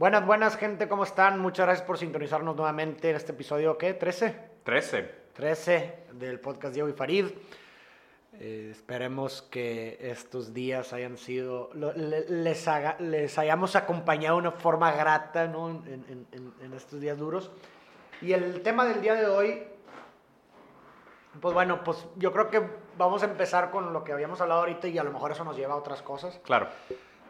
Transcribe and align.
Buenas, 0.00 0.24
buenas, 0.24 0.56
gente, 0.56 0.88
¿cómo 0.88 1.04
están? 1.04 1.38
Muchas 1.40 1.66
gracias 1.66 1.86
por 1.86 1.98
sintonizarnos 1.98 2.56
nuevamente 2.56 3.10
en 3.10 3.16
este 3.16 3.32
episodio, 3.32 3.76
¿qué? 3.76 3.98
¿13? 3.98 4.34
13. 4.64 5.14
13 5.34 6.04
del 6.14 6.40
podcast 6.40 6.72
Diego 6.72 6.88
y 6.88 6.94
Farid. 6.94 7.26
Eh, 8.38 8.68
esperemos 8.72 9.42
que 9.42 9.98
estos 10.00 10.54
días 10.54 10.94
hayan 10.94 11.18
sido, 11.18 11.68
les, 11.74 12.66
haga- 12.66 12.96
les 12.98 13.36
hayamos 13.38 13.76
acompañado 13.76 14.36
de 14.36 14.48
una 14.48 14.52
forma 14.52 14.90
grata 14.92 15.46
¿no? 15.48 15.68
en- 15.68 16.26
en- 16.32 16.54
en 16.62 16.72
estos 16.72 16.98
días 16.98 17.18
duros. 17.18 17.50
Y 18.22 18.32
el 18.32 18.62
tema 18.62 18.86
del 18.86 19.02
día 19.02 19.12
de 19.12 19.26
hoy, 19.26 19.64
pues 21.42 21.52
bueno, 21.52 21.84
pues 21.84 22.06
yo 22.16 22.32
creo 22.32 22.48
que 22.48 22.62
vamos 22.96 23.22
a 23.22 23.26
empezar 23.26 23.70
con 23.70 23.92
lo 23.92 24.02
que 24.02 24.14
habíamos 24.14 24.40
hablado 24.40 24.60
ahorita 24.60 24.88
y 24.88 24.96
a 24.96 25.04
lo 25.04 25.12
mejor 25.12 25.32
eso 25.32 25.44
nos 25.44 25.58
lleva 25.58 25.74
a 25.74 25.76
otras 25.76 26.00
cosas. 26.00 26.40
Claro. 26.42 26.68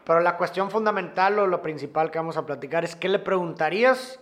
Pero 0.05 0.19
la 0.19 0.37
cuestión 0.37 0.71
fundamental 0.71 1.37
o 1.39 1.47
lo 1.47 1.61
principal 1.61 2.09
que 2.11 2.19
vamos 2.19 2.37
a 2.37 2.45
platicar 2.45 2.83
es 2.83 2.95
qué 2.95 3.07
le 3.09 3.19
preguntarías 3.19 4.19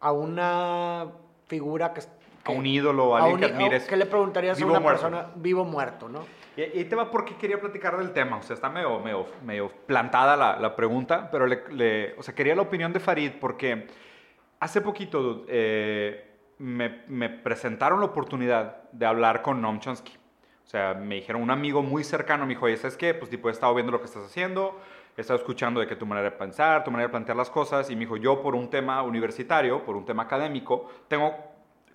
a 0.00 0.12
una 0.12 1.06
figura 1.46 1.92
que... 1.92 2.00
A 2.44 2.50
un 2.52 2.64
ídolo, 2.64 3.14
a 3.16 3.20
a 3.20 3.24
alguien 3.24 3.34
un 3.34 3.40
que 3.40 3.54
admires. 3.64 3.84
¿Qué 3.86 3.96
le 3.96 4.06
preguntarías 4.06 4.56
vivo 4.56 4.70
a 4.70 4.72
una 4.72 4.80
muerto. 4.80 5.02
persona 5.02 5.26
vivo 5.36 5.62
o 5.62 5.64
muerto, 5.66 6.08
no? 6.08 6.24
Y, 6.56 6.62
ahí 6.62 6.84
te 6.86 6.96
va 6.96 7.10
porque 7.10 7.36
quería 7.36 7.60
platicar 7.60 7.98
del 7.98 8.12
tema. 8.12 8.38
O 8.38 8.42
sea, 8.42 8.54
está 8.54 8.70
medio, 8.70 8.98
medio, 9.00 9.26
medio 9.44 9.70
plantada 9.86 10.36
la, 10.36 10.56
la 10.58 10.74
pregunta, 10.74 11.28
pero 11.30 11.46
le, 11.46 11.62
le- 11.70 12.14
o 12.18 12.22
sea, 12.22 12.34
quería 12.34 12.54
la 12.56 12.62
opinión 12.62 12.92
de 12.92 13.00
Farid 13.00 13.32
porque 13.38 13.86
hace 14.60 14.80
poquito 14.80 15.44
eh, 15.48 16.36
me, 16.58 17.02
me 17.08 17.28
presentaron 17.28 18.00
la 18.00 18.06
oportunidad 18.06 18.90
de 18.92 19.04
hablar 19.06 19.42
con 19.42 19.60
Noam 19.60 19.78
Chomsky. 19.80 20.16
O 20.68 20.70
sea, 20.70 20.92
me 20.92 21.14
dijeron, 21.14 21.40
un 21.40 21.50
amigo 21.50 21.82
muy 21.82 22.04
cercano 22.04 22.44
me 22.44 22.50
dijo, 22.50 22.66
oye, 22.66 22.76
¿sabes 22.76 22.98
qué? 22.98 23.14
Pues 23.14 23.30
tipo, 23.30 23.48
he 23.48 23.52
estado 23.52 23.74
viendo 23.74 23.90
lo 23.90 24.00
que 24.00 24.04
estás 24.04 24.26
haciendo, 24.26 24.78
he 25.16 25.22
estado 25.22 25.38
escuchando 25.38 25.80
de 25.80 25.86
que 25.86 25.96
tu 25.96 26.04
manera 26.04 26.28
de 26.28 26.36
pensar, 26.36 26.84
tu 26.84 26.90
manera 26.90 27.08
de 27.08 27.10
plantear 27.10 27.38
las 27.38 27.48
cosas, 27.48 27.88
y 27.88 27.94
me 27.94 28.00
dijo, 28.00 28.18
yo 28.18 28.42
por 28.42 28.54
un 28.54 28.68
tema 28.68 29.00
universitario, 29.02 29.82
por 29.82 29.96
un 29.96 30.04
tema 30.04 30.24
académico, 30.24 30.90
tengo 31.08 31.34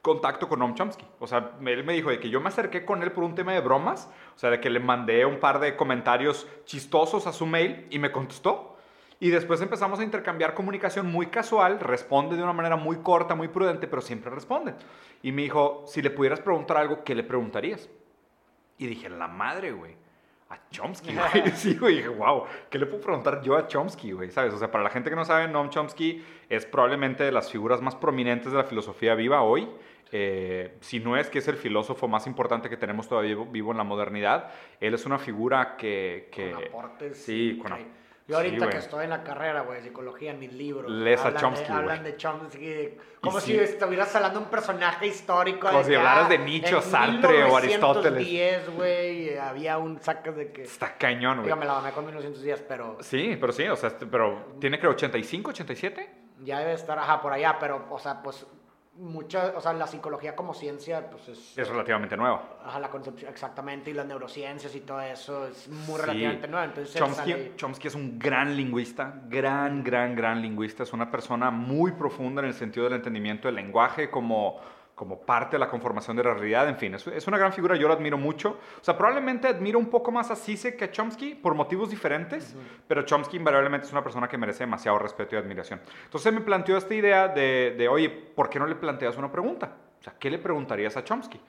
contacto 0.02 0.50
con 0.50 0.58
Noam 0.58 0.74
Chomsky. 0.74 1.06
O 1.20 1.28
sea, 1.28 1.52
él 1.64 1.84
me 1.84 1.94
dijo 1.94 2.10
de 2.10 2.20
que 2.20 2.32
yo 2.32 2.42
me 2.42 2.48
acerqué 2.48 2.84
con 2.84 3.04
él 3.04 3.12
por 3.12 3.24
un 3.24 3.36
tema 3.36 3.54
de 3.54 3.60
bromas, 3.60 4.10
o 4.36 4.40
sea, 4.40 4.50
de 4.50 4.60
que 4.60 4.72
le 4.72 4.80
mandé 4.80 5.24
un 5.24 5.40
par 5.40 5.60
de 5.60 5.76
comentarios 5.76 6.48
chistosos 6.66 7.28
a 7.28 7.32
su 7.32 7.46
mail 7.46 7.86
y 7.92 8.00
me 8.00 8.12
contestó. 8.12 8.76
Y 9.20 9.30
después 9.30 9.62
empezamos 9.62 10.00
a 10.00 10.04
intercambiar 10.04 10.56
comunicación 10.56 11.12
muy 11.12 11.28
casual, 11.28 11.80
responde 11.80 12.38
de 12.38 12.42
una 12.42 12.54
manera 12.54 12.76
muy 12.76 12.98
corta, 12.98 13.36
muy 13.36 13.50
prudente, 13.50 13.88
pero 13.88 14.02
siempre 14.02 14.32
responde. 14.32 14.74
Y 15.22 15.32
me 15.32 15.44
dijo, 15.44 15.84
si 15.86 16.02
le 16.02 16.10
pudieras 16.10 16.40
preguntar 16.40 16.78
algo, 16.78 17.04
¿qué 17.04 17.14
le 17.14 17.24
preguntarías? 17.24 17.88
Y 18.78 18.88
dije, 18.88 19.10
la 19.10 19.28
madre, 19.28 19.72
güey. 19.72 19.96
A 20.50 20.70
Chomsky, 20.70 21.14
güey. 21.34 21.52
Sí, 21.56 21.76
güey. 21.76 21.98
Dije, 21.98 22.10
wow, 22.10 22.44
¿qué 22.70 22.78
le 22.78 22.86
puedo 22.86 23.02
preguntar 23.02 23.42
yo 23.42 23.58
a 23.58 23.68
Chomsky, 23.68 24.12
güey? 24.12 24.32
¿Sabes? 24.32 24.54
O 24.54 24.58
sea, 24.58 24.72
para 24.72 24.84
la 24.84 24.90
gente 24.90 25.10
que 25.10 25.16
no 25.16 25.26
sabe, 25.26 25.48
Noam 25.48 25.70
Chomsky 25.70 26.24
es 26.50 26.66
probablemente 26.66 27.24
de 27.24 27.32
las 27.32 27.52
figuras 27.52 27.82
más 27.82 27.96
prominentes 27.96 28.52
de 28.52 28.58
la 28.58 28.64
filosofía 28.64 29.16
viva 29.16 29.42
hoy. 29.42 29.68
Eh, 30.12 30.78
si 30.82 31.00
no 31.00 31.18
es 31.18 31.30
que 31.30 31.40
es 31.40 31.48
el 31.48 31.56
filósofo 31.56 32.08
más 32.08 32.28
importante 32.28 32.70
que 32.70 32.78
tenemos 32.78 33.08
todavía 33.08 33.30
vivo, 33.30 33.46
vivo 33.48 33.72
en 33.72 33.78
la 33.78 33.84
modernidad, 33.84 34.52
él 34.80 34.94
es 34.94 35.08
una 35.08 35.18
figura 35.18 35.76
que... 35.76 36.30
que 36.32 36.52
Con 36.52 36.66
aportes. 36.66 37.18
Sí, 37.18 37.58
con 37.60 37.72
increíbles. 37.72 38.04
Yo 38.26 38.38
ahorita 38.38 38.66
sí, 38.66 38.72
que 38.72 38.78
estoy 38.78 39.04
en 39.04 39.10
la 39.10 39.22
carrera, 39.24 39.62
güey, 39.62 39.80
de 39.80 39.90
psicología, 39.90 40.32
en 40.32 40.40
mis 40.40 40.54
libros. 40.54 40.90
Lees 40.90 41.20
a 41.26 41.36
Chomsky, 41.36 41.68
de. 41.68 41.74
Hablan 41.74 42.04
de 42.04 42.16
Chomsky, 42.16 42.98
como 43.20 43.40
si 43.42 43.58
estuvieras 43.58 44.16
hablando 44.16 44.40
de 44.40 44.46
un 44.46 44.52
personaje 44.52 45.08
histórico. 45.08 45.68
Como 45.68 45.84
si 45.84 45.94
hablaras 45.94 46.26
ah, 46.28 46.30
de 46.30 46.38
Nietzsche 46.38 46.76
en 46.76 46.82
Sartre 46.82 47.44
o 47.44 47.58
Aristóteles. 47.58 48.26
1910, 48.26 48.76
güey, 48.76 49.38
había 49.38 49.78
un 49.78 50.02
saco 50.02 50.32
de 50.32 50.54
que... 50.54 50.64
Está 50.64 50.96
cañón, 50.98 51.38
güey. 51.38 51.48
Digo, 51.48 51.58
me 51.58 51.66
la 51.66 51.74
mamé 51.74 51.92
con 51.92 52.06
1910, 52.06 52.66
pero 52.68 52.98
Sí, 53.02 53.38
pero 53.40 53.52
sí, 53.52 53.68
o 53.68 53.76
sea, 53.76 53.90
este- 53.90 54.06
pero 54.06 54.56
tiene 54.60 54.80
creo 54.80 54.92
85, 54.92 55.50
87. 55.50 56.10
ya 56.44 56.60
debe 56.60 56.74
estar, 56.74 56.98
ajá, 56.98 57.22
por 57.22 57.34
allá, 57.34 57.58
pero, 57.60 57.88
o 57.90 58.00
sea, 58.00 58.22
pues, 58.24 58.46
mucha, 58.96 59.54
o 59.58 59.62
sea, 59.62 59.74
la 59.74 59.88
psicología 59.88 60.36
como 60.36 60.54
ciencia, 60.54 61.10
pues 61.10 61.28
es... 61.30 61.58
Es 61.58 61.68
relativamente 61.68 62.16
nuevo. 62.16 62.40
Ajá, 62.64 62.80
la 62.80 62.90
concepción, 62.90 63.32
exactamente, 63.32 63.90
y 63.90 63.94
las 63.94 64.06
neurociencias 64.06 64.76
y 64.76 64.82
todo 64.82 65.02
eso 65.02 65.48
es 65.48 65.68
muy 65.68 65.96
Sí. 65.96 66.02
relativamente 66.02 66.48
nuevo, 66.48 66.66
entonces... 66.66 66.96
él 66.96 67.02
Chomsky, 67.02 67.32
sale- 67.32 67.56
Chomsky 67.56 67.88
es 67.88 67.96
un 67.96 68.20
gran 68.20 68.56
lingüista, 68.56 69.22
gran, 69.28 69.84
gran, 69.84 70.16
gran 70.16 70.42
lingüista. 70.42 70.84
Es 70.84 70.94
una 70.94 71.10
persona 71.10 71.50
muy 71.50 71.94
profunda 71.94 72.42
en 72.42 72.50
el 72.50 72.54
sentido 72.54 72.84
del 72.86 72.94
entendimiento 72.94 73.48
del 73.48 73.56
lenguaje 73.56 74.12
como, 74.12 74.60
como 74.96 75.20
parte 75.20 75.56
de 75.56 75.60
la 75.60 75.68
conformación 75.68 76.16
de 76.16 76.24
la 76.24 76.34
realidad. 76.34 76.70
En 76.70 76.78
fin, 76.78 76.94
es, 76.94 77.06
es 77.08 77.28
una 77.28 77.38
gran 77.38 77.52
figura, 77.52 77.76
yo 77.76 77.88
lo 77.88 77.94
admiro 77.94 78.18
mucho. 78.18 78.60
O 78.80 78.84
sea, 78.84 78.98
probablemente 78.98 79.48
admiro 79.48 79.80
un 79.80 79.90
poco 79.90 80.12
más 80.12 80.30
a 80.30 80.36
Zizek 80.36 80.78
que 80.78 80.86
a 80.86 80.92
Chomsky 80.92 81.36
por 81.36 81.56
motivos 81.56 81.90
diferentes, 81.90 82.56
pero 82.88 83.02
Chomsky 83.04 83.38
invariablemente 83.38 83.88
es 83.88 83.92
una 83.92 84.04
persona 84.04 84.28
que 84.28 84.38
merece 84.38 84.64
demasiado 84.64 85.00
respeto 85.00 85.36
y 85.36 85.40
admiración. 85.40 85.82
Entonces 86.06 86.32
me 86.34 86.42
planteó 86.42 86.78
esta 86.78 86.94
idea 86.94 87.28
de, 87.28 87.76
de, 87.78 87.88
oye, 87.88 88.10
¿por 88.10 88.50
qué 88.50 88.60
no 88.60 88.68
le 88.68 88.76
planteas 88.76 89.18
una 89.18 89.32
pregunta? 89.32 89.76
O 90.00 90.04
sea, 90.04 90.14
¿qué 90.20 90.30
le 90.30 90.38
preguntarías 90.38 90.96
a 90.98 91.04
Chomsky? 91.04 91.40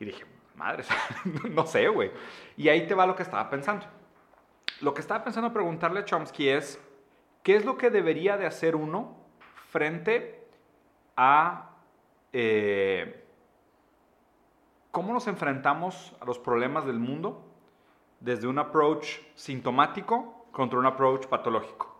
Y 0.00 0.04
dije, 0.04 0.24
madre, 0.56 0.84
no 1.50 1.66
sé, 1.66 1.88
güey. 1.88 2.10
Y 2.56 2.68
ahí 2.68 2.86
te 2.86 2.94
va 2.94 3.06
lo 3.06 3.14
que 3.14 3.22
estaba 3.22 3.48
pensando. 3.48 3.86
Lo 4.80 4.92
que 4.94 5.00
estaba 5.00 5.22
pensando 5.22 5.52
preguntarle 5.52 6.00
a 6.00 6.04
Chomsky 6.04 6.48
es, 6.48 6.82
¿qué 7.44 7.54
es 7.54 7.64
lo 7.64 7.76
que 7.76 7.90
debería 7.90 8.36
de 8.36 8.46
hacer 8.46 8.74
uno 8.74 9.16
frente 9.70 10.48
a 11.16 11.71
eh, 12.32 13.24
cómo 14.90 15.12
nos 15.12 15.26
enfrentamos 15.26 16.14
a 16.20 16.24
los 16.24 16.38
problemas 16.38 16.86
del 16.86 16.98
mundo 16.98 17.44
desde 18.20 18.46
un 18.46 18.58
approach 18.58 19.18
sintomático 19.34 20.46
contra 20.52 20.78
un 20.78 20.86
approach 20.86 21.26
patológico? 21.26 21.92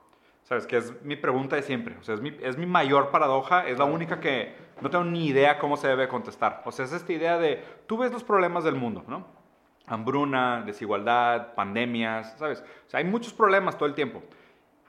¿Sabes? 0.42 0.66
Que 0.66 0.76
es 0.76 1.02
mi 1.02 1.16
pregunta 1.16 1.56
de 1.56 1.62
siempre. 1.62 1.96
O 1.98 2.02
sea, 2.02 2.14
es 2.14 2.20
mi, 2.20 2.36
es 2.42 2.58
mi 2.58 2.66
mayor 2.66 3.10
paradoja, 3.10 3.66
es 3.66 3.78
la 3.78 3.84
única 3.84 4.20
que 4.20 4.54
no 4.80 4.90
tengo 4.90 5.04
ni 5.04 5.26
idea 5.26 5.58
cómo 5.58 5.76
se 5.76 5.88
debe 5.88 6.08
contestar. 6.08 6.62
O 6.64 6.72
sea, 6.72 6.84
es 6.84 6.92
esta 6.92 7.12
idea 7.12 7.38
de, 7.38 7.64
tú 7.86 7.98
ves 7.98 8.12
los 8.12 8.24
problemas 8.24 8.64
del 8.64 8.74
mundo, 8.74 9.04
¿no? 9.06 9.24
Hambruna, 9.86 10.62
desigualdad, 10.66 11.54
pandemias, 11.54 12.36
¿sabes? 12.38 12.64
O 12.86 12.90
sea, 12.90 12.98
hay 12.98 13.04
muchos 13.04 13.32
problemas 13.32 13.76
todo 13.76 13.86
el 13.86 13.94
tiempo. 13.94 14.22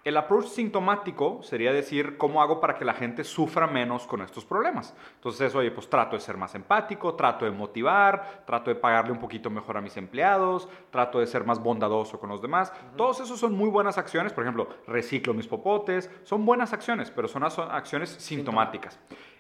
El 0.04 0.18
approach 0.18 0.48
sintomático 0.48 1.42
sería 1.44 1.72
decir 1.72 2.18
cómo 2.18 2.42
hago 2.42 2.60
para 2.60 2.76
que 2.76 2.84
la 2.84 2.94
gente 2.94 3.24
sufra 3.24 3.68
menos 3.68 4.06
con 4.06 4.22
estos 4.22 4.44
problemas. 4.44 4.94
Entonces, 5.16 5.56
oye, 5.56 5.72
pues 5.72 5.90
trato 5.90 6.18
de 6.18 6.22
ser 6.22 6.36
más 6.36 6.56
empático, 6.56 7.16
trato 7.16 7.46
de 7.46 7.52
motivar, 7.52 8.44
trato 8.46 8.70
de 8.70 8.76
pagarle 8.76 9.14
un 9.14 9.20
poquito 9.20 9.50
mejor 9.50 9.78
a 9.78 9.82
mis 9.82 9.96
empleados, 9.96 10.68
trato 10.92 11.20
de 11.20 11.28
ser 11.28 11.46
más 11.46 11.64
bondadoso 11.64 12.20
con 12.20 12.30
los 12.30 12.42
demás. 12.42 12.74
Todos 12.98 13.22
esos 13.22 13.40
son 13.40 13.54
muy 13.54 13.70
buenas 13.70 13.98
acciones. 13.98 14.34
Por 14.34 14.44
ejemplo, 14.44 14.68
reciclo 14.88 15.34
mis 15.34 15.48
popotes. 15.48 16.12
Son 16.24 16.46
buenas 16.46 16.74
acciones, 16.74 17.10
pero 17.10 17.30
son 17.30 17.44
acciones 17.44 18.10
sintomáticas. 18.10 19.00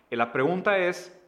Y 0.10 0.16
la 0.16 0.32
pregunta 0.32 0.78
es, 0.78 1.23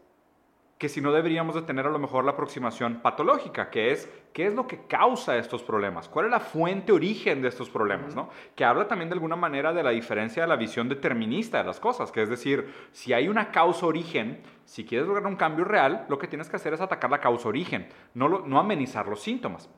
que 0.78 0.90
si 0.90 1.00
no 1.00 1.14
deberíamos 1.14 1.56
de 1.56 1.62
tener 1.62 1.86
a 1.86 1.90
lo 1.90 2.00
mejor 2.00 2.26
la 2.26 2.32
aproximación 2.32 2.96
patológica, 3.02 3.70
que 3.70 3.92
es 3.92 4.10
qué 4.34 4.46
es 4.48 4.54
lo 4.54 4.68
que 4.68 4.86
causa 4.88 5.38
estos 5.38 5.64
problemas, 5.64 6.10
cuál 6.10 6.26
es 6.26 6.32
la 6.32 6.42
fuente 6.42 6.92
origen 6.92 7.42
de 7.42 7.48
estos 7.48 7.70
problemas, 7.70 8.14
¿no? 8.14 8.30
Que 8.56 8.66
habla 8.66 8.86
también 8.86 9.08
de 9.10 9.14
alguna 9.14 9.38
manera 9.38 9.72
de 9.72 9.84
la 9.84 9.92
diferencia 9.92 10.44
de 10.44 10.50
la 10.50 10.58
visión 10.58 10.90
determinista 10.90 11.60
de 11.60 11.64
las 11.64 11.80
cosas, 11.80 12.12
que 12.12 12.22
es 12.24 12.30
decir, 12.30 12.74
si 12.92 13.14
hay 13.14 13.30
una 13.30 13.52
causa 13.52 13.86
origen, 13.86 14.42
si 14.66 14.84
quieres 14.84 15.08
lograr 15.08 15.28
un 15.28 15.38
cambio 15.38 15.64
real, 15.64 16.06
lo 16.10 16.20
que 16.20 16.28
tienes 16.28 16.50
que 16.50 16.58
hacer 16.58 16.74
es 16.74 16.82
atacar 16.82 17.10
la 17.10 17.20
causa 17.22 17.48
origen, 17.48 17.88
no, 18.14 18.28
lo- 18.28 18.46
no 18.46 18.60
amenizar 18.60 19.08
los 19.08 19.22
síntomas. 19.22 19.70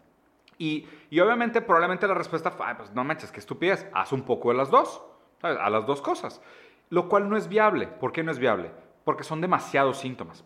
Y, 0.57 0.88
y 1.12 1.19
obviamente 1.19 1.62
probablemente 1.62 2.07
la 2.07 2.16
respuesta 2.16 2.50
fue, 2.50 2.66
"Ay, 2.66 2.74
pues 2.75 2.91
no 2.94 3.03
manches, 3.03 3.31
qué 3.31 3.39
estupidez, 3.39 3.88
haz 3.94 4.12
un 4.13 4.24
poco 4.24 4.50
de 4.50 4.57
las 4.57 4.71
dos, 4.71 5.04
¿sabes? 5.39 5.60
a 5.62 5.69
las 5.69 5.86
dos 5.86 6.01
cosas, 6.01 6.42
lo 6.89 7.07
cual 7.07 7.30
no 7.30 7.38
es 7.38 7.48
viable. 7.48 7.86
¿Por 7.86 8.12
qué 8.12 8.24
no 8.24 8.31
es 8.31 8.39
viable? 8.39 8.71
Porque 9.04 9.24
son 9.24 9.42
demasiados 9.42 10.00
síntomas. 10.00 10.44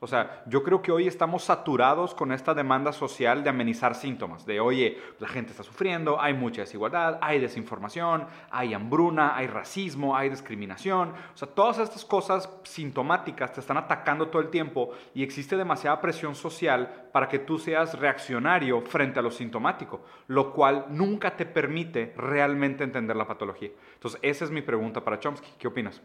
O 0.00 0.06
sea, 0.06 0.44
yo 0.46 0.62
creo 0.62 0.80
que 0.80 0.92
hoy 0.92 1.08
estamos 1.08 1.42
saturados 1.42 2.14
con 2.14 2.30
esta 2.30 2.54
demanda 2.54 2.92
social 2.92 3.42
de 3.42 3.50
amenizar 3.50 3.96
síntomas, 3.96 4.46
de 4.46 4.60
oye, 4.60 4.96
la 5.18 5.26
gente 5.26 5.50
está 5.50 5.64
sufriendo, 5.64 6.20
hay 6.20 6.34
mucha 6.34 6.60
desigualdad, 6.60 7.18
hay 7.20 7.40
desinformación, 7.40 8.28
hay 8.50 8.74
hambruna, 8.74 9.36
hay 9.36 9.48
racismo, 9.48 10.16
hay 10.16 10.30
discriminación. 10.30 11.14
O 11.34 11.36
sea, 11.36 11.48
todas 11.48 11.80
estas 11.80 12.04
cosas 12.04 12.48
sintomáticas 12.62 13.52
te 13.52 13.60
están 13.60 13.76
atacando 13.76 14.28
todo 14.28 14.40
el 14.40 14.50
tiempo 14.50 14.90
y 15.14 15.24
existe 15.24 15.56
demasiada 15.56 16.00
presión 16.00 16.36
social 16.36 17.08
para 17.12 17.28
que 17.28 17.40
tú 17.40 17.58
seas 17.58 17.98
reaccionario 17.98 18.80
frente 18.82 19.18
a 19.18 19.22
lo 19.22 19.32
sintomático, 19.32 20.02
lo 20.28 20.52
cual 20.52 20.86
nunca 20.90 21.36
te 21.36 21.44
permite 21.44 22.14
realmente 22.16 22.84
entender 22.84 23.16
la 23.16 23.26
patología. 23.26 23.70
Entonces, 23.94 24.20
esa 24.22 24.44
es 24.44 24.52
mi 24.52 24.62
pregunta 24.62 25.02
para 25.02 25.18
Chomsky. 25.18 25.48
¿Qué 25.58 25.66
opinas? 25.66 26.00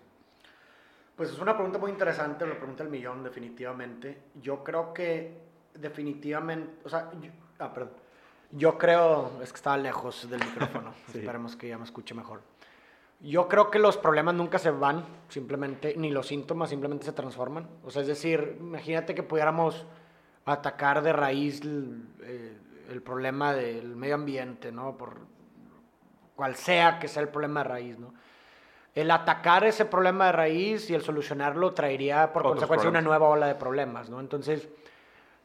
Pues 1.15 1.29
es 1.29 1.39
una 1.39 1.53
pregunta 1.53 1.77
muy 1.77 1.91
interesante, 1.91 2.45
lo 2.45 2.57
pregunta 2.57 2.83
el 2.83 2.89
millón, 2.89 3.23
definitivamente. 3.23 4.23
Yo 4.41 4.63
creo 4.63 4.93
que 4.93 5.37
definitivamente, 5.75 6.71
o 6.85 6.89
sea, 6.89 7.11
yo- 7.21 7.31
ah, 7.59 7.71
perdón. 7.73 7.91
Yo 8.51 8.77
creo, 8.77 9.39
es 9.41 9.51
que 9.51 9.57
estaba 9.57 9.77
lejos 9.77 10.29
del 10.29 10.39
micrófono, 10.43 10.93
Sí. 11.11 11.19
esperemos 11.19 11.55
que 11.55 11.67
ya 11.67 11.77
me 11.77 11.83
escuche 11.85 12.13
mejor. 12.15 12.41
Yo 13.19 13.47
creo 13.47 13.71
que 13.71 13.79
los 13.79 13.97
problemas 13.97 14.35
nunca 14.35 14.59
se 14.59 14.69
van, 14.71 15.05
simplemente, 15.29 15.93
ni 15.97 16.11
los 16.11 16.27
síntomas 16.27 16.69
simplemente 16.69 17.05
se 17.05 17.13
transforman. 17.13 17.67
O 17.83 17.89
sea, 17.91 18.01
es 18.01 18.07
decir, 18.07 18.57
imagínate 18.59 19.15
que 19.15 19.23
pudiéramos 19.23 19.85
atacar 20.45 21.01
de 21.03 21.13
raíz 21.13 21.61
el, 21.61 22.05
eh, 22.21 22.57
el 22.89 23.01
problema 23.01 23.53
del 23.53 23.95
medio 23.95 24.15
ambiente, 24.15 24.71
¿no? 24.71 24.97
Por 24.97 25.19
cual 26.35 26.55
sea 26.55 26.99
que 26.99 27.07
sea 27.07 27.21
el 27.23 27.29
problema 27.29 27.61
de 27.63 27.69
raíz, 27.69 27.97
¿no? 27.99 28.13
El 28.95 29.09
atacar 29.11 29.63
ese 29.63 29.85
problema 29.85 30.27
de 30.27 30.31
raíz 30.33 30.89
y 30.89 30.93
el 30.93 31.01
solucionarlo 31.01 31.73
traería 31.73 32.31
por 32.31 32.43
Otros 32.43 32.53
consecuencia 32.53 32.89
una 32.89 33.01
nueva 33.01 33.27
ola 33.27 33.47
de 33.47 33.55
problemas, 33.55 34.09
¿no? 34.09 34.19
Entonces, 34.19 34.69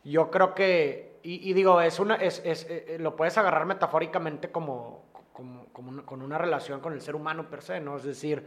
yo 0.04 0.30
creo 0.30 0.54
que, 0.54 1.18
y, 1.22 1.48
y 1.50 1.52
digo, 1.54 1.80
es 1.80 1.98
una, 1.98 2.16
es, 2.16 2.42
es, 2.44 2.66
eh, 2.68 2.96
lo 3.00 3.16
puedes 3.16 3.36
agarrar 3.38 3.64
metafóricamente 3.66 4.50
como, 4.50 5.04
como, 5.32 5.66
como 5.72 5.90
una, 5.90 6.02
con 6.02 6.22
una 6.22 6.36
relación 6.38 6.80
con 6.80 6.92
el 6.92 7.00
ser 7.00 7.16
humano 7.16 7.48
per 7.48 7.62
se, 7.62 7.80
¿no? 7.80 7.96
Es 7.96 8.04
decir, 8.04 8.46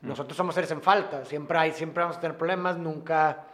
Mm. 0.00 0.08
nosotros 0.08 0.36
somos 0.36 0.54
seres 0.54 0.70
en 0.70 0.82
falta, 0.82 1.24
siempre 1.24 1.58
hay, 1.58 1.72
siempre 1.72 2.02
vamos 2.02 2.18
a 2.18 2.20
tener 2.20 2.36
problemas, 2.36 2.76
nunca 2.76 3.44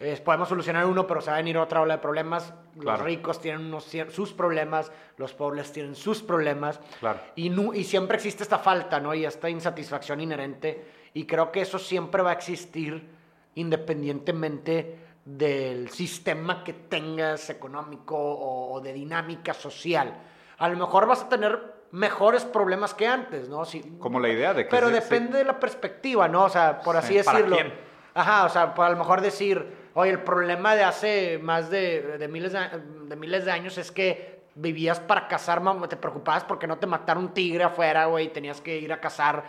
eh, 0.00 0.20
podemos 0.24 0.48
solucionar 0.48 0.86
uno, 0.86 1.06
pero 1.06 1.20
se 1.20 1.30
va 1.30 1.36
a 1.36 1.40
venir 1.40 1.58
otra 1.58 1.80
ola 1.80 1.96
de 1.96 2.02
problemas. 2.02 2.52
Claro. 2.78 2.98
Los 2.98 3.06
ricos 3.06 3.40
tienen 3.40 3.66
unos 3.66 3.90
sus 4.10 4.32
problemas, 4.32 4.92
los 5.16 5.32
pobres 5.34 5.72
tienen 5.72 5.94
sus 5.96 6.22
problemas. 6.22 6.78
Claro. 7.00 7.18
Y, 7.34 7.50
y 7.76 7.84
siempre 7.84 8.16
existe 8.16 8.42
esta 8.44 8.58
falta, 8.58 9.00
¿no? 9.00 9.12
Y 9.14 9.24
esta 9.24 9.48
insatisfacción 9.50 10.20
inherente. 10.20 10.84
Y 11.14 11.26
creo 11.26 11.50
que 11.50 11.62
eso 11.62 11.78
siempre 11.78 12.22
va 12.22 12.30
a 12.30 12.34
existir 12.34 13.08
independientemente 13.54 14.98
del 15.24 15.90
sistema 15.90 16.64
que 16.64 16.72
tengas 16.72 17.50
económico 17.50 18.16
o, 18.16 18.74
o 18.74 18.80
de 18.80 18.92
dinámica 18.92 19.52
social. 19.54 20.14
A 20.58 20.68
lo 20.68 20.76
mejor 20.76 21.06
vas 21.06 21.22
a 21.22 21.28
tener 21.28 21.78
mejores 21.90 22.44
problemas 22.44 22.94
que 22.94 23.06
antes, 23.06 23.48
¿no? 23.48 23.64
Si- 23.64 23.80
Como 23.98 24.20
la 24.20 24.28
idea 24.28 24.54
de 24.54 24.64
que 24.64 24.70
Pero 24.70 24.88
se- 24.88 24.94
depende 24.94 25.38
de 25.38 25.44
la 25.44 25.58
perspectiva, 25.60 26.28
¿no? 26.28 26.44
O 26.44 26.48
sea, 26.48 26.80
por 26.80 26.96
así 26.96 27.18
Sí, 27.18 27.24
¿para 27.24 27.38
decirlo. 27.38 27.56
quién? 27.56 27.74
Ajá, 28.14 28.44
o 28.44 28.48
sea, 28.48 28.74
por 28.74 28.84
a 28.86 28.90
lo 28.90 28.96
mejor 28.96 29.20
decir, 29.20 29.87
oye, 29.98 30.12
el 30.12 30.20
problema 30.20 30.76
de 30.76 30.84
hace 30.84 31.38
más 31.42 31.70
de, 31.70 32.18
de 32.18 32.28
miles, 32.28 32.52
de, 32.52 32.60
de 33.08 33.16
miles 33.16 33.44
de 33.44 33.50
años 33.50 33.76
es 33.78 33.90
que 33.90 34.38
vivías 34.54 35.00
para 35.00 35.26
cazar, 35.28 35.60
te 35.88 35.96
preocupabas 35.96 36.44
porque 36.44 36.66
no 36.66 36.78
te 36.78 36.86
matara 36.86 37.18
un 37.18 37.34
tigre 37.34 37.64
afuera, 37.64 38.06
güey, 38.06 38.32
tenías 38.32 38.60
que 38.60 38.78
ir 38.78 38.92
a 38.92 39.00
cazar. 39.00 39.42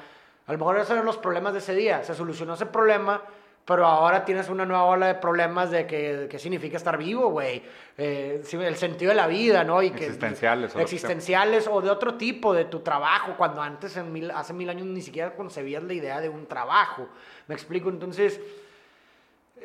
A 0.48 0.52
lo 0.52 0.58
mejor 0.58 0.78
esos 0.78 0.92
eran 0.92 1.06
los 1.06 1.18
problemas 1.18 1.54
de 1.54 1.60
ese 1.60 1.76
día. 1.76 2.04
Se 2.04 2.16
solucionó 2.16 2.56
ese 2.56 2.66
problema, 2.66 3.22
pero 3.66 3.86
ahora 3.86 4.26
tienes 4.26 4.50
una 4.50 4.66
nueva 4.66 4.86
ola 4.86 5.06
de 5.08 5.16
problemas 5.16 5.70
de 5.70 5.86
que, 5.86 6.28
qué 6.30 6.40
significa 6.40 6.78
estar 6.78 6.98
vivo, 6.98 7.30
güey. 7.30 7.62
Eh, 7.98 8.42
el 8.52 8.76
sentido 8.76 9.10
de 9.10 9.16
la 9.16 9.28
vida, 9.28 9.64
¿no? 9.64 9.84
Y 9.84 9.92
que- 9.92 10.06
Existenciales, 10.06 10.76
o. 10.76 10.80
Existenciales 10.80 11.68
o 11.68 11.80
de 11.82 11.92
otro 11.92 12.16
tipo, 12.16 12.54
de 12.54 12.66
tu 12.66 12.80
trabajo, 12.80 13.34
cuando 13.38 13.62
antes, 13.62 13.96
en 13.98 14.12
mil, 14.12 14.32
hace 14.32 14.54
mil 14.54 14.70
años, 14.70 14.88
ni 14.88 15.02
siquiera 15.02 15.36
concebías 15.36 15.84
la 15.84 15.94
idea 15.94 16.20
de 16.20 16.30
un 16.30 16.48
trabajo. 16.48 17.08
¿Me 17.48 17.54
explico? 17.54 17.90
Entonces, 17.90 18.40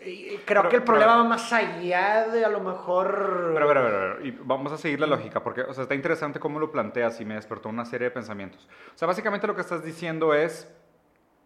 creo 0.01 0.41
Pero- 0.63 0.69
que 0.69 0.77
el 0.77 0.83
problema 0.83 1.13
pero- 1.13 1.23
va 1.25 1.29
más 1.29 1.53
allá 1.53 2.29
de 2.29 2.45
a 2.45 2.49
lo 2.49 2.61
mejor... 2.61 3.51
Pero, 3.55 3.69
pero, 3.69 3.83
pero, 3.83 4.25
y 4.27 4.31
vamos 4.43 4.73
a 4.73 4.77
seguir 4.79 5.01
la 5.01 5.07
lógica, 5.07 5.43
porque, 5.43 5.63
o 5.63 5.73
sea, 5.75 5.83
está 5.83 5.95
interesante 5.95 6.39
cómo 6.41 6.59
lo 6.59 6.71
planteas 6.71 7.21
y 7.21 7.25
me 7.25 7.35
despertó 7.35 7.69
una 7.69 7.85
serie 7.85 8.09
de 8.09 8.11
pensamientos. 8.11 8.69
O 8.95 8.99
sea, 8.99 9.07
básicamente 9.09 9.47
lo 9.47 9.55
que 9.55 9.61
estás 9.63 9.85
diciendo 9.85 10.35
es 10.35 10.71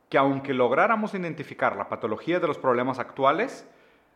que 0.08 0.18
aunque 0.18 0.54
lográramos 0.54 1.14
identificar 1.14 1.76
la 1.76 1.88
patología 1.88 2.40
de 2.40 2.46
los 2.46 2.58
problemas 2.58 2.98
actuales, 2.98 3.68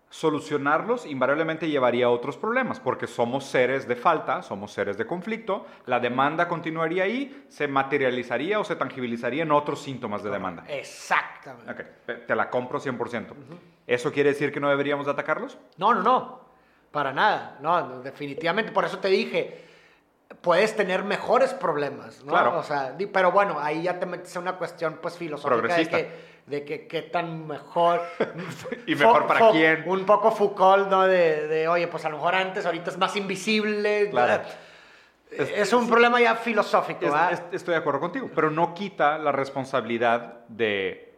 solucionarlos 0.08 1.06
invariablemente 1.06 1.70
llevaría 1.70 2.04
a 2.06 2.10
otros 2.10 2.36
problemas, 2.36 2.78
porque 2.80 3.06
somos 3.06 3.44
seres 3.46 3.88
de 3.88 3.96
falta, 3.96 4.42
somos 4.42 4.70
seres 4.70 4.98
de 4.98 5.06
conflicto, 5.06 5.66
la 5.86 6.00
demanda 6.00 6.48
continuaría 6.48 7.04
ahí, 7.04 7.44
se 7.48 7.66
materializaría 7.66 8.60
o 8.60 8.64
se 8.64 8.76
tangibilizaría 8.76 9.42
en 9.42 9.52
otros 9.52 9.80
síntomas 9.82 10.22
de 10.22 10.28
demanda. 10.30 10.64
Exactamente. 10.68 11.72
Ok, 12.06 12.26
te- 12.26 12.36
la 12.36 12.50
compro 12.50 12.78
100%. 12.78 13.34
¿Eso 13.86 14.12
quiere 14.12 14.30
decir 14.30 14.52
que 14.52 14.60
no 14.60 14.68
deberíamos 14.68 15.06
de 15.06 15.12
atacarlos? 15.12 15.58
No, 15.76 15.92
no, 15.94 16.02
no. 16.02 16.40
Para 16.90 17.12
nada. 17.12 17.58
No, 17.60 18.00
definitivamente. 18.00 18.70
Por 18.72 18.84
eso 18.84 18.98
te 18.98 19.08
dije, 19.08 19.64
puedes 20.40 20.76
tener 20.76 21.02
mejores 21.04 21.52
problemas, 21.54 22.22
¿no? 22.24 22.32
Claro. 22.32 22.58
O 22.58 22.62
sea, 22.62 22.94
pero 23.12 23.32
bueno, 23.32 23.58
ahí 23.58 23.82
ya 23.82 23.98
te 23.98 24.06
metes 24.06 24.34
en 24.36 24.42
una 24.42 24.56
cuestión 24.56 24.98
pues 25.00 25.16
filosófica 25.16 25.74
de 25.76 25.88
que, 25.88 26.10
de 26.46 26.64
que 26.64 26.86
qué 26.86 27.02
tan 27.02 27.46
mejor... 27.46 28.02
¿Y 28.86 28.94
mejor 28.94 29.26
para 29.26 29.50
quién? 29.50 29.84
Un 29.86 30.04
poco 30.04 30.30
Foucault, 30.30 30.88
¿no? 30.88 31.02
De, 31.06 31.48
de, 31.48 31.68
oye, 31.68 31.88
pues 31.88 32.04
a 32.04 32.08
lo 32.08 32.16
mejor 32.16 32.34
antes, 32.34 32.66
ahorita 32.66 32.90
es 32.90 32.98
más 32.98 33.16
invisible. 33.16 34.10
Claro. 34.10 34.42
Es, 35.30 35.48
es 35.50 35.72
un 35.72 35.88
problema 35.88 36.20
ya 36.20 36.34
filosófico, 36.36 37.06
es- 37.30 37.42
estoy 37.52 37.72
de 37.72 37.78
acuerdo 37.80 38.00
contigo, 38.00 38.30
pero 38.34 38.50
no 38.50 38.74
quita 38.74 39.16
la 39.16 39.32
responsabilidad 39.32 40.40
de 40.48 41.14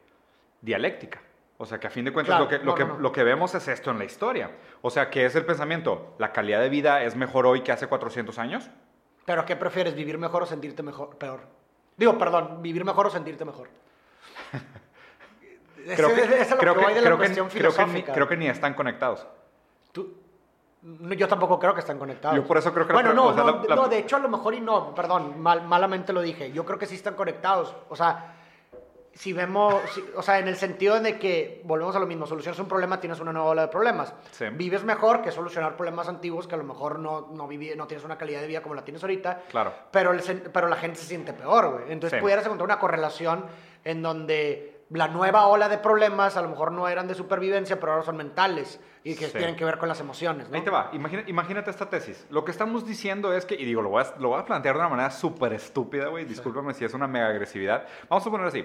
dialéctica. 0.60 1.20
O 1.56 1.66
sea, 1.66 1.78
que 1.78 1.86
a 1.86 1.90
fin 1.90 2.04
de 2.04 2.12
cuentas 2.12 2.36
Claro, 2.36 2.44
lo, 2.44 2.50
que, 2.50 2.58
no, 2.58 2.64
lo, 2.64 2.74
que, 2.74 2.84
no, 2.84 2.98
lo 2.98 3.12
que 3.12 3.22
vemos 3.22 3.54
es 3.54 3.68
esto 3.68 3.90
en 3.90 3.98
la 3.98 4.04
historia. 4.04 4.50
O 4.82 4.90
sea, 4.90 5.08
que 5.08 5.24
es 5.24 5.34
el 5.36 5.44
pensamiento, 5.46 6.14
¿la 6.18 6.32
calidad 6.32 6.60
de 6.60 6.68
vida 6.68 7.02
es 7.04 7.14
mejor 7.16 7.46
hoy 7.46 7.60
que 7.62 7.70
hace 7.72 7.86
400 7.86 8.38
años? 8.38 8.68
Pero 9.24 9.44
¿qué 9.46 9.54
prefieres, 9.56 9.94
vivir 9.94 10.18
mejor 10.18 10.42
o 10.42 10.46
sentirte 10.46 10.82
mejor, 10.82 11.16
peor? 11.16 11.40
Digo, 11.96 12.18
perdón, 12.18 12.60
vivir 12.60 12.84
mejor 12.84 13.06
o 13.06 13.10
sentirte 13.10 13.44
mejor. 13.44 13.68
Creo 15.96 16.14
que, 16.14 16.22
ese 16.22 16.40
es 16.40 16.50
a 16.50 16.54
lo 16.54 16.60
creo 16.60 16.74
que 16.74 16.80
que- 16.80 16.84
voy 16.86 16.94
de 16.94 17.00
la 17.02 17.06
creo 17.08 17.16
cuestión 17.18 17.48
creo 17.48 17.60
que 17.60 17.68
ni- 17.68 17.74
filosófica. 17.74 18.12
creo 18.14 18.28
que 18.28 18.36
ni 18.38 18.48
están 18.48 18.74
conectados. 18.74 19.26
Tú- 19.92 20.14
no, 20.82 21.14
yo 21.14 21.28
tampoco 21.28 21.58
creo 21.58 21.74
que 21.74 21.80
están 21.80 21.98
conectados. 21.98 22.36
Yo 22.36 22.46
por 22.46 22.56
eso 22.58 22.72
creo 22.72 22.86
que 22.86 22.92
Bueno, 22.94 23.12
no, 23.12 23.26
o 23.26 23.34
sea, 23.34 23.44
la- 23.44 23.76
no, 23.76 23.88
de 23.88 23.98
hecho 23.98 24.16
a 24.16 24.20
lo 24.20 24.28
mejor 24.28 24.54
y 24.54 24.60
no, 24.60 24.94
perdón, 24.94 25.40
mal- 25.42 25.62
malamente 25.66 26.12
lo 26.12 26.22
dije. 26.22 26.52
Yo 26.52 26.64
creo 26.64 26.78
que 26.78 26.86
sí 26.86 26.94
están 26.94 27.14
conectados. 27.14 27.74
O 27.90 27.96
sea, 27.96 28.34
si 29.14 29.32
vemos, 29.32 29.74
si- 29.94 30.04
o 30.16 30.22
sea, 30.22 30.38
en 30.38 30.48
el 30.48 30.56
sentido 30.56 30.98
de 31.00 31.18
que, 31.18 31.62
volvemos 31.64 31.94
a 31.96 31.98
lo 31.98 32.06
mismo, 32.06 32.26
solucionas 32.26 32.58
un 32.58 32.66
problema, 32.68 33.00
tienes 33.00 33.20
una 33.20 33.32
nueva 33.32 33.48
ola 33.48 33.62
de 33.62 33.68
problemas. 33.68 34.12
Sí. 34.32 34.46
Vives 34.52 34.84
mejor 34.84 35.22
que 35.22 35.30
solucionar 35.30 35.76
problemas 35.76 36.08
antiguos 36.08 36.46
que 36.48 36.54
a 36.54 36.58
lo 36.58 36.64
mejor 36.64 36.98
no, 36.98 37.28
no, 37.32 37.46
vivi- 37.48 37.76
no 37.76 37.86
tienes 37.86 38.04
una 38.04 38.18
calidad 38.18 38.40
de 38.40 38.46
vida 38.48 38.62
como 38.62 38.74
la 38.74 38.84
tienes 38.84 39.02
ahorita. 39.02 39.42
Claro. 39.50 39.72
Pero, 39.90 40.12
el 40.12 40.20
pero 40.52 40.68
la 40.68 40.76
gente 40.76 40.98
se 40.98 41.06
siente 41.06 41.32
peor, 41.32 41.70
güey. 41.70 41.92
Entonces 41.92 42.18
Sí. 42.18 42.22
pudieras 42.22 42.44
encontrar 42.44 42.66
una 42.66 42.78
correlación 42.78 43.46
en 43.84 44.02
donde 44.02 44.70
la 44.90 45.08
nueva 45.08 45.46
ola 45.46 45.68
de 45.68 45.78
problemas 45.78 46.36
a 46.36 46.42
lo 46.42 46.48
mejor 46.50 46.70
no 46.70 46.86
eran 46.88 47.08
de 47.08 47.14
supervivencia, 47.14 47.80
pero 47.80 47.92
ahora 47.92 48.04
son 48.04 48.16
mentales 48.16 48.78
y 49.02 49.14
que 49.16 49.26
Sí. 49.26 49.32
tienen 49.38 49.56
que 49.56 49.64
ver 49.64 49.78
con 49.78 49.88
las 49.88 49.98
emociones, 50.00 50.48
¿no? 50.50 50.56
Ahí 50.56 50.62
te 50.62 50.70
va, 50.70 50.90
Imagina- 50.92 51.24
imagínate 51.26 51.70
esta 51.70 51.88
tesis. 51.88 52.26
Lo 52.30 52.44
que 52.44 52.50
estamos 52.50 52.86
diciendo 52.86 53.32
es 53.32 53.46
que, 53.46 53.54
y 53.54 53.64
digo, 53.64 53.80
lo 53.80 53.88
voy 53.88 54.02
a, 54.04 54.14
lo 54.18 54.28
voy 54.28 54.40
a 54.40 54.44
plantear 54.44 54.74
de 54.74 54.80
una 54.80 54.88
manera 54.90 55.10
súper 55.10 55.52
estúpida, 55.54 56.08
güey, 56.08 56.24
discúlpame 56.26 56.74
si 56.74 56.84
es 56.84 56.92
una 56.94 57.06
mega 57.06 57.28
agresividad. 57.28 57.86
Vamos 58.08 58.26
a 58.26 58.30
poner 58.30 58.46
así, 58.46 58.64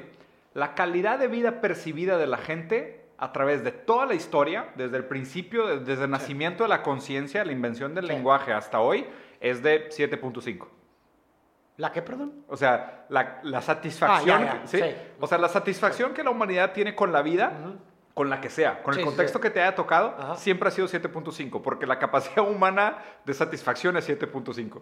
la 0.53 0.75
calidad 0.75 1.20
de 1.20 1.27
vida 1.27 1.62
percibida 1.62 2.18
de 2.18 2.27
la 2.27 2.38
gente 2.38 3.06
a 3.18 3.32
través 3.34 3.63
de 3.63 3.72
toda 3.72 4.06
la 4.06 4.13
historia, 4.15 4.70
desde 4.75 4.98
el 4.98 5.06
principio, 5.06 5.68
de- 5.68 5.79
desde 5.79 6.06
el 6.06 6.10
nacimiento 6.12 6.63
de 6.63 6.70
la 6.70 6.82
conciencia, 6.84 7.44
la 7.44 7.51
invención 7.51 7.94
del 7.94 8.06
Sí. 8.08 8.13
lenguaje 8.13 8.53
hasta 8.53 8.79
hoy, 8.79 9.06
es 9.41 9.62
de 9.62 9.89
7.5. 9.91 10.68
¿La 11.77 11.91
qué, 11.91 12.01
perdón? 12.01 12.44
O 12.50 12.58
sea, 12.58 13.06
la, 13.10 13.39
la 13.44 13.62
satisfacción, 13.62 14.41
Ah, 14.41 14.46
ya, 14.46 14.62
ya, 14.62 14.68
¿sí? 14.68 14.77
sí. 14.79 14.96
O 15.20 15.27
sea, 15.27 15.38
la 15.38 15.48
satisfacción 15.48 16.13
que 16.13 16.24
la 16.24 16.29
humanidad 16.29 16.74
tiene 16.74 16.94
con 16.94 17.12
la 17.13 17.22
vida, 17.22 17.53
con 18.13 18.29
la 18.29 18.41
que 18.41 18.50
sea, 18.50 18.84
con 18.84 18.98
el 18.98 19.06
contexto 19.06 19.39
que 19.39 19.50
te 19.50 19.62
haya 19.62 19.75
tocado, 19.75 20.13
Ajá. 20.20 20.36
siempre 20.36 20.68
ha 20.68 20.72
sido 20.72 20.88
7.5, 20.89 21.62
porque 21.62 21.86
la 21.86 21.98
capacidad 22.00 22.46
humana 22.50 22.98
de 23.25 23.34
satisfacción 23.34 23.96
es 23.96 24.06
7.5. 24.10 24.82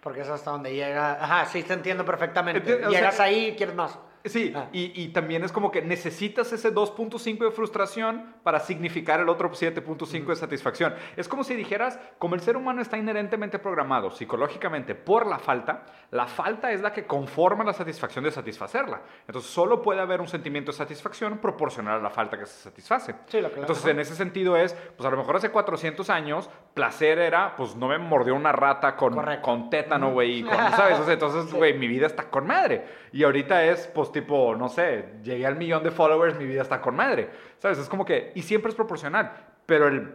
Porque 0.00 0.20
es 0.20 0.28
hasta 0.28 0.52
donde 0.52 0.72
llega. 0.72 1.14
Ajá, 1.20 1.46
sí, 1.46 1.64
te 1.64 1.72
entiendo 1.72 2.04
perfectamente. 2.04 2.60
Enti- 2.62 2.86
o 2.86 2.90
sea- 2.90 2.98
Llegas 3.00 3.18
ahí 3.18 3.46
y 3.48 3.56
quieres 3.56 3.74
más. 3.74 3.98
Sí, 4.26 4.52
Ah. 4.54 4.68
y, 4.72 4.92
y 5.00 5.08
también 5.08 5.44
es 5.44 5.52
como 5.52 5.70
que 5.70 5.82
necesitas 5.82 6.52
ese 6.52 6.72
2.5 6.72 7.44
de 7.44 7.50
frustración 7.50 8.34
para 8.42 8.60
significar 8.60 9.20
el 9.20 9.28
otro 9.28 9.50
7.5 9.50 10.26
de 10.26 10.36
satisfacción. 10.36 10.94
Es 11.16 11.28
como 11.28 11.44
si 11.44 11.54
dijeras, 11.54 11.98
como 12.18 12.34
el 12.34 12.40
ser 12.40 12.56
humano 12.56 12.82
está 12.82 12.96
inherentemente 12.98 13.58
programado 13.58 14.10
psicológicamente 14.10 14.94
por 14.94 15.26
la 15.26 15.38
falta, 15.38 15.84
la 16.10 16.26
falta 16.26 16.72
es 16.72 16.80
la 16.80 16.92
que 16.92 17.06
conforma 17.06 17.64
la 17.64 17.72
satisfacción 17.72 18.24
de 18.24 18.30
satisfacerla. 18.30 19.02
Entonces 19.26 19.50
solo 19.50 19.82
puede 19.82 20.00
haber 20.00 20.20
un 20.20 20.28
sentimiento 20.28 20.72
de 20.72 20.78
satisfacción 20.78 21.38
proporcional 21.38 21.98
a 22.00 22.02
la 22.02 22.10
falta 22.10 22.38
que 22.38 22.46
se 22.46 22.62
satisface. 22.62 23.14
Sí, 23.26 23.40
lo 23.40 23.52
que- 23.52 23.60
Entonces 23.60 23.84
en 23.86 24.00
ese 24.00 24.14
sentido 24.14 24.56
es, 24.56 24.74
pues 24.96 25.06
a 25.06 25.10
lo 25.10 25.16
mejor 25.16 25.36
hace 25.36 25.50
400 25.50 26.10
años, 26.10 26.48
placer 26.74 27.18
era, 27.18 27.54
pues 27.56 27.74
no 27.76 27.88
me 27.88 27.98
mordió 27.98 28.34
una 28.34 28.52
rata 28.52 28.96
con, 28.96 29.14
Correcto. 29.14 29.42
con 29.42 29.70
tétano, 29.70 30.12
güey, 30.12 30.42
¿sabes? 30.90 30.98
O 31.00 31.04
sea, 31.04 31.14
entonces, 31.14 31.50
Sí. 31.50 31.56
güey, 31.56 31.74
mi 31.78 31.86
vida 31.88 32.06
está 32.06 32.24
con 32.30 32.46
madre. 32.46 32.84
Y 33.12 33.22
ahorita 33.24 33.64
es, 33.64 33.86
pues, 33.88 34.12
tipo, 34.20 34.56
no 34.56 34.70
sé, 34.70 35.20
llegué 35.22 35.44
al 35.44 35.56
millón 35.56 35.84
de 35.84 35.90
followers, 35.90 36.38
mi 36.38 36.46
vida 36.46 36.62
está 36.62 36.80
con 36.80 36.96
madre. 36.96 37.28
¿Sabes? 37.58 37.76
Es 37.76 37.88
como 37.88 38.04
que, 38.04 38.32
y 38.34 38.40
siempre 38.40 38.70
es 38.70 38.74
proporcional. 38.74 39.30
Pero 39.66 39.88
el, 39.88 40.14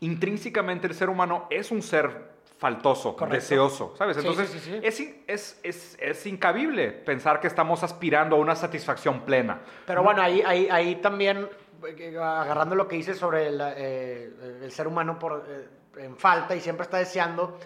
intrínsecamente 0.00 0.86
el 0.86 0.94
ser 0.94 1.08
humano 1.08 1.46
es 1.48 1.70
un 1.70 1.80
ser 1.80 2.32
faltoso, 2.58 3.16
Correcto. 3.16 3.36
deseoso, 3.36 3.94
¿sabes? 3.96 4.18
Entonces, 4.18 4.50
sí, 4.50 4.58
sí, 4.58 4.70
sí. 4.70 4.80
Es, 4.82 5.00
es, 5.26 5.60
es, 5.62 5.98
es 5.98 6.26
incabible 6.26 6.92
pensar 6.92 7.40
que 7.40 7.46
estamos 7.46 7.82
aspirando 7.82 8.36
a 8.36 8.38
una 8.38 8.54
satisfacción 8.54 9.22
plena. 9.22 9.62
Pero 9.86 10.02
bueno, 10.02 10.20
ahí, 10.20 10.42
ahí, 10.44 10.68
ahí 10.70 10.96
también, 10.96 11.48
eh, 11.88 12.16
agarrando 12.18 12.74
lo 12.74 12.86
que 12.86 12.96
dices 12.96 13.16
sobre 13.16 13.48
el, 13.48 13.60
eh, 13.62 14.30
el 14.62 14.70
ser 14.70 14.86
humano 14.86 15.18
por, 15.18 15.44
eh, 15.48 16.04
en 16.04 16.16
falta 16.16 16.54
y 16.54 16.60
siempre 16.60 16.84
está 16.84 16.98
deseando, 16.98 17.58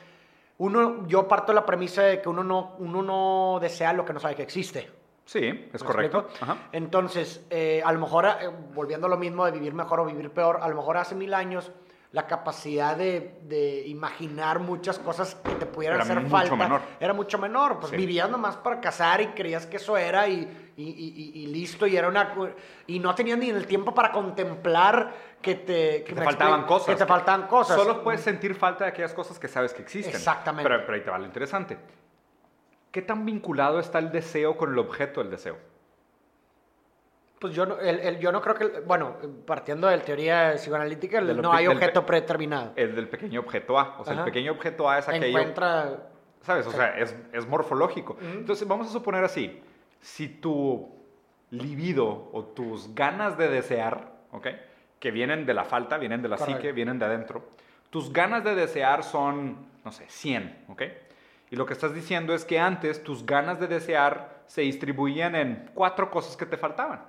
uno, 0.58 1.06
yo 1.08 1.26
parto 1.26 1.52
la 1.52 1.66
premisa 1.66 2.02
de 2.02 2.22
que 2.22 2.28
uno 2.28 2.44
no, 2.44 2.76
uno 2.78 3.02
no 3.02 3.58
desea 3.60 3.92
lo 3.92 4.04
que 4.04 4.12
no 4.12 4.20
sabe 4.20 4.36
que 4.36 4.42
existe. 4.44 4.88
Sí, 5.26 5.68
es 5.72 5.82
¿Me 5.82 5.86
correcto. 5.86 6.28
Ajá. 6.40 6.68
Entonces, 6.72 7.44
eh, 7.50 7.82
a 7.84 7.92
lo 7.92 7.98
mejor, 7.98 8.26
eh, 8.26 8.48
volviendo 8.72 9.06
a 9.08 9.10
lo 9.10 9.16
mismo 9.18 9.44
de 9.44 9.50
vivir 9.52 9.74
mejor 9.74 10.00
o 10.00 10.06
vivir 10.06 10.30
peor, 10.30 10.60
a 10.62 10.68
lo 10.68 10.76
mejor 10.76 10.96
hace 10.96 11.14
mil 11.16 11.34
años 11.34 11.70
la 12.12 12.28
capacidad 12.28 12.96
de, 12.96 13.40
de 13.42 13.86
imaginar 13.88 14.60
muchas 14.60 14.98
cosas 15.00 15.34
que 15.34 15.50
te 15.56 15.66
pudieran 15.66 15.96
Era 15.96 16.04
hacer 16.04 16.16
mucho 16.20 16.30
falta 16.30 16.54
menor. 16.56 16.80
era 17.00 17.12
mucho 17.12 17.38
menor. 17.38 17.78
Pues 17.80 17.90
Sí. 17.90 17.96
vivías 17.96 18.30
nomás 18.30 18.56
para 18.56 18.80
casar 18.80 19.20
y 19.20 19.26
creías 19.28 19.66
que 19.66 19.76
eso 19.78 19.96
era 19.98 20.28
y, 20.28 20.72
y- 20.76 20.82
y- 20.84 21.32
y- 21.34 21.42
y 21.42 21.46
listo. 21.48 21.86
Y 21.88 21.96
era 21.96 22.08
una 22.08 22.32
y 22.86 23.00
no 23.00 23.12
tenías 23.14 23.36
ni 23.36 23.50
el 23.50 23.66
tiempo 23.66 23.92
para 23.92 24.12
contemplar 24.12 25.12
que 25.42 25.56
te, 25.56 26.04
Que 26.04 26.14
te 26.14 26.22
faltaban 26.22 26.64
cosas. 26.64 26.86
Que 26.86 26.94
te 26.96 27.04
faltaban 27.06 27.48
cosas. 27.48 27.76
Solo 27.76 28.02
puedes 28.02 28.20
sentir 28.20 28.54
falta 28.54 28.84
de 28.84 28.90
aquellas 28.90 29.12
cosas 29.12 29.38
que 29.40 29.48
sabes 29.48 29.74
que 29.74 29.82
existen. 29.82 30.14
Exactamente. 30.14 30.70
Pero, 30.70 30.82
pero 30.86 30.94
ahí 30.96 31.02
te 31.02 31.10
va 31.10 31.18
lo 31.18 31.26
interesante. 31.26 31.76
¿Qué 32.96 33.02
tan 33.02 33.26
vinculado 33.26 33.78
está 33.78 33.98
el 33.98 34.10
deseo 34.10 34.56
con 34.56 34.72
el 34.72 34.78
objeto 34.78 35.20
del 35.20 35.30
deseo? 35.30 35.58
Pues 37.38 37.54
yo 37.54 37.66
no, 37.66 37.78
el- 37.78 38.00
el- 38.00 38.18
yo 38.18 38.32
no 38.32 38.40
creo 38.40 38.54
que, 38.54 38.80
bueno, 38.86 39.16
partiendo 39.44 39.86
de 39.86 39.98
la 39.98 40.02
teoría 40.02 40.54
psicoanalítica, 40.56 41.20
no 41.20 41.52
hay 41.52 41.66
objeto 41.66 42.00
pe- 42.00 42.06
predeterminado. 42.06 42.72
El 42.74 42.96
del 42.96 43.06
pequeño 43.10 43.40
objeto 43.40 43.78
A. 43.78 43.96
O 44.00 44.04
sea, 44.04 44.14
Ajá. 44.14 44.22
el 44.22 44.24
pequeño 44.32 44.52
objeto 44.52 44.88
A 44.88 44.96
es 45.00 45.08
aquello... 45.10 45.26
Encuentra... 45.26 46.06
¿Sabes? 46.40 46.66
O 46.66 46.70
Sí. 46.70 46.76
sea, 46.78 46.98
es, 46.98 47.14
es 47.34 47.46
morfológico. 47.46 48.16
Entonces, 48.22 48.66
vamos 48.66 48.86
a 48.88 48.90
suponer 48.92 49.22
así. 49.24 49.60
Si 50.00 50.28
tu 50.30 50.88
libido 51.50 52.30
o 52.32 52.44
tus 52.44 52.94
ganas 52.94 53.36
de 53.36 53.48
desear, 53.50 54.10
¿ok? 54.32 54.46
Que 54.98 55.10
vienen 55.10 55.44
de 55.44 55.52
la 55.52 55.64
falta, 55.66 55.98
vienen 55.98 56.22
de 56.22 56.30
la 56.30 56.38
Correcto. 56.38 56.60
psique, 56.62 56.72
vienen 56.72 56.98
de 56.98 57.04
adentro. 57.04 57.44
Tus 57.90 58.10
ganas 58.10 58.42
de 58.42 58.54
desear 58.54 59.04
son, 59.04 59.66
no 59.84 59.92
sé, 59.92 60.06
100, 60.08 60.64
¿ok? 60.68 60.82
Y 61.50 61.56
lo 61.56 61.66
que 61.66 61.72
estás 61.74 61.94
diciendo 61.94 62.34
es 62.34 62.44
que 62.44 62.58
antes 62.58 63.02
tus 63.04 63.24
ganas 63.24 63.60
de 63.60 63.66
desear 63.68 64.42
se 64.46 64.62
distribuían 64.62 65.34
en 65.36 65.70
cuatro 65.74 66.10
cosas 66.10 66.36
que 66.36 66.46
te 66.46 66.56
faltaban. 66.56 67.04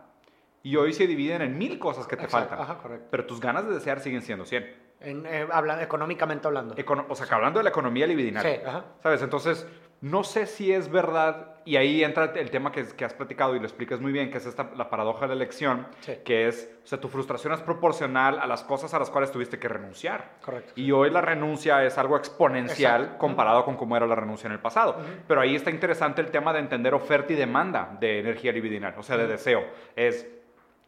Y 0.63 0.75
hoy 0.75 0.94
se 0.94 1.08
dividen 1.08 1.41
en 1.41 1.58
mil 1.58 1.79
cosas 1.79 2.08
que 2.08 2.17
te 2.17 2.25
Exacto, 2.25 2.50
faltan. 2.50 2.65
ajá, 2.72 2.82
correcto. 2.82 3.08
Pero 3.10 3.25
tus 3.25 3.39
ganas 3.39 3.65
de 3.67 3.74
desear 3.74 4.00
siguen 4.00 4.22
siendo 4.22 4.46
100. 4.46 4.88
En, 5.00 5.25
eh, 5.25 5.48
habla- 5.51 5.82
económicamente 5.82 6.48
hablando. 6.48 6.75
Econo- 6.75 7.06
o 7.08 7.15
sea, 7.15 7.27
que 7.27 7.34
hablando 7.36 7.60
de 7.60 7.63
la 7.63 7.70
economía 7.70 8.06
libidinal. 8.08 8.44
Sí, 8.44 8.60
ajá. 8.65 8.86
¿Sabes? 9.01 9.22
Entonces, 9.22 9.65
no 10.00 10.24
sé 10.24 10.46
si 10.46 10.72
es 10.72 10.92
verdad, 10.92 11.56
y 11.66 11.75
ahí 11.75 12.04
entra 12.04 12.25
el 12.36 12.51
tema 12.51 12.72
que, 12.72 12.86
que 12.88 13.04
has 13.04 13.16
platicado 13.16 13.56
y 13.56 13.60
lo 13.60 13.66
explicas 13.66 14.00
muy 14.00 14.12
bien, 14.12 14.30
que 14.30 14.38
es 14.38 14.46
esta, 14.46 14.70
la 14.75 14.89
paradoja 14.92 15.22
de 15.22 15.30
la 15.30 15.34
elección, 15.34 15.88
Sí. 16.01 16.13
que 16.24 16.48
es, 16.48 16.72
o 16.84 16.88
sea, 16.88 17.00
tu 17.01 17.08
frustración 17.10 17.51
es 17.54 17.62
proporcional 17.62 18.39
a 18.39 18.46
las 18.46 18.63
cosas 18.63 18.94
a 18.94 19.00
las 19.00 19.10
cuales 19.10 19.32
tuviste 19.32 19.58
que 19.58 19.68
renunciar. 19.68 20.36
Correcto. 20.42 20.74
Y 20.75 20.92
hoy 20.92 21.10
la 21.10 21.22
renuncia 21.22 21.84
es 21.84 21.98
algo 21.98 22.16
exponencial 22.16 23.01
Exacto. 23.01 23.18
comparado 23.20 23.66
con 23.66 23.75
cómo 23.75 23.98
era 23.98 24.06
la 24.06 24.16
renuncia 24.16 24.46
en 24.48 24.54
el 24.54 24.60
pasado. 24.60 24.98
Pero 25.27 25.42
ahí 25.42 25.56
está 25.56 25.72
interesante 25.72 26.22
el 26.22 26.30
tema 26.30 26.54
de 26.54 26.60
entender 26.60 26.94
oferta 26.94 27.34
y 27.34 27.36
demanda 27.36 27.98
de 28.00 28.20
energía 28.20 28.51
libidinal, 28.51 28.94
o 28.98 29.04
sea, 29.04 29.18
de 29.18 29.25
deseo. 29.27 29.63
Es, 29.96 30.27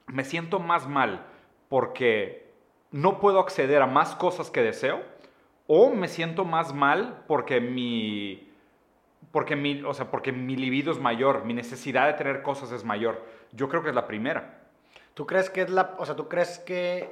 me 0.05 0.23
siento 0.23 0.59
más 0.59 0.87
mal 0.87 1.25
porque 1.67 2.47
no 2.91 3.19
puedo 3.19 3.39
acceder 3.39 3.81
a 3.81 3.87
más 3.87 4.15
cosas 4.15 4.49
que 4.51 4.61
deseo, 4.61 5.01
o 5.67 5.89
me 5.91 6.07
siento 6.07 6.45
más 6.45 6.73
mal 6.73 7.23
porque 7.27 7.59
mi 7.61 8.48
porque 9.31 9.55
mi, 9.55 9.83
o 9.83 9.93
sea, 9.93 10.09
porque 10.09 10.31
mi 10.31 10.55
libido 10.55 10.91
es 10.91 10.99
mayor, 10.99 11.45
mi 11.45 11.53
necesidad 11.53 12.07
de 12.07 12.13
tener 12.13 12.41
cosas 12.41 12.71
es 12.71 12.83
mayor. 12.83 13.23
Yo 13.51 13.69
creo 13.69 13.83
que 13.83 13.89
es 13.89 13.95
la 13.95 14.07
primera. 14.07 14.61
¿Tú 15.13 15.25
crees 15.25 15.49
que 15.49 15.61
es 15.61 15.69
la, 15.69 15.95
o 15.97 16.05
sea, 16.05 16.15
tú 16.15 16.27
crees 16.27 16.59
que 16.59 17.09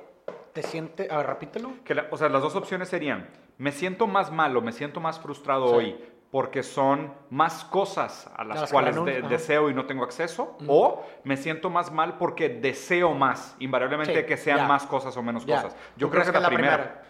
te 0.53 0.63
siente, 0.63 1.07
a 1.11 1.17
ver, 1.17 1.27
repítelo. 1.27 1.71
Que 1.83 1.93
la- 1.95 2.07
o 2.11 2.17
sea, 2.17 2.29
las 2.29 2.41
dos 2.41 2.55
opciones 2.55 2.89
serían, 2.89 3.27
me 3.57 3.71
siento 3.71 4.07
más 4.07 4.31
mal 4.31 4.55
o 4.57 4.61
me 4.61 4.71
siento 4.71 4.99
más 4.99 5.19
frustrado 5.19 5.67
Sí. 5.69 5.75
hoy 5.75 5.97
porque 6.31 6.61
son 6.61 7.13
más 7.29 7.63
cosas 7.63 8.29
a 8.35 8.43
las 8.43 8.59
las 8.61 8.69
que 8.69 8.73
cuales 8.73 9.05
de- 9.05 9.21
deseo 9.23 9.69
y 9.69 9.73
no 9.73 9.85
tengo 9.85 10.03
acceso, 10.03 10.57
o 10.67 11.05
me 11.23 11.37
siento 11.37 11.69
más 11.69 11.89
mal 11.91 12.17
porque 12.17 12.49
deseo 12.49 13.13
más, 13.13 13.55
invariablemente 13.59 14.13
Sí, 14.21 14.25
que 14.25 14.35
sean 14.35 14.67
más 14.67 14.85
cosas 14.85 15.15
o 15.15 15.23
menos 15.23 15.45
cosas. 15.45 15.73
Yo 15.95 16.07
¿Tú 16.07 16.11
creo 16.11 16.23
crees 16.23 16.35
que, 16.35 16.39
la 16.41 16.47
primera. 16.49 17.03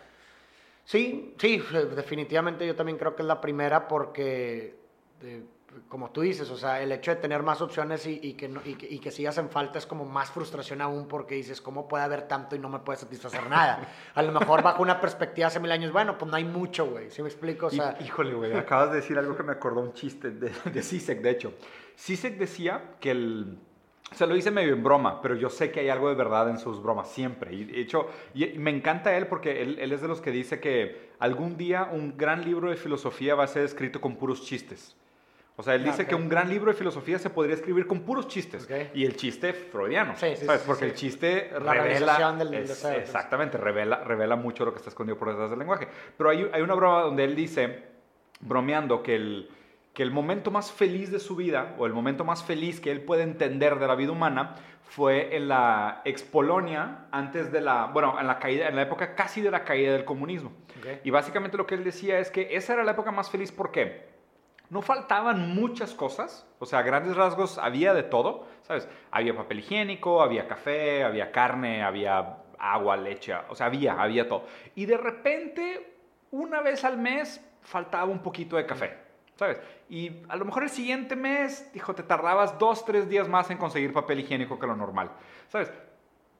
Sí, 0.83 1.33
sí, 1.39 1.63
eh, 1.73 1.85
definitivamente 1.95 2.65
yo 2.65 2.75
también 2.75 2.97
creo 2.97 3.15
que 3.15 3.23
es 3.23 3.27
la 3.27 3.41
primera 3.41 3.87
porque, 3.87 4.75
eh, 5.23 5.43
como 5.89 6.09
tú 6.11 6.21
dices, 6.21 6.49
o 6.49 6.57
sea, 6.57 6.81
el 6.81 6.91
hecho 6.91 7.11
de 7.11 7.17
tener 7.17 7.43
más 7.43 7.61
opciones 7.61 8.07
y, 8.07 8.19
y 8.23 8.33
que, 8.33 8.47
no- 8.47 8.61
y, 8.65 8.75
que, 8.75 8.87
y 8.89 8.99
que 8.99 9.11
sigas 9.11 9.37
en 9.37 9.49
falta 9.49 9.77
es 9.77 9.85
como 9.85 10.05
más 10.05 10.31
frustración 10.31 10.81
aún 10.81 11.07
porque 11.07 11.35
dices, 11.35 11.61
¿cómo 11.61 11.87
puede 11.87 12.03
haber 12.03 12.27
tanto 12.27 12.55
y 12.55 12.59
no 12.59 12.69
me 12.69 12.79
puede 12.79 12.97
satisfacer 12.97 13.47
nada? 13.49 13.87
A 14.15 14.23
lo 14.23 14.31
mejor 14.31 14.63
bajo 14.63 14.81
una 14.81 14.99
perspectiva 14.99 15.47
hace 15.47 15.59
mil 15.59 15.71
años, 15.71 15.91
bueno, 15.91 16.17
pues 16.17 16.31
no 16.31 16.37
hay 16.37 16.45
mucho, 16.45 16.87
güey, 16.87 17.11
¿sí 17.11 17.21
me 17.21 17.27
explico? 17.27 17.67
O 17.67 17.69
sea, 17.69 17.95
Hí- 17.99 18.05
Híjole, 18.05 18.33
güey, 18.33 18.53
acabas 18.53 18.89
de 18.91 18.95
decir 18.97 19.17
algo 19.19 19.35
que 19.35 19.43
me 19.43 19.51
acordó 19.51 19.81
un 19.81 19.93
chiste 19.93 20.31
de, 20.31 20.51
de 20.73 20.81
Sisek, 20.81 21.21
de 21.21 21.29
hecho. 21.31 21.53
Sisek 21.95 22.37
decía 22.37 22.95
que 22.99 23.11
el... 23.11 23.59
Se 24.13 24.25
lo 24.25 24.37
hice 24.37 24.51
medio 24.51 24.71
en 24.73 24.81
broma, 24.83 25.21
pero 25.21 25.35
yo 25.35 25.49
sé 25.49 25.69
que 25.69 25.81
hay 25.81 25.89
algo 25.89 26.07
de 26.07 26.15
verdad 26.15 26.49
en 26.49 26.57
sus 26.59 26.81
bromas, 26.81 27.09
siempre. 27.11 27.53
Y 27.53 27.65
de 27.65 27.81
hecho, 27.81 28.07
y 28.33 28.45
me 28.57 28.71
encanta 28.71 29.15
él 29.17 29.27
porque 29.27 29.61
él, 29.61 29.77
él 29.79 29.91
es 29.91 29.99
de 30.01 30.07
los 30.07 30.21
que 30.21 30.31
dice 30.31 30.61
que 30.61 31.11
algún 31.19 31.57
día 31.57 31.89
un 31.91 32.15
gran 32.17 32.45
libro 32.45 32.69
de 32.69 32.77
filosofía 32.77 33.35
va 33.35 33.43
a 33.43 33.47
ser 33.47 33.63
escrito 33.65 33.99
con 33.99 34.15
puros 34.15 34.45
chistes. 34.45 34.95
O 35.59 35.63
sea, 35.63 35.73
él 35.73 35.83
dice 35.83 36.05
que 36.05 36.13
un 36.13 36.29
gran 36.29 36.47
libro 36.49 36.71
de 36.71 36.77
filosofía 36.77 37.17
se 37.17 37.31
podría 37.31 37.55
escribir 37.55 37.87
con 37.87 38.01
puros 38.01 38.27
chistes. 38.27 38.69
Y 38.93 39.03
el 39.05 39.15
chiste 39.15 39.53
freudiano. 39.53 40.15
Sí, 40.15 40.35
sí, 40.35 40.45
¿sabes? 40.45 40.61
sí, 40.61 40.67
Porque 40.67 40.85
el 40.85 40.93
chiste 40.93 41.49
La 41.51 41.73
revela... 41.73 41.81
realización 41.83 42.37
del 42.37 42.53
es- 42.53 42.69
deseo, 42.69 42.91
exactamente, 42.99 43.57
revela, 43.57 44.03
revela 44.03 44.35
mucho 44.35 44.65
lo 44.65 44.71
que 44.71 44.77
está 44.77 44.89
escondido 44.91 45.17
por 45.17 45.29
detrás 45.29 45.49
del 45.49 45.57
lenguaje. 45.57 45.87
Pero 46.15 46.29
hay, 46.29 46.47
hay 46.53 46.61
una 46.61 46.75
broma 46.75 47.01
donde 47.01 47.23
él 47.23 47.35
dice, 47.35 47.83
bromeando, 48.39 49.01
que 49.01 49.15
el, 49.15 49.49
que 49.93 50.03
el 50.03 50.11
momento 50.11 50.51
más 50.51 50.71
feliz 50.71 51.11
de 51.11 51.19
su 51.19 51.35
vida, 51.35 51.73
o 51.79 51.87
el 51.87 51.93
momento 51.93 52.23
más 52.23 52.43
feliz 52.43 52.79
que 52.79 52.91
él 52.91 53.01
puede 53.01 53.23
entender 53.23 53.79
de 53.79 53.87
la 53.87 53.95
vida 53.95 54.11
humana, 54.11 54.53
fue 54.83 55.35
en 55.35 55.47
la 55.47 56.03
ex-Polonia, 56.05 57.07
antes 57.11 57.51
de 57.51 57.61
la, 57.61 57.85
bueno, 57.87 58.15
en 58.19 58.27
la, 58.27 58.37
caída, 58.37 58.67
en 58.69 58.75
la 58.75 58.83
época 58.83 59.15
casi 59.15 59.41
de 59.41 59.49
la 59.49 59.63
caída 59.63 59.91
del 59.91 60.05
comunismo. 60.05 60.51
Y 61.03 61.09
básicamente 61.09 61.57
lo 61.57 61.65
que 61.65 61.73
él 61.73 61.83
decía 61.83 62.19
es 62.19 62.29
que 62.29 62.55
esa 62.55 62.73
era 62.73 62.83
la 62.83 62.91
época 62.91 63.11
más 63.11 63.31
feliz, 63.31 63.51
¿por 63.51 63.71
qué? 63.71 64.16
No 64.69 64.81
faltaban 64.81 65.55
muchas 65.55 65.93
cosas, 65.93 66.45
o 66.59 66.65
sea, 66.65 66.79
a 66.79 66.81
grandes 66.81 67.15
rasgos 67.15 67.57
había 67.57 67.93
de 67.93 68.03
todo, 68.03 68.47
¿sabes? 68.63 68.87
Había 69.11 69.35
papel 69.35 69.59
higiénico, 69.59 70.21
había 70.21 70.47
café, 70.47 71.03
había 71.03 71.31
carne, 71.31 71.83
había 71.83 72.39
agua, 72.59 72.97
leche, 72.97 73.33
o 73.49 73.55
sea, 73.55 73.67
había, 73.67 74.01
había 74.01 74.27
todo. 74.27 74.45
Y 74.75 74.85
de 74.85 74.97
repente, 74.97 75.95
una 76.31 76.61
vez 76.61 76.83
al 76.83 76.97
mes, 76.97 77.41
faltaba 77.61 78.05
un 78.05 78.19
poquito 78.19 78.57
de 78.57 78.65
café, 78.65 78.97
¿sabes? 79.35 79.59
Y 79.89 80.23
a 80.27 80.35
lo 80.35 80.43
mejor 80.45 80.63
el 80.63 80.69
siguiente 80.69 81.15
mes, 81.15 81.71
dijo, 81.73 81.95
te 81.95 82.03
tardabas 82.03 82.59
dos, 82.59 82.83
tres 82.83 83.07
días 83.07 83.29
más 83.29 83.49
en 83.49 83.57
conseguir 83.57 83.93
papel 83.93 84.19
higiénico 84.19 84.59
que 84.59 84.67
lo 84.67 84.75
normal, 84.75 85.11
¿sabes? 85.47 85.71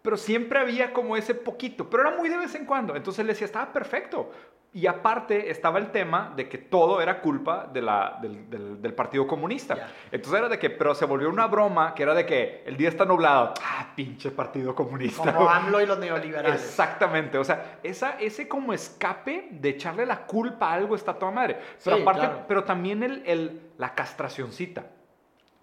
Pero 0.01 0.17
siempre 0.17 0.60
había 0.60 0.93
como 0.93 1.17
ese 1.17 1.34
poquito, 1.34 1.89
pero 1.89 2.07
era 2.07 2.17
muy 2.17 2.29
de 2.29 2.38
vez 2.38 2.55
en 2.55 2.65
cuando. 2.65 2.96
Entonces 2.96 3.19
él 3.19 3.27
decía, 3.27 3.46
estaba 3.46 3.72
perfecto. 3.74 4.31
Y 4.74 4.86
aparte 4.86 5.50
estaba 5.50 5.80
el 5.80 5.92
tema 5.92 6.34
de 6.36 6.48
que 6.48 6.58
todo 6.60 7.02
era 7.02 7.20
culpa 7.22 7.68
de 7.72 7.82
la, 7.82 8.20
del, 8.22 8.48
del- 8.50 8.82
del 8.82 8.94
Partido 8.94 9.26
Comunista. 9.26 9.76
Ya. 9.76 9.90
Entonces 10.12 10.38
era 10.40 10.50
de 10.50 10.60
que, 10.60 10.70
pero 10.70 10.94
se 10.94 11.06
volvió 11.06 11.30
una 11.30 11.48
broma 11.48 11.96
que 11.96 12.04
era 12.04 12.14
de 12.14 12.26
que 12.26 12.64
el 12.66 12.78
día 12.78 12.90
está 12.90 13.04
nublado. 13.06 13.54
Ah, 13.64 13.88
pinche 13.96 14.30
Partido 14.30 14.76
Comunista. 14.76 15.34
como 15.34 15.50
AMLO 15.50 15.82
y 15.82 15.86
los 15.88 15.98
neoliberales. 15.98 16.62
Exactamente, 16.64 17.38
o 17.40 17.44
sea, 17.44 17.80
esa, 17.82 18.20
ese 18.20 18.48
como 18.48 18.72
escape 18.74 19.48
de 19.52 19.70
echarle 19.70 20.06
la 20.06 20.26
culpa 20.28 20.70
a 20.70 20.74
algo 20.74 20.96
está 20.96 21.14
toda 21.14 21.32
madre. 21.32 21.58
Pero 21.84 21.96
Sí, 21.96 22.02
aparte, 22.04 22.22
claro. 22.22 22.46
pero 22.48 22.64
también 22.64 23.02
el, 23.02 23.24
el- 23.26 23.62
la 23.78 23.96
castracioncita. 23.96 24.84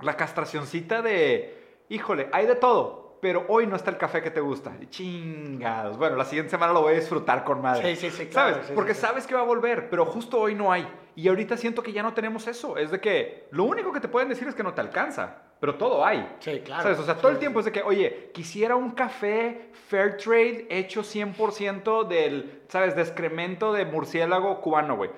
La 0.00 0.16
castracioncita 0.16 1.02
de, 1.02 1.84
híjole, 1.88 2.28
hay 2.32 2.46
de 2.46 2.56
todo, 2.56 3.03
pero 3.24 3.46
hoy 3.48 3.66
no 3.66 3.74
está 3.74 3.90
el 3.90 3.96
café 3.96 4.20
que 4.20 4.30
te 4.30 4.42
gusta. 4.42 4.76
Y 4.82 4.86
Chingados. 4.88 5.96
Bueno, 5.96 6.14
la 6.14 6.26
siguiente 6.26 6.50
semana 6.50 6.74
lo 6.74 6.82
voy 6.82 6.92
a 6.92 6.96
disfrutar 6.96 7.42
con 7.42 7.62
madre. 7.62 7.96
Sí, 7.96 8.10
sí, 8.10 8.14
sí, 8.14 8.26
claro, 8.26 8.56
¿Sabes? 8.56 8.66
sí, 8.66 8.72
Porque 8.74 8.92
sí, 8.92 9.00
sabes 9.00 9.26
que 9.26 9.34
va 9.34 9.40
a 9.40 9.44
volver, 9.44 9.88
pero 9.88 10.04
justo 10.04 10.38
hoy 10.38 10.54
no 10.54 10.70
hay. 10.70 10.86
Y 11.16 11.26
ahorita 11.28 11.56
siento 11.56 11.82
que 11.82 11.94
ya 11.94 12.02
no 12.02 12.12
tenemos 12.12 12.46
eso. 12.48 12.76
Es 12.76 12.90
de 12.90 13.00
que 13.00 13.48
lo 13.50 13.64
único 13.64 13.92
que 13.92 14.00
te 14.00 14.08
pueden 14.08 14.28
decir 14.28 14.46
es 14.46 14.54
que 14.54 14.62
no 14.62 14.74
te 14.74 14.82
alcanza, 14.82 15.38
pero 15.58 15.76
todo 15.76 16.04
hay. 16.04 16.36
Sí, 16.40 16.60
claro. 16.62 16.82
¿Sabes? 16.82 16.98
O 16.98 17.04
sea, 17.04 17.16
todo 17.16 17.30
el 17.30 17.38
tiempo 17.38 17.60
es 17.60 17.64
de 17.64 17.72
que, 17.72 17.80
oye, 17.80 18.30
quisiera 18.34 18.76
un 18.76 18.90
café 18.90 19.70
fair 19.88 20.18
trade 20.18 20.66
hecho 20.68 21.00
100% 21.00 22.06
del, 22.06 22.60
¿sabes? 22.68 22.94
De 22.94 23.00
excremento 23.00 23.72
de 23.72 23.86
murciélago 23.86 24.60
cubano, 24.60 24.96
güey. 24.96 25.10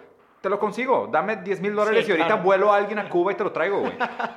Te 0.47 0.51
lo 0.51 0.61
consigo, 0.61 1.09
dame 1.11 1.39
10 1.39 1.61
mil 1.61 1.75
dólares 1.75 2.05
Sí, 2.05 2.11
y 2.11 2.13
ahorita 2.13 2.29
claro. 2.29 2.43
vuelo 2.45 2.73
a 2.73 2.77
alguien 2.77 3.01
a 3.01 3.09
Cuba 3.09 3.33
y 3.33 3.35
te 3.35 3.43
lo 3.43 3.51
traigo, 3.51 3.81
güey. 3.81 3.95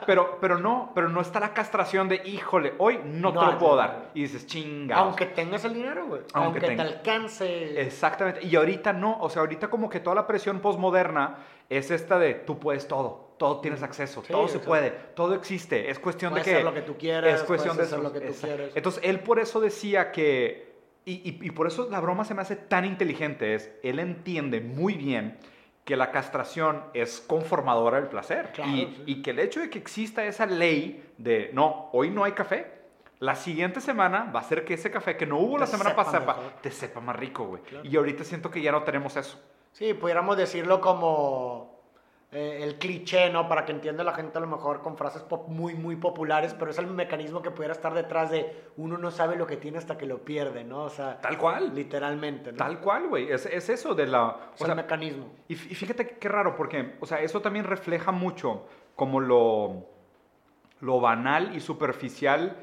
Pero, 0.08 0.40
pero 0.42 0.58
no, 0.58 0.92
pero 0.96 1.08
no 1.08 1.22
está 1.22 1.40
la 1.40 1.54
castración 1.54 2.10
de, 2.10 2.16
híjole, 2.26 2.74
hoy 2.80 3.00
no, 3.06 3.32
No, 3.32 3.40
te 3.40 3.46
lo 3.46 3.58
puedo 3.60 3.76
dar. 3.76 4.10
Y 4.16 4.24
dices, 4.24 4.48
chinga. 4.48 4.96
Aunque 4.96 5.28
tengas 5.28 5.64
el 5.66 5.76
dinero, 5.76 6.08
güey. 6.08 6.22
Aunque 6.34 6.62
Aunque, 6.62 6.76
te 6.76 6.82
alcance. 6.82 7.80
Exactamente. 7.80 8.44
Y 8.44 8.56
ahorita 8.56 8.92
no. 8.92 9.20
O 9.20 9.30
sea, 9.30 9.42
ahorita 9.42 9.68
como 9.68 9.88
que 9.88 10.00
toda 10.00 10.16
la 10.16 10.26
presión 10.26 10.62
postmoderna 10.62 11.36
es 11.70 11.92
esta 11.92 12.18
de 12.18 12.34
tú 12.34 12.58
puedes 12.58 12.88
todo. 12.88 13.36
Todo 13.38 13.60
tienes 13.62 13.84
acceso. 13.84 14.24
Sí, 14.26 14.34
todo 14.34 14.48
se 14.48 14.58
puede. 14.58 14.90
Todo 15.14 15.36
existe. 15.36 15.92
Es 15.92 16.00
cuestión 16.00 16.34
de 16.34 16.42
que... 16.42 16.54
hacer 16.54 16.66
lo 16.66 16.74
que 16.74 16.82
tú 16.82 16.98
quieras, 16.98 17.36
Es 17.36 17.44
cuestión 17.44 17.78
de 17.78 17.84
hacer 17.84 18.00
lo 18.00 18.12
que 18.12 18.20
tú 18.22 18.26
Exacto. 18.30 18.56
quieras. 18.56 18.72
Entonces, 18.76 19.04
él 19.06 19.20
por 19.20 19.38
eso 19.38 19.60
decía 19.62 20.12
que... 20.12 20.74
Y, 21.06 21.12
y- 21.30 21.40
y 21.46 21.52
por 21.52 21.68
eso 21.68 21.88
la 21.92 22.00
broma 22.00 22.26
se 22.26 22.34
me 22.34 22.42
hace 22.42 22.56
tan 22.56 22.84
inteligente. 22.84 23.54
Es, 23.54 23.72
él 23.84 24.00
entiende 24.00 24.60
muy 24.60 24.96
bien 24.96 25.38
que 25.90 25.98
la 25.98 26.12
castración 26.12 26.84
es 26.94 27.20
conformadora 27.20 28.00
del 28.00 28.10
placer. 28.10 28.52
Claro, 28.54 28.70
y, 28.70 28.82
sí. 28.82 29.04
y 29.08 29.22
que 29.24 29.32
el 29.32 29.40
hecho 29.40 29.60
de 29.60 29.72
que 29.72 29.80
exista 29.80 30.24
esa 30.24 30.46
ley 30.46 31.04
de, 31.18 31.50
no, 31.52 31.90
hoy 31.94 32.12
no 32.12 32.24
hay 32.24 32.34
café, 32.34 32.72
la 33.18 33.34
siguiente 33.34 33.82
semana 33.82 34.30
va 34.32 34.42
a 34.42 34.44
ser 34.44 34.64
que 34.66 34.76
ese 34.76 34.92
café 34.92 35.18
que 35.18 35.26
no 35.26 35.40
hubo 35.40 35.58
la 35.58 35.66
Te 35.66 35.72
semana 35.72 35.90
sepa 35.90 36.06
pasada 36.06 36.38
te 36.62 36.70
sepa 36.70 37.00
más 37.00 37.16
rico, 37.16 37.44
güey. 37.44 37.64
Claro. 37.64 37.84
Y 37.84 37.98
ahorita 37.98 38.24
siento 38.24 38.52
que 38.52 38.62
ya 38.62 38.72
no 38.72 38.84
tenemos 38.84 39.18
eso. 39.18 39.42
Sí, 39.72 39.96
pudiéramos 39.96 40.38
decirlo 40.38 40.80
como 40.80 41.79
eh, 42.32 42.60
el 42.62 42.78
cliché, 42.78 43.32
¿no? 43.32 43.50
Para 43.50 43.66
que 43.66 43.72
entienda 43.72 44.04
la 44.04 44.14
gente 44.14 44.38
a 44.38 44.42
lo 44.42 44.46
mejor 44.48 44.82
con 44.82 44.96
frases 44.98 45.24
pop- 45.24 45.48
muy, 45.48 45.74
muy 45.74 45.96
populares, 45.96 46.54
pero 46.54 46.70
es 46.70 46.78
el 46.78 46.86
mecanismo 46.88 47.42
que 47.42 47.50
pudiera 47.50 47.74
estar 47.74 47.94
detrás 47.94 48.30
de 48.30 48.54
uno 48.78 48.98
no 49.00 49.10
sabe 49.10 49.36
lo 49.36 49.48
que 49.48 49.58
tiene 49.58 49.80
hasta 49.80 49.98
que 49.98 50.06
lo 50.06 50.20
pierde, 50.20 50.64
¿no? 50.64 50.84
O 50.84 50.90
sea, 50.90 51.20
Tal 51.22 51.38
cual. 51.40 51.74
literalmente, 51.74 52.52
¿no? 52.52 52.58
Tal 52.58 52.80
cual, 52.82 53.08
güey. 53.08 53.32
Es, 53.32 53.48
es 53.48 53.70
eso 53.70 53.96
de 53.96 54.06
la... 54.06 54.36
es 54.54 54.62
o 54.62 54.66
sea, 54.66 54.74
el 54.76 54.82
mecanismo. 54.82 55.26
Y 55.48 55.56
fíjate 55.56 56.08
qué 56.20 56.30
raro, 56.30 56.56
porque, 56.56 56.96
o 57.00 57.06
sea, 57.08 57.20
eso 57.22 57.42
también 57.42 57.66
refleja 57.66 58.12
mucho 58.12 58.68
como 58.96 59.20
lo, 59.20 59.88
lo 60.82 61.00
banal 61.02 61.56
y 61.56 61.60
superficial 61.62 62.58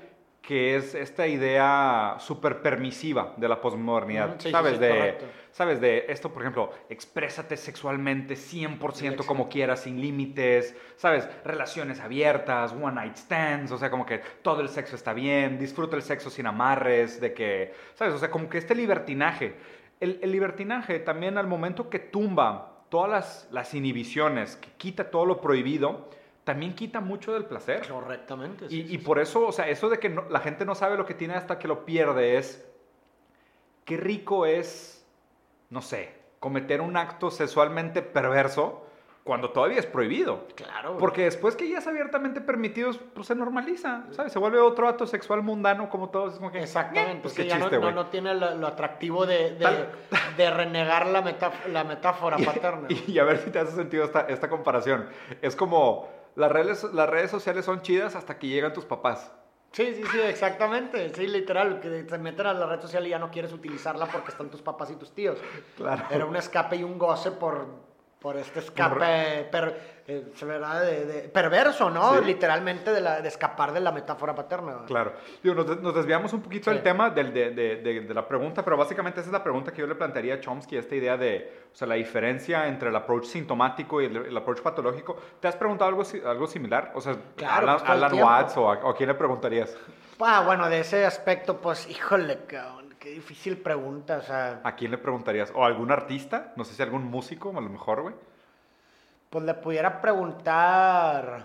que 0.46 0.76
es 0.76 0.94
esta 0.94 1.26
idea 1.26 2.16
súper 2.20 2.62
permisiva 2.62 3.34
de 3.36 3.48
la 3.48 3.60
posmodernidad. 3.60 4.36
Sí, 4.38 4.52
¿Sabes? 4.52 4.74
sí, 4.74 4.78
de, 4.78 4.88
correcto. 4.88 5.26
¿Sabes? 5.50 5.80
De 5.80 6.06
esto, 6.08 6.32
por 6.32 6.42
ejemplo, 6.42 6.70
exprésate 6.88 7.56
sexualmente 7.56 8.34
100% 8.34 9.26
como 9.26 9.48
quieras, 9.48 9.80
sin 9.80 10.00
límites. 10.00 10.76
¿Sabes? 10.96 11.28
Relaciones 11.44 11.98
abiertas, 11.98 12.72
one 12.72 12.94
night 12.94 13.16
stands, 13.16 13.72
o 13.72 13.78
sea, 13.78 13.90
como 13.90 14.06
que 14.06 14.20
todo 14.42 14.60
el 14.60 14.68
sexo 14.68 14.94
está 14.94 15.12
bien, 15.12 15.58
disfruta 15.58 15.96
el 15.96 16.02
sexo 16.02 16.30
sin 16.30 16.46
amarres, 16.46 17.20
de 17.20 17.34
que, 17.34 17.74
¿sabes? 17.94 18.14
O 18.14 18.18
sea, 18.18 18.30
como 18.30 18.48
que 18.48 18.58
este 18.58 18.76
libertinaje. 18.76 19.56
El, 19.98 20.20
el 20.22 20.30
libertinaje 20.30 21.00
también 21.00 21.38
al 21.38 21.48
momento 21.48 21.90
que 21.90 21.98
tumba 21.98 22.84
todas 22.88 23.10
las, 23.10 23.48
las 23.50 23.74
inhibiciones, 23.74 24.54
que 24.54 24.68
quita 24.76 25.10
todo 25.10 25.26
lo 25.26 25.40
prohibido, 25.40 26.08
también 26.46 26.74
quita 26.76 27.00
mucho 27.00 27.32
del 27.34 27.44
placer. 27.44 27.86
Correctamente. 27.88 28.66
Y, 28.66 28.68
sí, 28.68 28.80
y 28.82 28.88
sí, 28.88 28.98
por 28.98 29.18
eso, 29.18 29.48
o 29.48 29.50
sea, 29.52 29.68
eso 29.68 29.88
de 29.88 29.98
que 29.98 30.08
no- 30.08 30.26
la 30.30 30.38
gente 30.38 30.64
no 30.64 30.76
sabe 30.76 30.96
lo 30.96 31.04
que 31.04 31.12
tiene 31.14 31.34
hasta 31.34 31.58
que 31.58 31.66
lo 31.66 31.84
pierde 31.84 32.36
es, 32.38 32.64
qué 33.84 33.96
rico 33.96 34.46
es, 34.46 35.04
no 35.70 35.82
sé, 35.82 36.14
cometer 36.38 36.80
un 36.80 36.96
acto 36.96 37.32
sexualmente 37.32 38.00
perverso 38.00 38.84
cuando 39.24 39.50
todavía 39.50 39.80
es 39.80 39.86
prohibido. 39.86 40.46
Claro. 40.54 40.98
Porque 40.98 41.24
después 41.24 41.56
que 41.56 41.68
ya 41.68 41.78
es 41.78 41.86
abiertamente 41.88 42.40
permitido, 42.40 42.92
pues 43.12 43.26
se 43.26 43.34
normaliza, 43.34 44.04
¿sabes? 44.12 44.32
Se 44.32 44.38
vuelve 44.38 44.60
otro 44.60 44.86
acto 44.86 45.04
sexual 45.04 45.42
mundano 45.42 45.88
como 45.90 46.10
todos. 46.10 46.34
es 46.34 46.38
como 46.38 46.52
que, 46.52 46.60
Exactamente. 46.62 47.16
"Eh, 47.16 47.20
Pues 47.22 47.34
sí, 47.34 47.42
qué 47.42 47.48
ya 47.48 47.58
no- 47.58 47.68
chiste, 47.68 47.92
no, 47.92 48.06
tiene 48.06 48.34
lo, 48.36 48.54
lo 48.54 48.68
atractivo 48.68 49.26
de, 49.26 49.54
de, 49.54 49.64
Tal- 49.64 49.88
de 50.36 50.50
renegar 50.52 51.08
la, 51.08 51.24
metáf- 51.24 51.66
la 51.72 51.82
metáfora 51.82 52.36
paterna. 52.70 52.86
güey. 52.88 53.02
Y 53.08 53.18
a 53.18 53.24
ver 53.24 53.38
si 53.38 53.50
te 53.50 53.58
hace 53.58 53.72
sentido 53.74 54.04
esta, 54.04 54.20
esta 54.28 54.48
comparación. 54.48 55.08
Es 55.42 55.56
como, 55.56 56.08
las 56.37 56.52
redes, 56.52 56.85
las 56.93 57.09
redes 57.11 57.31
sociales 57.31 57.64
son 57.64 57.83
chidas 57.83 58.14
hasta 58.14 58.38
que 58.38 58.47
llegan 58.47 58.73
tus 58.73 58.85
papás. 58.85 59.33
Sí, 59.73 59.95
sí, 59.95 60.02
sí, 60.11 60.21
exactamente. 60.21 61.12
Sí, 61.14 61.26
literal, 61.26 61.81
que 61.81 62.05
te 62.05 62.19
meten 62.19 62.47
a 62.47 62.55
la 62.55 62.66
red 62.66 62.81
social 62.81 63.07
y 63.07 63.11
ya 63.11 63.19
no 63.19 63.31
quieres 63.31 63.52
utilizarla 63.52 64.07
porque 64.07 64.31
están 64.31 64.49
tus 64.50 64.62
papás 64.62 64.90
y 64.90 64.97
tus 64.97 65.12
tíos. 65.12 65.38
Claro. 65.76 66.05
Era 66.11 66.25
un 66.25 66.37
escape 66.37 66.76
y 66.76 66.83
un 66.85 66.99
goce 66.99 67.33
por, 67.33 67.66
por 68.21 68.37
este 68.37 68.61
escape 68.61 69.49
per- 69.50 69.95
eh, 70.08 70.25
¿verdad? 70.42 70.82
De- 70.82 71.04
de- 71.04 71.28
perverso, 71.28 71.90
¿no? 71.90 72.14
Sí. 72.18 72.25
Literalmente 72.25 72.92
de, 72.92 73.00
la, 73.00 73.20
de 73.20 73.28
escapar 73.28 73.72
de 73.72 73.80
la 73.80 73.90
metáfora 73.92 74.34
paterna. 74.34 74.72
güey. 74.75 74.86
Claro. 74.86 75.12
Digo, 75.42 75.54
nos, 75.54 75.80
nos 75.82 75.94
desviamos 75.94 76.32
un 76.32 76.42
poquito 76.42 76.70
Sí. 76.70 76.75
del 76.75 76.82
tema 76.82 77.10
del- 77.10 77.32
de, 77.32 78.10
la 78.14 78.26
pregunta, 78.28 78.64
pero 78.64 78.76
básicamente 78.76 79.20
esa 79.20 79.28
es 79.28 79.32
la 79.32 79.42
pregunta 79.42 79.72
que 79.72 79.80
yo 79.80 79.86
le 79.86 79.94
plantearía 79.96 80.34
a 80.34 80.40
Chomsky, 80.40 80.76
esta 80.76 80.94
idea 80.94 81.16
de, 81.16 81.66
o 81.72 81.76
sea, 81.76 81.88
la 81.88 81.96
diferencia 81.96 82.68
entre 82.68 82.88
el 82.90 82.96
approach 82.96 83.25
sintomático 83.25 84.00
y 84.00 84.06
el, 84.06 84.16
el 84.16 84.36
approach 84.36 84.60
patológico. 84.60 85.16
¿Te 85.40 85.48
has 85.48 85.56
preguntado 85.56 85.88
algo, 85.88 86.02
algo 86.25 86.46
similar? 86.46 86.92
O 86.94 87.00
sea, 87.00 87.16
Claro, 87.36 87.62
Alan, 87.70 87.78
pues, 87.78 87.90
Alan. 87.90 88.14
Watts 88.14 88.56
o 88.56 88.70
a, 88.70 88.78
o 88.78 88.90
a 88.90 88.94
quién 88.96 89.08
le 89.08 89.14
preguntarías? 89.14 89.76
Ah, 90.20 90.42
bueno, 90.46 90.68
de 90.68 90.81
ese 90.81 91.04
aspecto, 91.04 91.61
pues, 91.61 91.88
híjole, 91.90 92.44
cabrón, 92.46 92.94
qué 92.98 93.11
difícil 93.11 93.59
pregunta, 93.59 94.18
o 94.18 94.22
sea, 94.22 94.61
¿A 94.64 94.74
quién 94.76 94.90
le 94.92 94.98
preguntarías? 94.98 95.52
¿O 95.54 95.64
algún 95.64 95.90
artista? 95.92 96.52
No 96.57 96.64
sé 96.64 96.74
si 96.74 96.83
algún 96.83 97.04
músico, 97.04 97.50
a 97.50 97.61
lo 97.61 97.68
mejor, 97.68 98.02
güey. 98.02 98.14
Pues 99.37 99.44
le 99.44 99.53
pudiera 99.53 100.01
preguntar, 100.01 101.42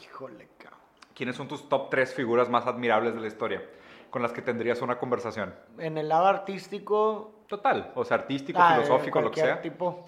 híjole, 0.00 0.48
cabrón. 0.56 0.78
¿Quiénes 1.16 1.34
son 1.34 1.48
tus 1.48 1.68
top 1.68 1.90
tres 1.90 2.14
figuras 2.14 2.48
más 2.48 2.64
admirables 2.64 3.12
de 3.16 3.20
la 3.20 3.26
historia 3.26 3.60
con 4.08 4.22
las 4.22 4.32
que 4.32 4.40
tendrías 4.40 4.80
una 4.82 4.98
conversación? 5.00 5.52
En 5.78 5.98
el 5.98 6.08
lado 6.08 6.26
artístico, 6.26 7.40
Total, 7.48 7.90
o 7.96 8.04
sea, 8.04 8.18
artístico, 8.18 8.60
Ah, 8.62 8.74
filosófico, 8.76 9.20
lo 9.20 9.32
que 9.32 9.40
sea. 9.40 9.60
tipo. 9.60 10.06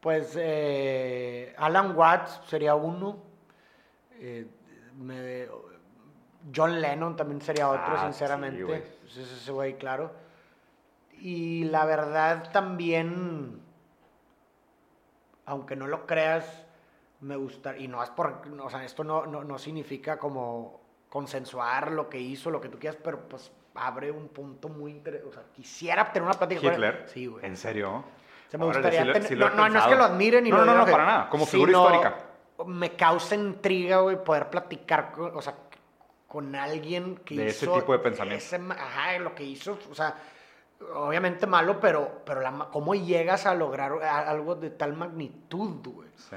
Pues 0.00 0.34
eh, 0.36 1.54
Alan 1.58 1.96
Watts 1.96 2.40
sería 2.48 2.74
uno. 2.74 3.16
Eh, 4.14 4.48
me- 4.98 5.46
John 6.54 6.80
Lennon 6.80 7.14
también 7.14 7.40
sería 7.40 7.68
otro, 7.68 7.84
Ah, 7.94 7.98
sí, 8.00 8.06
sinceramente. 8.06 8.84
Ese 9.06 9.22
ese 9.22 9.52
güey, 9.52 9.76
claro. 9.78 10.10
Y 11.12 11.64
la 11.66 11.84
verdad 11.84 12.50
también, 12.50 13.60
aunque 15.46 15.74
no 15.76 15.86
lo 15.86 16.06
creas, 16.06 16.64
me 17.20 17.36
gusta. 17.36 17.76
Y 17.76 17.88
no 17.88 18.02
es 18.02 18.10
por. 18.10 18.42
O 18.62 18.70
sea, 18.70 18.84
esto 18.84 19.02
no, 19.04 19.26
no, 19.26 19.42
no 19.44 19.58
significa 19.58 20.18
como 20.18 20.80
consensuar 21.08 21.92
lo 21.92 22.08
que 22.08 22.18
hizo, 22.18 22.50
lo 22.50 22.60
que 22.60 22.68
tú 22.68 22.78
quieras, 22.78 22.98
pero 23.02 23.20
pues 23.28 23.50
abre 23.74 24.10
un 24.10 24.28
punto 24.28 24.68
muy 24.68 24.90
interesante. 24.92 25.28
O 25.30 25.32
sea, 25.32 25.44
quisiera 25.54 26.12
tener 26.12 26.28
una 26.28 26.38
plática 26.38 26.60
con. 26.60 26.72
Hitler. 26.72 27.04
Sí, 27.08 27.26
güey. 27.26 27.44
¿En 27.46 27.56
serio? 27.56 27.90
O 27.96 28.50
sea, 28.50 28.58
me 28.60 28.66
Órale, 28.66 28.80
gustaría 28.82 29.00
sí 29.00 29.06
lo- 29.06 29.12
tener- 29.12 29.28
sí 29.28 29.34
no, 29.36 29.50
no, 29.50 29.68
no 29.68 29.78
es 29.78 29.86
que 29.86 29.94
lo 29.96 30.04
admire 30.04 30.40
ni 30.42 30.50
No, 30.50 30.58
lo 30.58 30.64
no, 30.64 30.72
no, 30.72 30.76
enoje, 30.78 30.92
para 30.92 31.04
nada, 31.06 31.28
como 31.30 31.46
figura 31.46 31.72
sino 31.72 31.84
histórica. 31.86 32.16
Me 32.66 32.96
causa 32.96 33.34
intriga, 33.34 33.98
güey, 34.00 34.22
poder 34.22 34.48
platicar 34.50 35.12
con, 35.12 35.36
o 35.36 35.42
sea, 35.42 35.54
con 36.28 36.54
alguien 36.54 37.16
que 37.18 37.34
De 37.36 37.46
ese 37.48 37.64
hizo 37.66 37.74
tipo 37.80 37.92
de 37.92 37.98
pensamiento. 37.98 38.44
ese 38.44 38.56
ajá, 38.56 39.18
lo 39.18 39.34
que 39.34 39.42
hizo, 39.44 39.78
o 39.90 39.94
sea, 39.94 40.14
obviamente 40.94 41.46
malo, 41.46 41.80
pero, 41.80 42.22
pero 42.24 42.40
la, 42.40 42.68
¿cómo 42.72 42.94
llegas 42.94 43.46
a 43.46 43.54
lograr 43.54 44.02
algo 44.02 44.54
de 44.54 44.70
tal 44.70 44.94
magnitud, 44.94 45.80
güey? 45.84 46.08
Sí. 46.16 46.36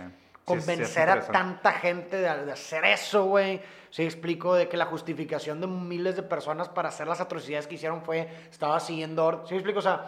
Sí, 0.50 0.56
sí, 0.56 0.58
es 0.58 0.66
Convencer 0.66 1.10
a 1.12 1.22
tanta 1.22 1.74
gente 1.74 2.16
de, 2.18 2.46
de 2.46 2.52
hacer 2.52 2.84
eso, 2.86 3.26
güey. 3.26 3.62
Sí, 3.92 4.04
explico 4.04 4.56
de 4.56 4.68
que 4.68 4.78
la 4.78 4.86
justificación 4.86 5.62
de 5.62 5.68
miles 5.68 6.16
de 6.16 6.24
personas 6.24 6.70
para 6.70 6.90
hacer 6.90 7.08
las 7.08 7.22
atrocidades 7.22 7.68
que 7.68 7.76
hicieron 7.76 8.02
fue, 8.02 8.28
estaba 8.50 8.80
siguiendo, 8.80 9.44
sí, 9.48 9.54
explico, 9.54 9.80
o 9.80 9.84
sea, 9.84 10.08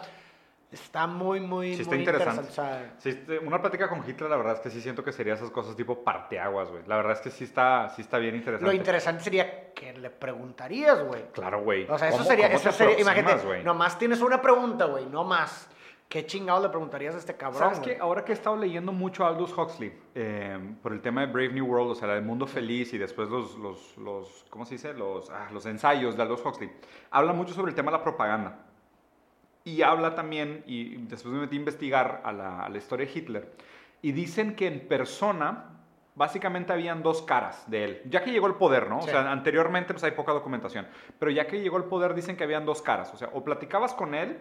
está 0.72 1.06
muy, 1.06 1.40
muy, 1.40 1.74
Sí, 1.74 1.82
está 1.82 1.94
muy 1.94 2.00
interesante. 2.00 2.50
sea, 2.50 2.94
Sí, 2.98 3.10
este, 3.10 3.38
una 3.38 3.60
plática 3.60 3.88
con 3.88 4.08
Hitler, 4.08 4.30
la 4.30 4.36
verdad 4.36 4.54
es 4.54 4.60
que 4.60 4.70
sí 4.70 4.80
siento 4.80 5.04
que 5.04 5.12
sería 5.12 5.34
esas 5.34 5.50
cosas 5.50 5.76
tipo 5.76 6.02
parteaguas, 6.02 6.70
güey. 6.70 6.82
La 6.86 6.96
verdad 6.96 7.12
es 7.12 7.20
que 7.20 7.30
sí 7.30 7.44
está, 7.44 7.90
sí 7.90 8.02
está 8.02 8.18
bien 8.18 8.34
interesante. 8.34 8.66
Lo 8.70 8.76
interesante 8.76 9.22
sería 9.22 9.72
que 9.72 9.92
le 9.92 10.10
preguntarías, 10.10 11.02
güey. 11.04 11.26
Claro, 11.32 11.62
güey. 11.62 11.86
O 11.88 11.98
sea, 11.98 12.08
eso 12.08 12.18
¿Cómo- 12.18 12.28
sería, 12.28 12.46
eso 12.48 12.72
sería, 12.72 12.98
imagínate, 13.00 13.44
güey? 13.46 13.62
nomás 13.62 13.98
tienes 13.98 14.20
una 14.20 14.40
pregunta, 14.40 14.86
güey, 14.86 15.06
no 15.06 15.24
más. 15.24 15.68
¿Qué 16.08 16.26
chingados 16.26 16.62
le 16.62 16.68
preguntarías 16.68 17.14
a 17.14 17.18
este 17.18 17.34
cabrón? 17.38 17.58
¿Sabes 17.58 17.80
qué? 17.80 17.96
Ahora 17.98 18.22
que 18.22 18.32
he 18.32 18.34
estado 18.34 18.54
leyendo 18.56 18.92
mucho 18.92 19.24
a 19.24 19.28
Aldous 19.28 19.56
Huxley 19.56 19.98
eh, 20.14 20.74
por 20.82 20.92
el 20.92 21.00
tema 21.00 21.22
de 21.22 21.28
Brave 21.32 21.48
New 21.54 21.64
World, 21.64 21.92
o 21.92 21.94
sea, 21.94 22.12
el 22.14 22.20
mundo 22.22 22.46
feliz 22.46 22.92
y 22.92 22.98
después 22.98 23.30
los, 23.30 23.56
los, 23.56 23.96
los 23.96 24.44
¿cómo 24.50 24.66
se 24.66 24.74
dice? 24.74 24.92
Los, 24.92 25.30
ah, 25.30 25.48
los 25.50 25.64
ensayos 25.64 26.14
de 26.14 26.22
Aldous 26.22 26.44
Huxley, 26.44 26.70
habla 27.10 27.32
mucho 27.32 27.54
sobre 27.54 27.70
el 27.70 27.74
tema 27.74 27.90
de 27.90 27.96
la 27.96 28.02
propaganda. 28.04 28.58
Y 29.64 29.82
habla 29.82 30.14
también, 30.14 30.64
y 30.66 30.96
después 31.06 31.32
me 31.32 31.40
metí 31.40 31.56
a 31.56 31.58
investigar 31.60 32.20
a 32.24 32.32
la, 32.32 32.64
a 32.64 32.68
la 32.68 32.78
historia 32.78 33.06
de 33.06 33.12
Hitler, 33.12 33.52
y 34.02 34.12
dicen 34.12 34.56
que 34.56 34.66
en 34.66 34.88
persona 34.88 35.68
básicamente 36.14 36.72
habían 36.72 37.02
dos 37.02 37.22
caras 37.22 37.68
de 37.70 37.84
él. 37.84 38.02
Ya 38.10 38.22
que 38.22 38.32
llegó 38.32 38.46
al 38.46 38.56
poder, 38.56 38.88
¿no? 38.88 39.00
Sí. 39.00 39.08
O 39.08 39.10
sea, 39.12 39.30
anteriormente 39.30 39.94
pues 39.94 40.04
hay 40.04 40.10
poca 40.12 40.32
documentación, 40.32 40.86
pero 41.18 41.30
ya 41.30 41.46
que 41.46 41.60
llegó 41.60 41.76
al 41.76 41.84
poder 41.84 42.14
dicen 42.14 42.36
que 42.36 42.44
habían 42.44 42.66
dos 42.66 42.82
caras. 42.82 43.12
O 43.14 43.16
sea, 43.16 43.30
o 43.32 43.42
platicabas 43.44 43.94
con 43.94 44.14
él 44.14 44.38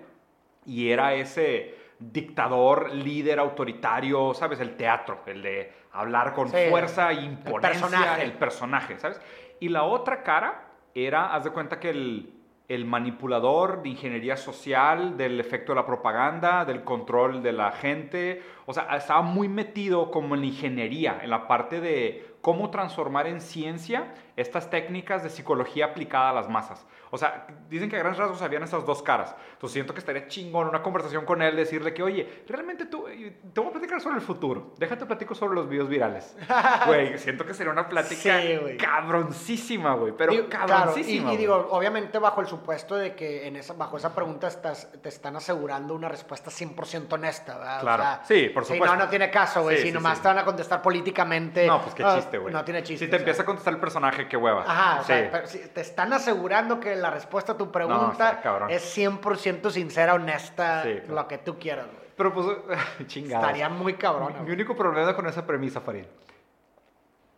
y 0.66 0.90
era 0.90 1.14
ese 1.14 1.76
dictador, 2.00 2.92
líder 2.94 3.40
autoritario, 3.40 4.34
¿sabes? 4.34 4.60
El 4.60 4.76
teatro, 4.76 5.22
el 5.28 5.42
de 5.44 5.72
hablar 5.94 6.34
con 6.34 6.50
Sí, 6.50 6.58
fuerza 6.70 7.12
e 7.12 7.20
el 7.20 7.24
imponencia, 7.26 7.70
personaje. 7.88 8.24
el 8.24 8.34
personaje, 8.34 9.00
¿sabes? 9.00 9.22
Y 9.60 9.70
la 9.70 9.84
otra 9.84 10.24
cara 10.24 10.66
era, 10.96 11.34
haz 11.34 11.44
de 11.44 11.52
cuenta 11.52 11.80
que 11.80 11.92
el, 11.92 12.34
el 12.68 12.86
manipulador 12.86 13.84
de 13.84 13.90
ingeniería 13.90 14.38
social, 14.38 15.18
del 15.18 15.40
efecto 15.40 15.74
de 15.74 15.78
la 15.78 15.86
propaganda, 15.86 16.64
del 16.64 16.84
control 16.84 17.44
de 17.44 17.52
la 17.52 17.72
gente, 17.72 18.42
o 18.66 18.74
sea, 18.74 18.84
estaba 18.96 19.22
muy 19.22 19.50
metido 19.50 20.10
como 20.10 20.36
en 20.36 20.42
la 20.42 20.48
ingeniería, 20.48 21.20
en 21.22 21.30
la 21.30 21.48
parte 21.48 21.82
de 21.82 22.31
cómo 22.42 22.70
transformar 22.72 23.28
en 23.28 23.40
ciencia 23.42 24.14
estas 24.36 24.70
técnicas 24.70 25.22
de 25.24 25.30
psicología 25.30 25.86
aplicada 25.86 26.30
a 26.30 26.34
las 26.34 26.50
masas. 26.50 26.86
O 27.12 27.18
sea, 27.18 27.46
dicen 27.70 27.90
que 27.90 27.98
a 27.98 28.00
grandes 28.00 28.18
rasgos 28.20 28.42
habían 28.42 28.64
esas 28.64 28.86
dos 28.86 29.04
caras. 29.04 29.36
Entonces 29.54 29.74
siento 29.74 29.94
que 29.94 30.00
estaría 30.00 30.28
chingón 30.28 30.68
una 30.68 30.82
conversación 30.82 31.26
con 31.26 31.42
él, 31.42 31.56
decirle 31.56 31.94
que, 31.94 32.02
oye, 32.02 32.44
realmente 32.48 32.86
tú, 32.86 33.06
eh, 33.10 33.38
te 33.54 33.60
voy 33.60 33.70
a 33.70 33.74
platicar 33.74 34.00
sobre 34.02 34.16
el 34.16 34.22
futuro. 34.22 34.74
Déjate 34.78 35.06
platico 35.06 35.36
sobre 35.36 35.56
los 35.56 35.68
videos 35.70 35.90
virales. 35.90 36.36
Güey, 36.88 37.18
siento 37.20 37.46
que 37.46 37.54
sería 37.54 37.72
una 37.72 37.88
plática 37.90 38.40
Sí, 38.42 38.58
cabroncísima, 38.80 39.94
güey. 39.96 40.14
Pero 40.18 40.32
Digo, 40.32 40.48
claro, 40.48 40.66
y- 40.66 40.70
cabroncísima. 40.70 41.34
y, 41.34 41.38
digo, 41.38 41.68
obviamente 41.72 42.18
bajo 42.18 42.42
el 42.42 42.48
supuesto 42.48 42.96
de 42.96 43.14
que 43.16 43.48
en 43.48 43.58
esa, 43.58 43.74
bajo 43.74 43.98
esa 43.98 44.16
pregunta 44.16 44.48
estás, 44.48 44.92
te 45.02 45.10
están 45.10 45.36
asegurando 45.36 45.94
una 45.94 46.08
respuesta 46.10 46.50
100% 46.50 47.12
honesta, 47.14 47.58
¿verdad? 47.58 47.78
O 47.80 47.82
Claro. 47.82 48.04
sea, 48.04 48.22
Sí, 48.26 48.50
por 48.54 48.64
supuesto. 48.66 48.96
no, 48.96 49.04
no 49.04 49.10
tiene 49.10 49.30
caso, 49.30 49.62
güey. 49.64 49.76
Sí, 49.78 49.82
si 49.84 49.88
sí, 49.90 49.94
nomás 49.94 50.22
te 50.22 50.28
van 50.30 50.40
a 50.40 50.46
contestar 50.46 50.82
políticamente. 50.82 51.68
No, 51.68 51.82
pues 51.82 51.94
qué 51.94 52.04
"Ah, 52.04 52.16
chiste. 52.16 52.31
Chiste, 52.32 52.38
güey. 52.40 52.54
No 52.54 52.64
tiene 52.66 52.84
chiste, 52.84 53.06
Si 53.06 53.10
te 53.10 53.16
o 53.16 53.18
sea. 53.18 53.20
empieza 53.20 53.42
a 53.44 53.46
contestar 53.46 53.74
el 53.74 53.80
personaje, 53.80 54.28
qué 54.28 54.38
hueva. 54.38 54.64
Ajá, 54.68 55.00
o 55.00 55.04
Sí. 55.04 55.08
sea, 55.08 55.32
pero 55.32 55.48
si 55.48 55.60
te 55.60 55.82
están 55.82 56.14
asegurando 56.14 56.80
que 56.80 56.96
la 56.96 57.10
respuesta 57.12 57.54
a 57.54 57.58
tu 57.58 57.72
pregunta 57.72 58.40
cabrón. 58.42 58.70
es 58.72 58.84
100% 58.84 59.70
sincera, 59.70 60.14
honesta, 60.14 60.84
Sí, 60.84 60.94
claro. 61.00 61.16
lo 61.16 61.28
que 61.28 61.38
tú 61.38 61.60
quieras, 61.60 61.86
güey. 61.88 62.02
Pero 62.16 62.34
pues, 62.34 62.48
chingada. 63.08 63.42
Estaría 63.48 63.70
muy 63.70 63.94
cabrón. 63.96 64.34
Mi, 64.40 64.46
mi 64.48 64.52
único 64.54 64.76
problema 64.76 65.16
con 65.16 65.28
esa 65.28 65.46
premisa, 65.46 65.82
Farid, 65.82 66.06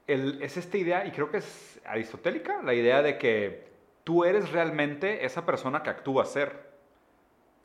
el- 0.08 0.42
es 0.42 0.58
esta 0.58 0.78
idea, 0.78 1.06
y 1.06 1.12
creo 1.12 1.30
que 1.32 1.38
es 1.38 1.80
aristotélica, 1.86 2.62
la 2.64 2.74
idea 2.74 3.02
de 3.02 3.18
que 3.18 3.72
tú 4.04 4.26
eres 4.26 4.52
realmente 4.52 5.26
esa 5.26 5.46
persona 5.46 5.82
que 5.84 5.90
actúa 5.90 6.26
ser. 6.26 6.72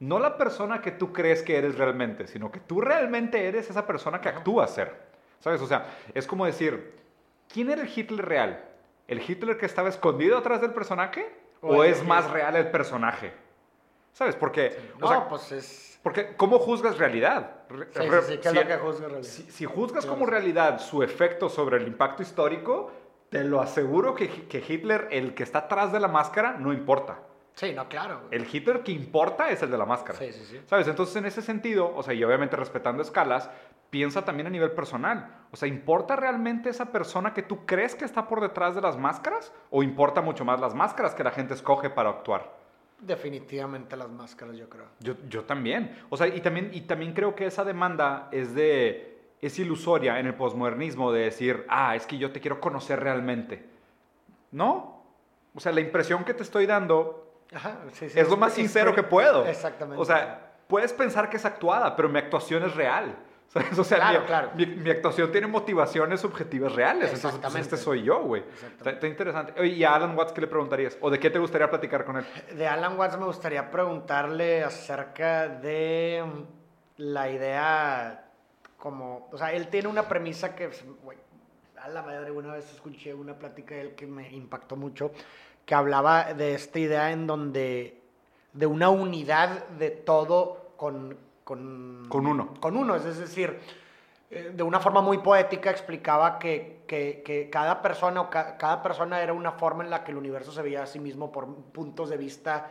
No 0.01 0.21
la 0.21 0.37
persona 0.37 0.81
que 0.81 0.93
tú 0.93 1.13
crees 1.13 1.43
que 1.43 1.59
eres 1.59 1.77
realmente, 1.77 2.29
sino 2.29 2.53
que 2.53 2.61
tú 2.61 2.81
realmente 2.81 3.49
eres 3.49 3.69
esa 3.69 3.85
persona 3.87 4.21
que 4.21 4.29
actúa 4.29 4.69
ser. 4.69 4.95
¿Sabes? 5.41 5.61
O 5.61 5.67
sea, 5.67 5.87
es 6.15 6.27
como 6.27 6.47
decir, 6.47 6.95
¿quién 7.53 7.71
era 7.71 7.83
el 7.83 7.89
Hitler 7.95 8.25
real? 8.27 8.65
¿El 9.07 9.21
Hitler 9.21 9.57
que 9.57 9.67
estaba 9.67 9.89
escondido 9.89 10.37
atrás 10.39 10.61
del 10.61 10.73
personaje? 10.73 11.31
¿O, 11.61 11.77
O 11.79 11.85
es 11.85 12.05
más 12.05 12.31
real 12.31 12.55
el 12.57 12.71
personaje? 12.71 13.33
¿Sabes? 14.13 14.37
Porque... 14.37 14.77
o 14.97 15.01
No, 15.01 15.09
sea, 15.09 15.29
pues 15.29 15.53
es... 15.53 15.99
porque, 16.03 16.35
¿cómo 16.37 16.59
juzgas 16.59 16.99
realidad? 16.99 17.53
Re- 17.69 17.87
Sí, 17.93 18.01
sí, 18.01 18.09
sí, 18.33 18.39
¿qué 18.39 18.49
es 18.49 18.55
si- 18.55 18.55
lo 18.61 18.67
que 18.67 18.77
juzga 18.77 19.07
realidad? 19.09 19.23
Si, 19.31 19.43
si 19.51 19.65
juzgas 19.65 20.07
como 20.07 20.25
sí. 20.27 20.31
realidad 20.31 20.79
su 20.81 21.03
efecto 21.03 21.49
sobre 21.49 21.77
el 21.79 21.87
impacto 21.87 22.23
histórico, 22.23 22.91
te 23.31 23.45
lo 23.45 23.61
aseguro 23.61 24.15
que, 24.15 24.47
que 24.47 24.65
Hitler, 24.67 25.09
el 25.11 25.35
que 25.35 25.43
está 25.43 25.61
atrás 25.61 25.93
de 25.93 26.01
la 26.01 26.09
máscara, 26.09 26.53
no 26.59 26.73
importa. 26.73 27.19
Sí, 27.59 27.73
no, 27.73 27.89
claro. 27.89 28.21
güey. 28.21 28.41
El 28.41 28.47
Hitler 28.51 28.85
que 28.85 28.93
importa 28.93 29.51
es 29.51 29.61
el 29.65 29.71
de 29.73 29.77
la 29.77 29.85
máscara. 29.85 30.17
Sí, 30.17 30.33
sí, 30.33 30.45
sí. 30.45 30.61
¿Sabes? 30.67 30.87
Entonces, 30.87 31.17
en 31.17 31.27
ese 31.27 31.43
sentido, 31.43 31.93
o 31.93 32.05
sea, 32.05 32.15
y 32.15 32.23
obviamente 32.23 32.55
respetando 32.55 33.03
escalas, 33.03 33.51
piensa 33.91 34.25
también 34.25 34.47
a 34.47 34.51
nivel 34.51 34.71
personal. 34.71 35.39
O 35.51 35.57
sea, 35.57 35.67
¿importa 35.67 36.15
realmente 36.15 36.71
esa 36.71 36.93
persona 36.93 37.35
que 37.35 37.43
tú 37.43 37.67
crees 37.67 37.97
que 37.97 38.05
está 38.05 38.29
por 38.29 38.41
detrás 38.41 38.77
de 38.77 38.81
las 38.81 38.97
máscaras? 38.97 39.53
¿O 39.71 39.83
importa 39.83 40.21
mucho 40.21 40.45
más 40.45 40.61
las 40.61 40.73
máscaras 40.73 41.17
que 41.17 41.25
la 41.25 41.33
gente 41.33 41.55
escoge 41.55 41.91
para 41.91 42.11
actuar? 42.11 42.57
Definitivamente 43.01 43.97
las 43.97 44.09
máscaras, 44.09 44.57
yo 44.57 44.69
creo. 44.69 44.87
Yo, 45.01 45.15
yo 45.29 45.43
también. 45.43 45.99
O 46.11 46.17
sea, 46.17 46.29
y 46.29 46.41
también, 46.41 46.71
y 46.73 46.83
también 46.83 47.13
creo 47.13 47.35
que 47.35 47.47
esa 47.47 47.65
demanda 47.65 48.29
es 48.31 48.55
de 48.55 49.19
es 49.41 49.59
ilusoria 49.59 50.21
en 50.21 50.27
el 50.27 50.35
posmodernismo 50.35 51.11
de 51.11 51.23
decir, 51.23 51.65
ah, 51.69 51.97
es 51.97 52.07
que 52.07 52.19
yo 52.19 52.31
te 52.31 52.41
quiero 52.41 52.61
conocer 52.61 53.01
realmente. 53.01 53.69
¿No? 54.53 55.03
O 55.57 55.61
sea, 55.61 55.73
la 55.73 55.81
impresión 55.81 56.25
que 56.25 56.35
te 56.35 56.45
estoy 56.45 56.67
dando 56.67 57.28
Ajá, 57.55 57.79
sí, 57.93 58.11
sí, 58.11 58.19
es 58.19 58.29
lo 58.29 58.37
más 58.37 58.53
sincero 58.53 58.95
que 58.95 59.03
puedo. 59.03 59.47
Exactamente. 59.47 60.01
O 60.01 60.05
sea, 60.05 60.53
puedes 60.67 60.93
pensar 60.93 61.31
que 61.31 61.37
es 61.39 61.45
actuada, 61.45 61.97
pero 61.97 62.09
mi 62.09 62.19
actuación 62.19 62.63
es 62.65 62.75
real. 62.75 63.15
¿Sabes? 63.49 63.69
O 63.79 63.85
sea, 63.85 63.97
Claro, 63.97 64.21
mi, 64.21 64.27
claro. 64.27 64.51
mi- 64.55 64.67
mi 64.67 64.91
actuación 64.91 65.33
tiene 65.33 65.47
motivaciones 65.47 66.21
subjetivas 66.21 66.75
reales. 66.75 67.05
Entonces, 67.05 67.23
pues, 67.23 67.35
Exactamente. 67.37 67.61
este 67.75 67.77
soy 67.79 68.03
yo, 68.03 68.21
güey. 68.23 68.45
Está, 68.77 68.91
está 68.91 69.07
interesante. 69.07 69.67
¿y 69.67 69.83
a 69.85 69.95
Alan 69.95 70.15
Watts 70.19 70.33
qué 70.33 70.43
le 70.43 70.47
preguntarías? 70.49 70.99
¿O 71.01 71.09
de 71.09 71.19
qué 71.19 71.31
te 71.31 71.39
gustaría 71.39 71.71
platicar 71.71 72.05
con 72.05 72.19
él? 72.19 72.27
De 72.55 72.67
Alan 72.67 72.99
Watts 72.99 73.17
me 73.19 73.25
gustaría 73.25 73.71
preguntarle 73.71 74.63
acerca 74.63 75.49
de 75.49 76.23
mm, 76.27 76.43
la 76.99 77.31
idea 77.31 78.27
como, 78.77 79.29
o 79.33 79.39
sea, 79.39 79.53
él 79.53 79.69
tiene 79.69 79.89
una 79.89 80.07
premisa 80.07 80.55
que, 80.55 80.69
güey, 81.03 81.17
a 81.81 81.89
la 81.89 82.03
madre, 82.03 82.31
una 82.31 82.53
vez 82.53 82.71
escuché 82.73 83.15
una 83.15 83.33
plática 83.39 83.75
de 83.77 83.81
él 83.81 83.95
que 83.95 84.07
me 84.07 84.31
impactó 84.31 84.77
mucho, 84.77 85.11
que 85.69 85.75
hablaba 85.75 86.33
de 86.33 86.55
esta 86.55 86.79
idea 86.79 87.13
en 87.13 87.27
donde, 87.27 88.01
de 88.55 88.67
una 88.67 88.89
unidad 88.89 89.67
de 89.79 89.91
todo 89.91 90.71
con... 90.79 91.15
Con, 91.45 92.07
Con 92.09 92.27
uno. 92.27 92.55
Con 92.59 92.75
uno, 92.79 92.97
es 92.97 93.05
decir, 93.19 93.59
eh, 94.31 94.51
de 94.55 94.63
una 94.63 94.81
forma 94.81 95.03
muy 95.03 95.19
poética 95.19 95.71
explicaba 95.71 96.39
que, 96.39 96.81
que- 96.87 97.23
que 97.23 97.51
cada 97.51 97.83
persona 97.83 98.23
o 98.23 98.31
ca- 98.31 98.57
cada 98.57 98.83
persona 98.83 99.21
era 99.23 99.35
una 99.35 99.53
forma 99.53 99.85
en 99.85 99.91
la 99.91 100.05
que 100.05 100.13
el 100.13 100.17
universo 100.17 100.53
se 100.53 100.63
veía 100.63 100.83
a 100.85 100.87
sí 100.87 100.99
mismo 101.01 101.31
por 101.31 101.47
puntos 101.55 102.09
de 102.09 102.17
vista 102.17 102.71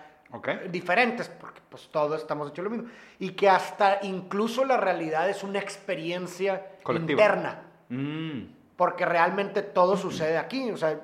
diferentes, 0.70 1.30
porque 1.30 1.62
pues 1.70 1.88
todos 1.90 2.20
estamos 2.20 2.50
hechos 2.50 2.64
lo 2.66 2.72
mismo. 2.72 2.88
Y 3.20 3.30
que 3.32 3.48
hasta 3.48 4.00
incluso 4.02 4.66
la 4.66 4.78
realidad 4.78 5.30
es 5.30 5.44
una 5.44 5.60
experiencia 5.60 6.66
Colectiva. 6.82 7.22
interna, 7.22 7.62
Mm, 7.90 8.42
porque 8.76 9.06
realmente 9.06 9.62
todo 9.62 9.96
sucede 9.98 10.38
aquí. 10.38 10.70
O 10.72 10.78
sea, 10.78 11.00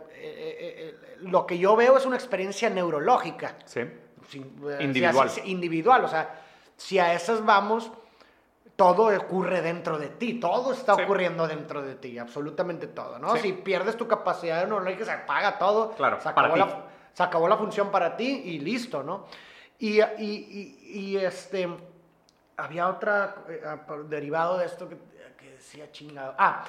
lo 1.23 1.45
que 1.47 1.57
yo 1.57 1.75
veo 1.75 1.97
es 1.97 2.05
una 2.05 2.15
experiencia 2.15 2.69
neurológica. 2.69 3.55
sí. 3.65 3.81
sin- 4.29 4.55
eh, 4.69 4.77
Individual. 4.81 5.29
si 5.29 5.41
individual, 5.51 6.05
o 6.05 6.07
sea, 6.07 6.39
si 6.77 6.97
a 6.97 7.13
esas 7.13 7.43
vamos, 7.45 7.91
todo 8.77 9.15
ocurre 9.15 9.61
dentro 9.61 9.99
de 9.99 10.07
ti, 10.09 10.39
todo 10.39 10.71
está 10.71 10.95
Sí. 10.95 11.01
ocurriendo 11.03 11.45
dentro 11.45 11.81
de 11.81 11.95
ti, 11.95 12.17
absolutamente 12.17 12.87
todo, 12.87 13.19
¿no? 13.19 13.35
Sí. 13.35 13.41
Si 13.41 13.53
pierdes 13.53 13.97
tu 13.97 14.07
capacidad 14.07 14.65
neurológica, 14.65 15.05
se 15.05 15.11
apaga 15.11 15.57
todo, 15.59 15.91
Claro, 15.91 16.17
se, 16.21 16.29
para 16.31 16.47
acabó 16.47 16.53
ti. 16.53 16.59
la, 16.59 16.83
se 17.13 17.23
acabó 17.23 17.47
la 17.49 17.57
función 17.57 17.91
para 17.91 18.15
ti 18.15 18.41
y 18.45 18.59
listo, 18.59 19.03
¿no? 19.03 19.25
Y, 19.77 19.99
y- 20.01 20.07
y- 20.17 20.99
y, 20.99 21.17
este, 21.17 21.67
había 22.57 22.87
otra, 22.87 23.35
eh, 23.49 23.61
derivado 24.07 24.57
de 24.57 24.65
esto 24.65 24.87
que, 24.87 24.97
que 25.37 25.51
decía 25.51 25.91
chingado, 25.91 26.33
ah, 26.37 26.63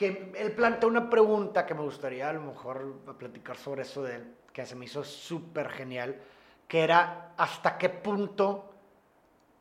que 0.00 0.32
él 0.38 0.52
plantea 0.52 0.88
una 0.88 1.10
pregunta 1.10 1.66
que 1.66 1.74
me 1.74 1.82
gustaría 1.82 2.30
a 2.30 2.32
lo 2.32 2.40
mejor 2.40 2.94
platicar 3.18 3.58
sobre 3.58 3.82
eso 3.82 4.02
de 4.02 4.14
él, 4.16 4.34
que 4.50 4.64
se 4.64 4.74
me 4.74 4.86
hizo 4.86 5.04
súper 5.04 5.68
genial, 5.68 6.16
que 6.66 6.80
era 6.80 7.32
hasta 7.36 7.76
qué 7.76 7.90
punto, 7.90 8.72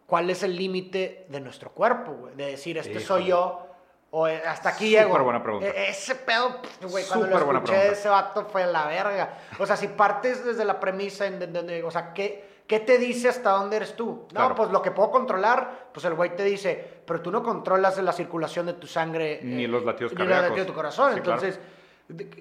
cuál 0.07 0.29
es 0.29 0.41
el 0.43 0.55
límite 0.55 1.25
de 1.27 1.41
nuestro 1.41 1.71
cuerpo, 1.71 2.13
güey, 2.13 2.35
de 2.35 2.51
decir, 2.51 2.77
este 2.77 3.01
soy 3.01 3.25
yo, 3.25 3.67
o 4.11 4.29
eh, 4.29 4.41
hasta 4.47 4.69
aquí 4.69 4.91
Súper 4.91 5.07
llego. 5.07 5.23
buena 5.25 5.43
pregunta. 5.43 5.67
E- 5.67 5.89
ese 5.89 6.15
pedo, 6.15 6.61
güey, 6.89 7.03
cuando 7.05 7.25
Súper 7.25 7.41
lo 7.45 7.53
escuché 7.57 7.91
ese 7.91 8.07
vato 8.07 8.45
fue 8.45 8.65
la 8.65 8.87
verga. 8.87 9.37
O 9.59 9.65
sea, 9.65 9.75
si 9.75 9.89
partes 9.89 10.45
desde 10.45 10.63
la 10.63 10.79
premisa, 10.79 11.27
en 11.27 11.37
donde- 11.37 11.59
donde- 11.59 11.83
o 11.83 11.91
sea, 11.91 12.13
¿qué, 12.13 12.58
¿qué 12.69 12.79
te 12.79 12.97
dice 12.99 13.27
hasta 13.27 13.49
dónde 13.49 13.75
eres 13.77 13.95
tú? 13.97 14.05
No, 14.05 14.27
Claro. 14.29 14.55
pues 14.55 14.69
lo 14.69 14.81
que 14.81 14.91
puedo 14.91 15.09
controlar, 15.11 15.89
pues 15.91 16.05
el 16.05 16.13
güey 16.13 16.35
te 16.35 16.43
dice, 16.45 17.01
pero 17.05 17.19
tú 17.19 17.31
no 17.31 17.43
controlas 17.43 17.97
la 17.97 18.13
circulación 18.13 18.67
de 18.67 18.73
tu 18.73 18.87
sangre. 18.87 19.41
Ni 19.43 19.65
eh, 19.65 19.67
los 19.67 19.83
latidos 19.83 20.13
ni 20.13 20.19
los 20.19 20.27
cardíacos. 20.27 20.49
latidos 20.51 20.67
de 20.67 20.71
tu 20.71 20.75
corazón. 20.75 21.11
Sí. 21.13 21.17
Entonces, 21.17 21.59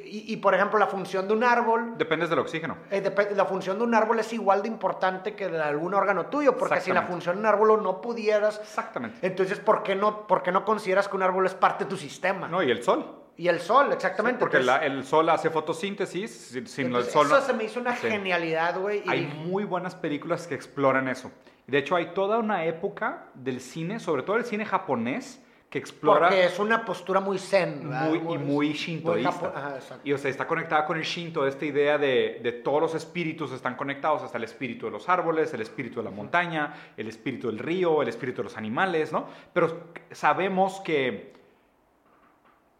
y, 0.04 0.32
y, 0.32 0.36
por 0.38 0.54
ejemplo, 0.54 0.78
la 0.78 0.86
función 0.86 1.26
de 1.28 1.34
un 1.34 1.44
árbol, 1.44 1.98
Dependes 1.98 2.30
del 2.30 2.38
oxígeno. 2.38 2.76
eh, 2.90 3.02
la 3.36 3.44
función 3.44 3.76
de 3.78 3.84
un 3.84 3.94
árbol 3.94 4.18
es 4.18 4.32
igual 4.32 4.62
de 4.62 4.68
importante 4.68 5.34
que 5.34 5.48
de 5.48 5.60
algún 5.60 5.92
órgano 5.92 6.26
tuyo, 6.26 6.56
porque 6.56 6.80
si 6.80 6.90
la 6.92 7.02
función 7.02 7.34
de 7.36 7.40
un 7.40 7.46
árbol 7.46 7.82
no 7.82 8.00
pudieras, 8.00 8.58
Exactamente. 8.60 9.18
entonces, 9.26 9.58
¿por 9.60 9.82
qué 9.82 9.94
no, 9.94 10.26
por 10.26 10.42
qué 10.42 10.52
no 10.52 10.64
consideras 10.64 11.06
que 11.08 11.16
un 11.16 11.22
árbol 11.22 11.44
es 11.46 11.54
parte 11.54 11.84
de 11.84 11.90
tu 11.90 11.96
sistema? 11.98 12.48
No, 12.48 12.62
y 12.62 12.70
el 12.70 12.82
sol. 12.82 13.17
Y 13.38 13.48
el 13.48 13.60
sol, 13.60 13.92
exactamente. 13.92 14.40
Porque 14.40 14.58
entonces- 14.58 14.80
la- 14.80 14.84
el 14.86 15.04
sol 15.04 15.28
hace 15.30 15.48
fotosíntesis. 15.48 16.30
Sin, 16.30 16.66
sin 16.66 16.86
el 16.94 17.04
sol. 17.04 17.24
eso 17.26 17.36
no- 17.36 17.40
se 17.40 17.52
me 17.54 17.64
hizo 17.64 17.80
una 17.80 17.96
Sí. 17.96 18.08
genialidad, 18.08 18.78
güey. 18.78 19.02
y 19.06 19.08
Hay 19.08 19.26
muy 19.46 19.64
buenas 19.64 19.94
películas 19.94 20.46
que 20.46 20.54
exploran 20.54 21.08
eso. 21.08 21.30
De 21.66 21.78
hecho, 21.78 21.96
hay 21.96 22.06
toda 22.14 22.38
una 22.38 22.64
época 22.64 23.26
del 23.34 23.60
cine, 23.60 24.00
sobre 24.00 24.22
todo 24.24 24.36
el 24.36 24.44
cine 24.44 24.64
japonés, 24.66 25.40
que 25.70 25.78
explora 25.78 26.28
Porque 26.28 26.46
es 26.46 26.58
una 26.58 26.82
postura 26.86 27.20
muy 27.20 27.38
zen. 27.38 27.86
muy, 27.86 28.18
y 28.18 28.38
muy 28.38 28.72
shintoísta. 28.72 29.30
japo- 29.30 29.52
ajá, 29.54 29.78
y 30.02 30.12
o 30.14 30.18
sea, 30.18 30.30
está 30.30 30.46
conectada 30.46 30.86
con 30.86 30.96
el 30.96 31.04
shinto, 31.04 31.46
esta 31.46 31.66
idea 31.66 31.98
de, 31.98 32.40
de 32.42 32.52
todos 32.52 32.80
los 32.80 32.94
espíritus 32.94 33.52
están 33.52 33.76
conectados, 33.76 34.22
hasta 34.22 34.38
el 34.38 34.44
espíritu 34.44 34.86
de 34.86 34.92
los 34.92 35.10
árboles, 35.10 35.52
el 35.52 35.60
espíritu 35.60 36.00
de 36.00 36.04
la 36.04 36.10
montaña, 36.10 36.72
el 36.96 37.06
espíritu 37.06 37.48
del 37.48 37.58
río, 37.58 38.00
el 38.00 38.08
espíritu 38.08 38.38
de 38.38 38.44
los 38.44 38.56
animales, 38.56 39.12
¿no? 39.12 39.28
Pero 39.52 39.84
sabemos 40.10 40.80
que... 40.80 41.34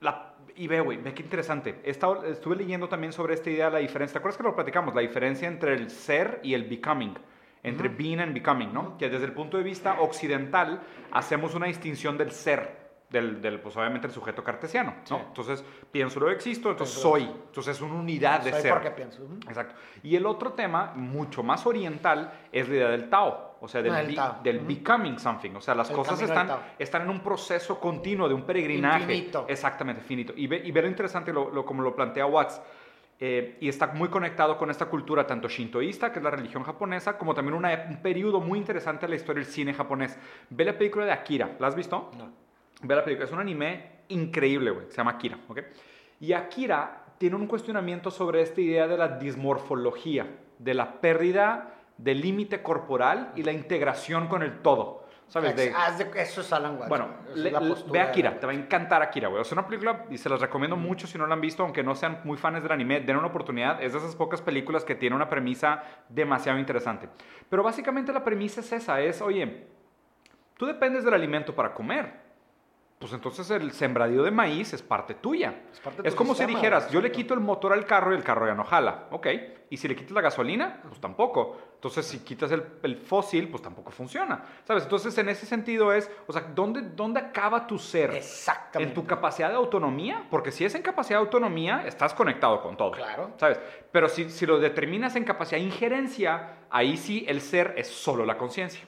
La, 0.01 0.33
y 0.56 0.66
ve, 0.66 0.80
güey, 0.80 0.98
ve 0.98 1.14
qué 1.14 1.22
interesante. 1.22 1.80
Estado- 1.84 2.24
estuve 2.24 2.56
leyendo 2.56 2.88
también 2.88 3.12
sobre 3.12 3.34
esta 3.34 3.50
idea, 3.50 3.70
la 3.70 3.78
diferencia. 3.78 4.14
¿Te 4.14 4.18
acuerdas 4.18 4.37
que 4.38 4.44
lo 4.44 4.54
platicamos? 4.54 4.94
La 4.94 5.00
diferencia 5.00 5.48
entre 5.48 5.74
el 5.74 5.90
ser 5.90 6.40
y 6.42 6.54
el 6.54 6.64
becoming. 6.64 7.14
Entre 7.62 7.88
being 7.88 8.20
and 8.20 8.32
becoming, 8.34 8.72
¿no? 8.72 8.96
Que 8.98 9.08
desde 9.08 9.24
el 9.26 9.32
punto 9.32 9.56
de 9.56 9.62
vista 9.64 10.00
occidental 10.00 10.80
hacemos 11.11 11.54
una 11.54 11.66
distinción 11.66 12.16
del 12.16 12.30
ser, 12.30 12.76
del, 13.11 13.40
del, 13.42 13.58
pues 13.61 13.76
obviamente 13.76 14.06
el 14.06 14.12
sujeto 14.12 14.44
cartesiano, 14.44 14.94
¿no? 15.11 15.16
Sí. 15.18 15.22
Entonces, 15.26 15.64
pienso 15.90 16.20
lo 16.20 16.30
existo, 16.30 16.70
entonces 16.70 16.94
Pienso 16.96 17.11
soy. 17.11 17.22
Entonces 17.46 17.76
es 17.76 17.82
una 17.82 17.94
unidad 17.94 18.42
de 18.42 18.52
Soy 18.52 18.62
ser. 18.62 18.72
porque 18.74 18.90
pienso. 18.92 19.22
Exacto. 19.48 19.74
Y 20.04 20.14
el 20.14 20.24
otro 20.26 20.52
tema, 20.52 20.92
mucho 20.94 21.42
más 21.42 21.66
oriental, 21.66 22.32
es 22.52 22.68
la 22.68 22.74
idea 22.76 22.88
del 22.90 23.08
Tao, 23.11 23.47
o 23.61 23.68
sea, 23.68 23.83
del, 23.83 23.94
el 23.94 24.07
be- 24.14 24.23
del 24.42 24.61
becoming 24.61 25.18
something. 25.18 25.51
O 25.57 25.61
sea, 25.61 25.75
las 25.75 25.90
El 25.90 25.97
cosas 25.97 26.21
están, 26.23 26.49
están 26.79 27.03
en 27.03 27.11
un 27.11 27.21
proceso 27.21 27.79
continuo 27.81 28.29
de 28.29 28.35
un 28.35 28.42
peregrinaje. 28.42 29.03
Infinito. 29.14 29.47
Exactamente, 29.49 30.03
finito. 30.03 30.33
Y 30.37 30.47
ve, 30.47 30.62
y 30.64 30.71
ve 30.71 30.83
lo 30.83 30.88
interesante, 30.88 31.33
lo, 31.33 31.51
lo- 31.51 31.64
como 31.64 31.83
lo 31.83 31.94
plantea 31.94 32.27
Watts. 32.27 32.61
eh, 33.21 33.57
y 33.61 33.68
está 33.68 33.88
muy 33.88 34.09
conectado 34.11 34.57
con 34.57 34.71
esta 34.71 34.87
cultura 34.87 35.27
tanto 35.27 35.49
shintoísta, 35.49 36.12
que 36.12 36.21
es 36.21 36.23
la 36.23 36.31
religión 36.31 36.62
japonesa, 36.62 37.18
como 37.18 37.35
también 37.35 37.55
una, 37.55 37.87
un 37.88 38.01
periodo 38.01 38.40
muy 38.40 38.61
interesante 38.61 39.07
de 39.07 39.11
la 39.11 39.16
historia 39.16 39.42
del 39.42 39.53
cine 39.53 39.75
japonés. 39.75 40.16
Ve 40.51 40.64
la 40.64 40.79
película 40.79 41.05
de 41.05 41.11
Akira, 41.11 41.57
¿la 41.59 41.66
has 41.66 41.75
visto? 41.75 42.12
No. 42.16 42.29
Ve 42.83 42.94
la 42.94 43.03
película, 43.03 43.27
es 43.27 43.33
un 43.33 43.40
anime 43.40 43.99
increíble, 44.11 44.71
güey, 44.71 44.87
se 44.88 44.99
llama 44.99 45.11
Akira, 45.12 45.37
¿ok? 45.49 45.59
Y 46.21 46.33
Akira 46.33 47.07
tiene 47.18 47.35
un 47.35 47.49
cuestionamiento 47.49 48.12
sobre 48.12 48.40
esta 48.40 48.61
idea 48.61 48.87
de 48.87 48.97
la 48.97 49.09
dismorfología, 49.09 50.27
de 50.61 50.75
la 50.75 51.01
pérdida 51.01 51.75
del 51.98 52.20
límite 52.22 52.62
corporal 52.62 53.32
y 53.37 53.42
la 53.42 53.52
integración 53.52 54.28
con 54.28 54.42
el 54.42 54.61
todo. 54.62 55.06
¿Sabes? 55.26 55.54
De, 55.56 55.74
eso 56.22 56.40
es 56.40 56.52
Alan 56.54 56.76
Watts. 56.76 56.88
bueno, 56.88 57.08
le- 57.34 57.48
es 57.48 57.52
la 57.52 57.61
ve 57.61 57.74
de 57.92 58.00
Akira, 58.00 58.40
te 58.40 58.46
va 58.46 58.52
a 58.52 58.54
encantar 58.54 59.02
Akira, 59.02 59.28
güey. 59.28 59.44
Sea, 59.44 59.58
una 59.58 59.66
película, 59.68 60.06
y 60.08 60.16
se 60.16 60.26
las 60.30 60.40
recomiendo 60.40 60.74
mucho 60.74 61.06
si 61.06 61.18
no 61.18 61.26
la 61.26 61.34
han 61.34 61.42
visto, 61.42 61.62
aunque 61.62 61.82
no 61.82 61.94
sean 61.94 62.22
muy 62.24 62.38
fans 62.38 62.62
del 62.62 62.72
anime, 62.72 63.00
den 63.00 63.14
una 63.18 63.26
oportunidad. 63.26 63.82
Es 63.82 63.92
de 63.92 63.98
esas 63.98 64.16
pocas 64.16 64.40
películas 64.40 64.87
que 64.87 64.94
tiene 64.94 65.14
una 65.14 65.28
premisa 65.28 65.82
demasiado 66.08 66.58
interesante. 66.58 67.11
Pero 67.50 67.62
básicamente 67.62 68.11
la 68.11 68.24
premisa 68.24 68.62
es 68.62 68.72
esa, 68.72 69.02
es, 69.02 69.20
oye, 69.20 69.66
tú 70.56 70.64
dependes 70.64 71.04
del 71.04 71.12
alimento 71.12 71.54
para 71.54 71.74
comer. 71.74 72.27
Pues 72.98 73.12
entonces 73.12 73.48
el 73.50 73.70
sembradío 73.70 74.24
de 74.24 74.32
maíz 74.32 74.72
es 74.72 74.82
parte 74.82 75.14
tuya. 75.14 75.54
Es 75.72 75.78
parte 75.78 76.02
Es 76.06 76.16
como 76.16 76.34
sistema, 76.34 76.48
si 76.48 76.54
dijeras, 76.56 76.90
yo 76.90 77.00
le 77.00 77.12
quito 77.12 77.32
el 77.32 77.38
motor 77.38 77.72
al 77.72 77.87
carro 77.87 78.12
y 78.12 78.16
el 78.16 78.24
carro 78.24 78.46
ya 78.46 78.54
no 78.54 78.64
jala. 78.64 79.06
Ok. 79.12 79.28
Y 79.70 79.76
si 79.76 79.87
le 79.87 79.94
quitas 79.94 80.12
la 80.12 80.20
gasolina, 80.20 80.80
pues 80.82 81.00
tampoco. 81.00 81.56
Entonces, 81.74 82.06
si 82.06 82.20
quitas 82.20 82.50
el, 82.50 82.64
el 82.82 82.96
fósil, 82.96 83.48
pues 83.50 83.62
tampoco 83.62 83.92
funciona. 83.92 84.42
¿Sabes? 84.64 84.82
Entonces, 84.82 85.16
en 85.16 85.28
ese 85.28 85.46
sentido 85.46 85.92
es, 85.92 86.11
o 86.26 86.32
sea, 86.32 86.42
¿dónde, 86.42 86.80
dónde 86.80 87.20
acaba 87.20 87.68
tu 87.68 87.78
ser? 87.78 88.14
Exactamente. 88.14 88.90
¿En 88.90 88.94
tu 88.94 89.06
capacidad 89.06 89.50
de 89.50 89.54
autonomía? 89.54 90.26
Porque 90.28 90.50
si 90.50 90.64
es 90.64 90.74
en 90.74 90.82
capacidad 90.82 91.20
de 91.20 91.26
autonomía, 91.26 91.84
estás 91.87 92.14
conectado 92.14 92.61
con 92.62 92.76
todo. 92.76 92.92
Claro. 92.92 93.30
¿Sabes? 93.37 93.61
Pero 93.92 94.08
si, 94.08 94.28
si 94.28 94.44
lo 94.44 94.58
determinas 94.58 95.14
en 95.14 95.22
capacidad 95.22 95.61
de 95.61 95.66
injerencia, 95.66 96.64
ahí 96.68 96.96
sí 96.96 97.24
el 97.28 97.40
ser 97.42 97.74
es 97.76 97.87
solo 97.87 98.24
la 98.24 98.37
conciencia. 98.37 98.84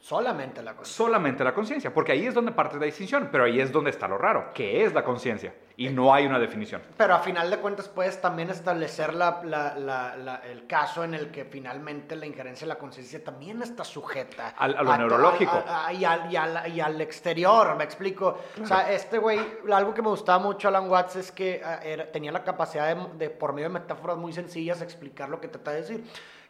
Solamente 0.00 0.62
la 0.62 0.74
cosa. 0.74 0.92
Solamente 0.92 1.44
la 1.44 1.54
conciencia. 1.54 1.92
Porque 1.92 2.12
ahí 2.12 2.26
es 2.26 2.34
donde 2.34 2.52
parte 2.52 2.78
la 2.78 2.86
distinción. 2.86 3.28
Pero 3.30 3.44
ahí 3.44 3.60
es 3.60 3.72
donde 3.72 3.90
está 3.90 4.08
lo 4.08 4.18
raro. 4.18 4.52
que 4.54 4.84
es 4.84 4.92
la 4.92 5.04
conciencia? 5.04 5.54
Y 5.76 5.88
no 5.88 6.12
hay 6.12 6.26
una 6.26 6.38
definición. 6.38 6.82
Pero 6.96 7.14
a 7.14 7.18
final 7.20 7.50
de 7.50 7.56
cuentas 7.58 7.88
puedes 7.88 8.20
también 8.20 8.50
establecer 8.50 9.14
la, 9.14 9.40
la- 9.44 9.74
la- 10.16 10.36
el 10.44 10.66
caso 10.66 11.02
en 11.04 11.14
el 11.14 11.30
que 11.30 11.44
finalmente 11.46 12.14
la 12.14 12.26
injerencia 12.26 12.66
de 12.66 12.74
la 12.74 12.78
conciencia 12.78 13.22
también 13.24 13.62
está 13.62 13.82
sujeta 13.84 14.48
Al- 14.58 14.76
a 14.76 14.82
lo 14.82 14.90
to- 14.90 14.98
neurológico. 14.98 15.62
a- 15.66 15.86
a- 15.86 15.92
y, 15.92 16.04
al, 16.04 16.30
y 16.32 16.36
al- 16.36 16.68
y 16.74 16.80
al 16.80 17.00
exterior, 17.00 17.74
me 17.76 17.84
explico. 17.84 18.38
O 18.62 18.66
sea, 18.66 18.92
este 18.92 19.18
güey, 19.18 19.40
algo 19.72 19.94
que 19.94 20.02
me 20.02 20.08
gustaba 20.08 20.38
mucho 20.38 20.68
Alan 20.68 20.90
Watts 20.90 21.16
es 21.16 21.32
que 21.32 21.62
ah, 21.64 21.80
era- 21.82 22.10
tenía 22.12 22.32
la 22.32 22.44
capacidad 22.44 22.94
de, 22.94 23.08
de, 23.18 23.30
por 23.30 23.52
medio 23.52 23.68
de 23.68 23.74
metáforas 23.74 24.16
muy 24.18 24.32
sencillas, 24.32 24.82
explicar 24.82 25.28
lo 25.30 25.40
que 25.40 25.48
trata 25.48 25.70
de 25.70 25.76
decir. 25.78 26.04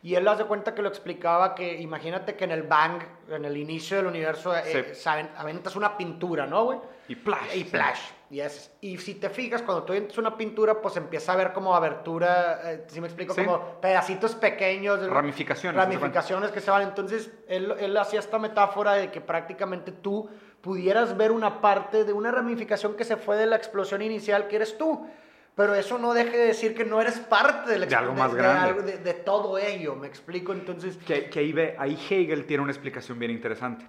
Y 0.05 0.17
él 0.17 0.27
hace 0.27 0.45
cuenta 0.47 0.75
que 0.75 0.83
lo 0.83 0.89
explicaba 0.89 1.55
que, 1.55 1.81
imagínate 1.81 2.35
que 2.35 2.43
en 2.43 2.51
el 2.51 2.65
bang, 2.65 3.01
en 3.29 3.45
el 3.45 3.57
inicio 3.57 3.99
del 3.99 4.07
universo, 4.07 4.53
eh, 4.57 4.87
Sí. 4.93 5.01
saben, 5.01 5.31
aventas 5.37 5.77
una 5.77 5.97
pintura, 5.97 6.45
¿no, 6.45 6.65
güey? 6.65 6.79
Y 7.07 7.15
plash. 7.15 7.55
Y 7.57 7.63
flash. 7.63 8.01
Y, 8.33 8.41
es, 8.41 8.73
y 8.81 8.97
si 8.97 9.17
te 9.17 9.29
fijas, 9.29 9.61
cuando 9.61 9.83
tú 9.85 9.93
entras 9.93 10.17
una 10.17 10.39
pintura, 10.39 10.81
pues 10.81 10.97
empieza 10.97 11.35
a 11.35 11.37
ver 11.37 11.53
como 11.53 11.75
abertura, 11.77 12.61
eh, 12.73 12.85
si 12.87 12.99
me 12.99 13.07
explico, 13.07 13.35
Sí. 13.35 13.45
como 13.45 13.79
pedacitos 13.79 14.35
pequeños. 14.35 15.03
de- 15.03 15.09
Ramificaciones, 15.11 15.77
de 15.77 15.83
Ramificaciones 15.85 16.51
que 16.51 16.61
se 16.63 16.71
van. 16.71 16.81
Entonces, 16.81 17.31
él, 17.47 17.75
él 17.79 17.95
hacía 17.95 18.21
esta 18.21 18.39
metáfora 18.39 18.95
de 18.95 19.11
que 19.11 19.21
prácticamente 19.21 19.93
tú 19.93 20.31
pudieras 20.63 21.15
ver 21.15 21.31
una 21.31 21.61
parte 21.61 22.05
de 22.05 22.15
una 22.15 22.31
ramificación 22.31 22.97
que 22.97 23.05
se 23.05 23.19
fue 23.19 23.37
de 23.37 23.45
la 23.45 23.57
explosión 23.57 24.01
inicial, 24.01 24.49
que 24.49 24.57
eres 24.57 24.79
tú. 24.79 25.07
Pero 25.55 25.75
eso 25.75 25.99
no 25.99 26.15
deje 26.15 26.35
de 26.35 26.47
decir 26.47 26.75
que 26.75 26.87
no 26.87 27.03
eres 27.03 27.19
parte 27.19 27.71
de, 27.71 27.81
la 27.81 27.85
De 27.85 27.95
algo 27.95 28.15
más 28.15 28.33
grande. 28.35 28.71
algo- 28.71 28.81
de- 28.81 28.97
de 28.97 29.13
todo 29.13 29.59
ello, 29.59 29.95
me 29.95 30.07
explico. 30.07 30.55
Entonces, 30.55 30.97
Que, 31.07 31.29
que 31.29 31.41
ahí, 31.41 31.53
ve, 31.53 31.77
ahí 31.79 31.99
Hegel 32.09 32.47
tiene 32.47 32.63
una 32.63 32.73
explicación 32.73 33.19
bien 33.19 33.31
interesante. 33.31 33.87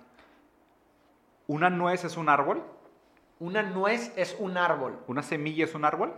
Una 1.48 1.70
nuez 1.70 2.04
es 2.04 2.18
un 2.18 2.28
árbol, 2.28 2.62
una 3.44 3.62
nuez 3.62 4.14
es 4.16 4.36
un 4.40 4.58
árbol. 4.58 5.00
una 5.08 5.22
semilla 5.22 5.66
es 5.66 5.76
un 5.76 5.84
árbol, 5.86 6.14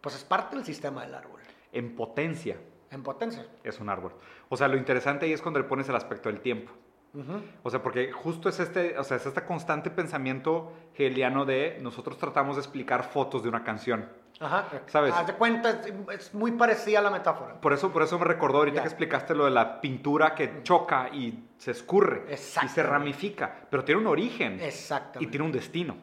Pues 0.00 0.16
es 0.16 0.24
parte 0.24 0.56
del 0.56 0.64
sistema 0.64 1.02
del 1.02 1.14
árbol, 1.14 1.40
en 1.72 1.94
potencia 1.94 2.56
en 2.90 3.02
potencia. 3.02 3.46
es 3.62 3.80
un 3.80 3.88
árbol. 3.88 4.12
O 4.48 4.56
sea, 4.56 4.68
lo 4.68 4.76
interesante 4.76 5.26
ahí 5.26 5.32
es 5.32 5.40
cuando 5.42 5.60
le 5.60 5.66
pones 5.66 5.88
el 5.88 5.96
aspecto 5.96 6.28
del 6.28 6.40
tiempo. 6.40 6.72
Ujú. 7.14 7.40
O 7.62 7.70
sea, 7.70 7.80
porque 7.80 8.10
justo 8.12 8.48
es 8.48 8.58
este, 8.58 8.98
o 8.98 9.04
sea, 9.04 9.16
es 9.18 9.26
este 9.26 9.44
constante 9.44 9.88
pensamiento 9.90 10.72
hegeliano 10.94 11.44
de 11.44 11.78
nosotros 11.80 12.18
tratamos 12.18 12.56
de 12.56 12.62
explicar 12.62 13.04
fotos 13.04 13.42
de 13.44 13.48
una 13.48 13.62
canción. 13.62 14.08
Ajá. 14.40 14.66
¿Sabes? 14.86 15.14
Haz 15.14 15.28
de 15.28 15.34
cuenta, 15.34 15.70
es, 15.70 15.92
es 16.12 16.34
muy 16.34 16.50
parecida 16.52 16.98
a 16.98 17.02
la 17.02 17.10
metáfora. 17.10 17.60
Por 17.60 17.72
eso, 17.72 17.92
por 17.92 18.02
eso 18.02 18.18
me 18.18 18.24
recordó 18.24 18.58
ahorita 18.58 18.76
Ya. 18.76 18.82
que 18.82 18.88
explicaste 18.88 19.32
lo 19.34 19.44
de 19.44 19.52
la 19.52 19.80
pintura 19.80 20.34
que 20.34 20.62
choca 20.64 21.08
y 21.12 21.50
se 21.56 21.70
escurre 21.70 22.24
y 22.32 22.68
se 22.68 22.82
ramifica, 22.82 23.66
pero 23.70 23.84
tiene 23.84 24.00
un 24.00 24.08
origen 24.08 24.58
y 24.60 24.64
Exactamente. 24.64 25.30
tiene 25.30 25.46
un 25.46 25.52
destino. 25.52 25.96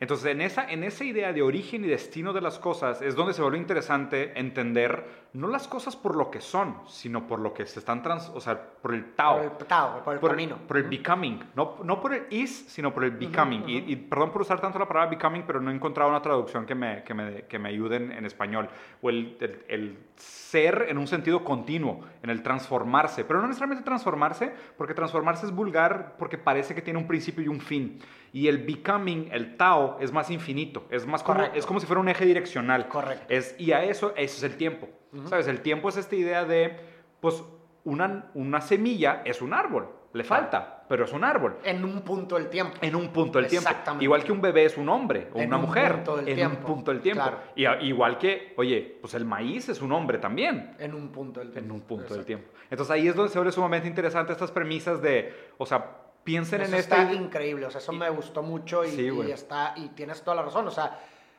Entonces, 0.00 0.32
en 0.32 0.40
esa, 0.40 0.64
en 0.70 0.82
esa 0.82 1.04
idea 1.04 1.32
de 1.34 1.42
origen 1.42 1.84
y 1.84 1.88
destino 1.88 2.32
de 2.32 2.40
las 2.40 2.58
cosas 2.58 3.02
es 3.02 3.14
donde 3.14 3.34
se 3.34 3.42
vuelve 3.42 3.58
interesante 3.58 4.32
entender 4.40 5.28
no 5.34 5.46
las 5.46 5.68
cosas 5.68 5.94
por 5.94 6.16
lo 6.16 6.30
que 6.30 6.40
son, 6.40 6.74
sino 6.88 7.26
por 7.28 7.38
lo 7.38 7.52
que 7.54 7.64
se 7.66 7.78
están 7.78 8.02
trans, 8.02 8.30
o 8.34 8.40
sea, 8.40 8.60
por 8.82 8.94
el 8.94 9.12
Tao. 9.14 9.36
Por 9.36 9.44
el 9.60 9.66
Tao, 9.66 10.02
por 10.02 10.14
el 10.14 10.20
por, 10.20 10.30
camino. 10.30 10.56
por 10.66 10.76
el 10.78 10.84
becoming, 10.84 11.40
no, 11.54 11.76
no 11.84 12.00
por 12.00 12.14
el 12.14 12.26
is, 12.30 12.64
sino 12.68 12.92
por 12.94 13.04
el 13.04 13.10
becoming. 13.12 13.68
Y, 13.68 13.92
y 13.92 13.96
perdón 13.96 14.32
por 14.32 14.40
usar 14.42 14.58
tanto 14.60 14.78
la 14.78 14.88
palabra 14.88 15.10
becoming, 15.10 15.44
pero 15.46 15.60
no 15.60 15.70
he 15.70 15.74
encontrado 15.74 16.08
una 16.10 16.22
traducción 16.22 16.64
que 16.66 16.74
me, 16.74 17.04
que 17.04 17.12
me, 17.14 17.42
que 17.42 17.58
me 17.58 17.68
ayude 17.68 17.96
en, 17.96 18.10
en 18.10 18.24
español. 18.24 18.68
O 19.02 19.10
el, 19.10 19.36
el- 19.40 19.64
el 19.68 19.98
ser 20.16 20.86
en 20.88 20.98
un 20.98 21.06
sentido 21.06 21.44
continuo, 21.44 22.00
en 22.22 22.30
el 22.30 22.42
transformarse. 22.42 23.24
Pero 23.24 23.40
no 23.40 23.46
necesariamente 23.46 23.84
transformarse, 23.84 24.52
porque 24.76 24.94
transformarse 24.94 25.46
es 25.46 25.52
vulgar 25.52 26.16
porque 26.18 26.38
parece 26.38 26.74
que 26.74 26.82
tiene 26.82 26.98
un 26.98 27.06
principio 27.06 27.44
y 27.44 27.48
un 27.48 27.60
fin. 27.60 28.00
Y 28.32 28.46
el 28.48 28.58
becoming, 28.58 29.28
el 29.32 29.56
Tao, 29.56 29.98
es 30.00 30.12
más 30.12 30.30
infinito. 30.30 30.84
Es, 30.90 31.06
más 31.06 31.22
como, 31.22 31.38
Correcto. 31.38 31.58
es 31.58 31.66
como 31.66 31.80
si 31.80 31.86
fuera 31.86 32.00
un 32.00 32.08
eje 32.08 32.24
direccional. 32.24 32.86
Correcto. 32.88 33.24
Es, 33.28 33.54
y 33.58 33.72
a 33.72 33.82
eso, 33.84 34.12
eso 34.16 34.36
es 34.36 34.42
el 34.44 34.56
tiempo. 34.56 34.88
¿Sabes? 35.26 35.48
El 35.48 35.60
tiempo 35.62 35.88
es 35.88 35.96
esta 35.96 36.14
idea 36.14 36.44
de, 36.44 36.76
pues, 37.20 37.42
una, 37.84 38.30
una 38.34 38.60
semilla 38.60 39.22
es 39.24 39.42
un 39.42 39.52
árbol. 39.52 39.88
Le 40.12 40.24
falta, 40.24 40.84
pero 40.88 41.04
es 41.04 41.12
un 41.12 41.22
árbol. 41.22 41.56
En 41.64 41.84
un 41.84 42.02
punto 42.02 42.34
del 42.36 42.48
tiempo. 42.48 42.74
En 42.80 42.96
un 42.96 43.08
punto 43.12 43.38
del 43.40 43.48
tiempo. 43.48 43.68
Exactamente. 43.68 44.04
Igual 44.04 44.24
que 44.24 44.32
un 44.32 44.40
bebé 44.40 44.64
es 44.64 44.76
un 44.76 44.88
hombre 44.88 45.28
o 45.34 45.38
En 45.40 45.46
una 45.48 45.56
un 45.58 45.62
mujer. 45.66 45.94
punto 45.96 46.16
del 46.16 46.28
en 46.28 46.34
tiempo. 46.34 46.58
un 46.58 46.64
punto 46.74 46.90
del 46.92 47.00
tiempo. 47.00 47.22
Claro. 47.22 47.38
Y 47.54 47.64
a- 47.64 47.80
igual 47.80 48.18
que, 48.18 48.52
oye, 48.56 48.98
pues 49.00 49.14
el 49.14 49.24
maíz 49.24 49.68
es 49.68 49.80
un 49.82 49.92
hombre 49.92 50.18
también. 50.18 50.74
En 50.80 50.94
un 50.94 51.10
punto 51.10 51.38
del 51.38 51.52
tiempo. 51.52 51.64
En 51.66 51.72
un 51.72 51.80
punto 51.82 52.14
del 52.14 52.22
Exacto. 52.22 52.26
tiempo. 52.26 52.48
Entonces 52.70 52.90
ahí 52.92 53.06
es 53.06 53.14
donde 53.14 53.30
se 53.32 53.38
vuelve 53.38 53.52
sumamente 53.52 53.86
interesante 53.86 54.32
estas 54.32 54.50
premisas 54.50 55.00
de, 55.00 55.32
o 55.58 55.64
sea, 55.66 55.96
piensen 56.30 56.60
Eso 56.62 56.72
en 56.72 56.78
está 56.78 57.02
este... 57.02 57.14
increíble, 57.14 57.66
o 57.66 57.70
sea, 57.70 57.80
eso 57.80 57.92
me 57.92 58.08
gustó 58.10 58.42
mucho 58.42 58.84
y, 58.84 58.90
Sí, 58.90 59.08
y 59.26 59.30
está, 59.32 59.74
y 59.76 59.88
tienes 59.88 60.22
toda 60.22 60.36
la 60.36 60.42
razón, 60.42 60.66
o 60.68 60.70
sea, 60.70 60.98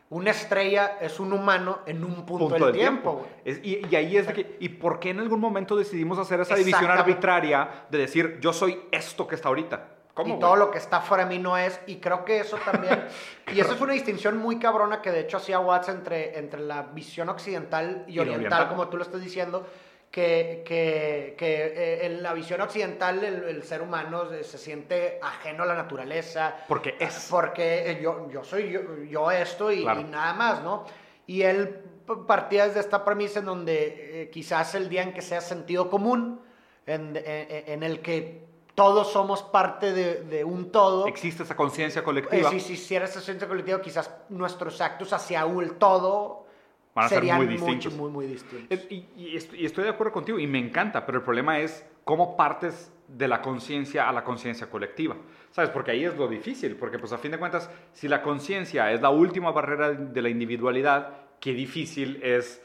una 0.10 0.32
estrella 0.32 0.98
es 1.00 1.20
un 1.22 1.32
humano 1.32 1.80
en 1.86 2.04
un 2.04 2.26
punto, 2.26 2.50
punto 2.50 2.66
del 2.66 2.76
tiempo, 2.76 3.14
güey. 3.14 3.26
Es- 3.46 3.60
y, 3.64 3.82
y 3.90 3.96
ahí 3.96 4.18
es 4.18 4.28
de 4.28 4.34
que, 4.34 4.58
¿y 4.60 4.68
por 4.70 5.00
qué 5.00 5.12
en 5.12 5.20
algún 5.22 5.40
momento 5.40 5.76
decidimos 5.78 6.20
hacer 6.20 6.42
esa 6.42 6.56
división 6.56 6.92
arbitraria 6.92 7.86
de 7.90 7.98
decir, 7.98 8.38
yo 8.42 8.52
soy 8.52 8.78
esto 8.92 9.26
que 9.26 9.36
está 9.36 9.48
ahorita? 9.48 9.88
¿Cómo? 10.14 10.28
y 10.28 10.32
güey? 10.32 10.42
todo 10.42 10.58
lo 10.58 10.70
que 10.72 10.78
está 10.78 11.00
fuera 11.00 11.24
de 11.24 11.30
mí 11.30 11.42
no 11.42 11.58
es, 11.58 11.80
y 11.88 11.96
creo 12.02 12.26
que 12.26 12.40
eso 12.42 12.58
también, 12.66 13.06
y 13.56 13.62
eso 13.62 13.72
es 13.74 13.80
una 13.80 13.94
distinción 13.94 14.36
muy 14.38 14.60
cabrona 14.60 15.02
que 15.02 15.10
de 15.12 15.22
hecho 15.22 15.38
hacía 15.38 15.60
Watts 15.60 15.88
entre, 15.88 16.38
entre 16.38 16.60
la 16.60 16.82
visión 16.82 17.30
occidental 17.30 18.04
y, 18.08 18.16
Y 18.16 18.20
oriental, 18.20 18.36
oriental. 18.46 18.68
como 18.68 18.90
tú 18.90 18.98
lo 18.98 19.04
estás 19.04 19.22
diciendo, 19.22 19.66
que, 20.12 20.62
que, 20.66 21.36
que 21.38 21.56
eh, 21.68 22.06
en 22.06 22.22
la 22.22 22.34
visión 22.34 22.60
occidental 22.62 23.24
el, 23.24 23.44
el 23.46 23.64
ser 23.64 23.82
humano 23.82 24.30
se, 24.30 24.44
se 24.44 24.58
siente 24.58 25.18
ajeno 25.22 25.64
a 25.64 25.66
la 25.66 25.76
naturaleza, 25.76 26.56
Porque 26.68 26.96
es. 27.00 27.28
porque 27.32 27.90
eh, 27.92 28.00
yo, 28.04 28.30
yo 28.30 28.44
soy 28.44 28.72
yo, 28.72 28.82
yo 29.10 29.32
esto 29.32 29.72
y, 29.72 29.84
Claro. 29.84 30.02
y 30.02 30.04
nada 30.04 30.34
más, 30.34 30.62
¿no? 30.62 30.84
Y 31.28 31.44
él 31.44 31.82
partía 32.28 32.68
desde 32.68 32.82
esta 32.82 33.06
premisa 33.06 33.40
en 33.40 33.46
donde 33.46 34.24
eh, 34.24 34.30
quizás 34.30 34.76
el 34.76 34.90
día 34.90 35.02
en 35.04 35.14
que 35.14 35.22
sea 35.22 35.40
sentido 35.40 35.90
común, 35.90 36.42
en, 36.86 37.16
en- 37.16 37.64
en 37.70 37.84
el 37.84 38.02
que 38.02 38.44
todos 38.76 39.12
somos 39.14 39.44
parte 39.44 39.94
de, 39.94 40.22
de 40.24 40.44
un 40.44 40.72
todo, 40.72 41.08
Existe 41.08 41.44
esa 41.44 41.56
conciencia 41.56 42.02
eh, 42.02 42.04
colectiva. 42.04 42.50
si 42.50 42.60
si 42.60 42.74
hiciera 42.74 43.06
ese 43.06 43.22
centro 43.22 43.48
colectivo, 43.48 43.80
quizás 43.80 44.12
nuestros 44.30 44.82
actos 44.82 45.14
hacia 45.14 45.42
el 45.44 45.74
todo 45.76 46.48
Van 46.94 47.06
a 47.06 47.10
ser 47.10 47.24
muy 47.24 47.48
distintos. 47.48 47.94
muy, 47.94 48.10
muy 48.12 48.26
distintos. 48.28 48.68
Es- 48.70 48.88
Y, 48.92 49.06
y 49.18 49.66
estoy 49.66 49.84
de 49.86 49.90
acuerdo 49.90 50.12
contigo 50.14 50.38
y 50.40 50.48
me 50.48 50.60
encanta, 50.60 51.06
pero 51.06 51.20
el 51.20 51.24
problema 51.24 51.60
es 51.60 51.86
cómo 52.04 52.36
partes 52.36 52.92
de 53.08 53.28
la 53.28 53.42
conciencia 53.42 54.08
a 54.10 54.12
la 54.14 54.24
conciencia 54.24 54.70
colectiva. 54.70 55.16
¿Sabes? 55.52 55.70
Porque 55.70 55.92
ahí 55.92 56.06
es 56.06 56.16
lo 56.18 56.28
difícil, 56.28 56.76
porque 56.76 56.98
pues 57.00 57.12
a 57.12 57.18
fin 57.18 57.32
de 57.32 57.38
cuentas, 57.38 57.70
si 57.94 58.08
la 58.08 58.22
conciencia 58.22 58.92
es 58.92 59.02
la 59.02 59.10
última 59.10 59.52
barrera 59.52 59.92
de 59.92 60.22
la 60.22 60.30
individualidad, 60.30 61.14
qué 61.42 61.54
difícil 61.54 62.20
es 62.24 62.62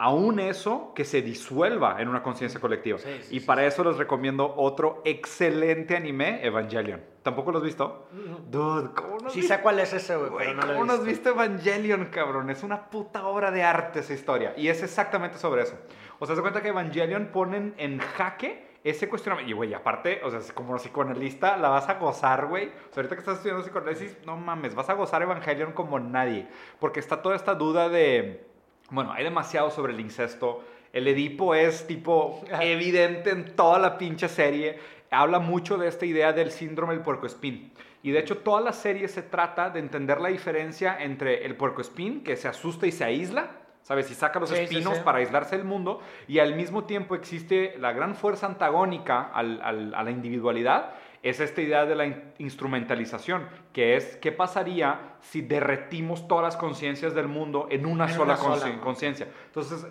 aún 0.00 0.40
eso 0.40 0.92
que 0.94 1.04
se 1.04 1.20
disuelva 1.20 2.00
en 2.00 2.08
una 2.08 2.22
conciencia 2.22 2.58
colectiva. 2.58 2.98
Sí, 2.98 3.18
sí, 3.20 3.36
y 3.36 3.40
sí, 3.40 3.46
para 3.46 3.66
eso 3.66 3.84
les 3.84 3.98
recomiendo 3.98 4.54
otro 4.56 5.02
excelente 5.04 5.94
anime, 5.94 6.42
Evangelion. 6.42 7.02
¿Tampoco 7.22 7.52
lo 7.52 7.58
has 7.58 7.64
visto? 7.64 8.08
Dude, 8.50 8.94
¿cómo 8.94 9.18
no 9.18 9.26
has 9.26 9.32
Sí 9.34 9.40
visto? 9.40 9.54
sé 9.54 9.60
cuál 9.60 9.78
es 9.78 9.92
ese, 9.92 10.16
güey, 10.16 10.32
pero 10.38 10.54
no 10.54 10.62
lo 10.62 10.72
¿cómo 10.72 10.84
no 10.86 10.92
has 10.94 11.04
visto. 11.04 11.30
visto 11.34 11.42
Evangelion, 11.42 12.06
cabrón? 12.06 12.48
Es 12.48 12.62
una 12.62 12.88
puta 12.88 13.26
obra 13.26 13.50
de 13.50 13.62
arte 13.62 14.00
esa 14.00 14.14
historia. 14.14 14.54
Y 14.56 14.68
es 14.68 14.82
exactamente 14.82 15.36
sobre 15.36 15.64
eso. 15.64 15.74
O 16.18 16.24
sea, 16.24 16.34
se 16.34 16.40
cuenta 16.40 16.62
que 16.62 16.68
Evangelion 16.68 17.26
ponen 17.26 17.74
en 17.76 17.98
jaque 17.98 18.70
ese 18.82 19.06
cuestionamiento. 19.06 19.50
Y, 19.50 19.54
güey, 19.54 19.74
aparte, 19.74 20.22
o 20.24 20.30
sea, 20.30 20.40
como 20.54 20.76
psicoanalista, 20.76 21.58
la 21.58 21.68
vas 21.68 21.90
a 21.90 21.94
gozar, 21.98 22.46
güey. 22.46 22.68
O 22.68 22.94
sea, 22.94 23.02
ahorita 23.02 23.16
que 23.16 23.20
estás 23.20 23.36
estudiando 23.36 23.62
psicoanálisis, 23.62 24.16
no 24.24 24.38
mames, 24.38 24.74
vas 24.74 24.88
a 24.88 24.94
gozar 24.94 25.20
Evangelion 25.20 25.72
como 25.72 26.00
nadie. 26.00 26.48
Porque 26.78 27.00
está 27.00 27.20
toda 27.20 27.36
esta 27.36 27.54
duda 27.54 27.90
de. 27.90 28.48
Bueno, 28.90 29.12
hay 29.12 29.24
demasiado 29.24 29.70
sobre 29.70 29.92
el 29.92 30.00
incesto. 30.00 30.64
El 30.92 31.06
Edipo 31.08 31.54
es 31.54 31.86
tipo 31.86 32.42
evidente 32.60 33.30
en 33.30 33.54
toda 33.56 33.78
la 33.78 33.96
pinche 33.98 34.28
serie. 34.28 34.78
habla 35.12 35.40
mucho 35.40 35.76
de 35.76 35.88
esta 35.88 36.06
idea 36.06 36.32
del 36.32 36.50
síndrome 36.52 36.94
del 36.94 37.02
puercoespín. 37.02 37.72
Y 38.02 38.12
de 38.12 38.20
hecho 38.20 38.38
toda 38.38 38.60
la 38.60 38.72
serie 38.72 39.08
se 39.08 39.22
trata 39.22 39.68
de 39.70 39.80
entender 39.80 40.20
la 40.20 40.28
diferencia 40.28 40.96
entre 41.00 41.44
el 41.44 41.56
puercoespín, 41.56 42.22
que 42.22 42.36
se 42.36 42.46
asusta 42.48 42.86
y 42.86 42.92
se 42.92 43.04
aísla, 43.04 43.50
¿sabes? 43.82 44.10
Y 44.10 44.14
saca 44.14 44.38
los 44.40 44.48
Sí, 44.50 44.54
sí, 44.56 44.62
espinos 44.62 44.96
sí. 44.96 45.02
para 45.04 45.18
aislarse 45.18 45.56
del 45.56 45.66
mundo, 45.66 46.00
y 46.28 46.38
al 46.38 46.54
mismo 46.54 46.84
tiempo 46.84 47.14
existe 47.16 47.74
la 47.78 47.92
gran 47.92 48.14
fuerza 48.14 48.46
antagónica 48.46 49.30
al- 49.34 49.60
al- 49.62 49.94
a 49.94 50.02
la 50.04 50.10
individualidad, 50.12 50.92
es 51.22 51.38
esta 51.40 51.60
idea 51.60 51.84
de 51.84 51.94
la 51.94 52.06
in- 52.06 52.32
instrumentalización, 52.38 53.46
que 53.72 53.96
es 53.96 54.16
qué 54.16 54.32
pasaría 54.32 55.16
si 55.20 55.42
derretimos 55.42 56.26
todas 56.26 56.42
las 56.44 56.56
conciencias 56.56 57.14
del 57.14 57.28
mundo 57.28 57.66
en 57.70 57.84
una 57.84 58.04
En 58.06 58.14
sola 58.14 58.36
conciencia. 58.82 59.26
Entonces, 59.46 59.86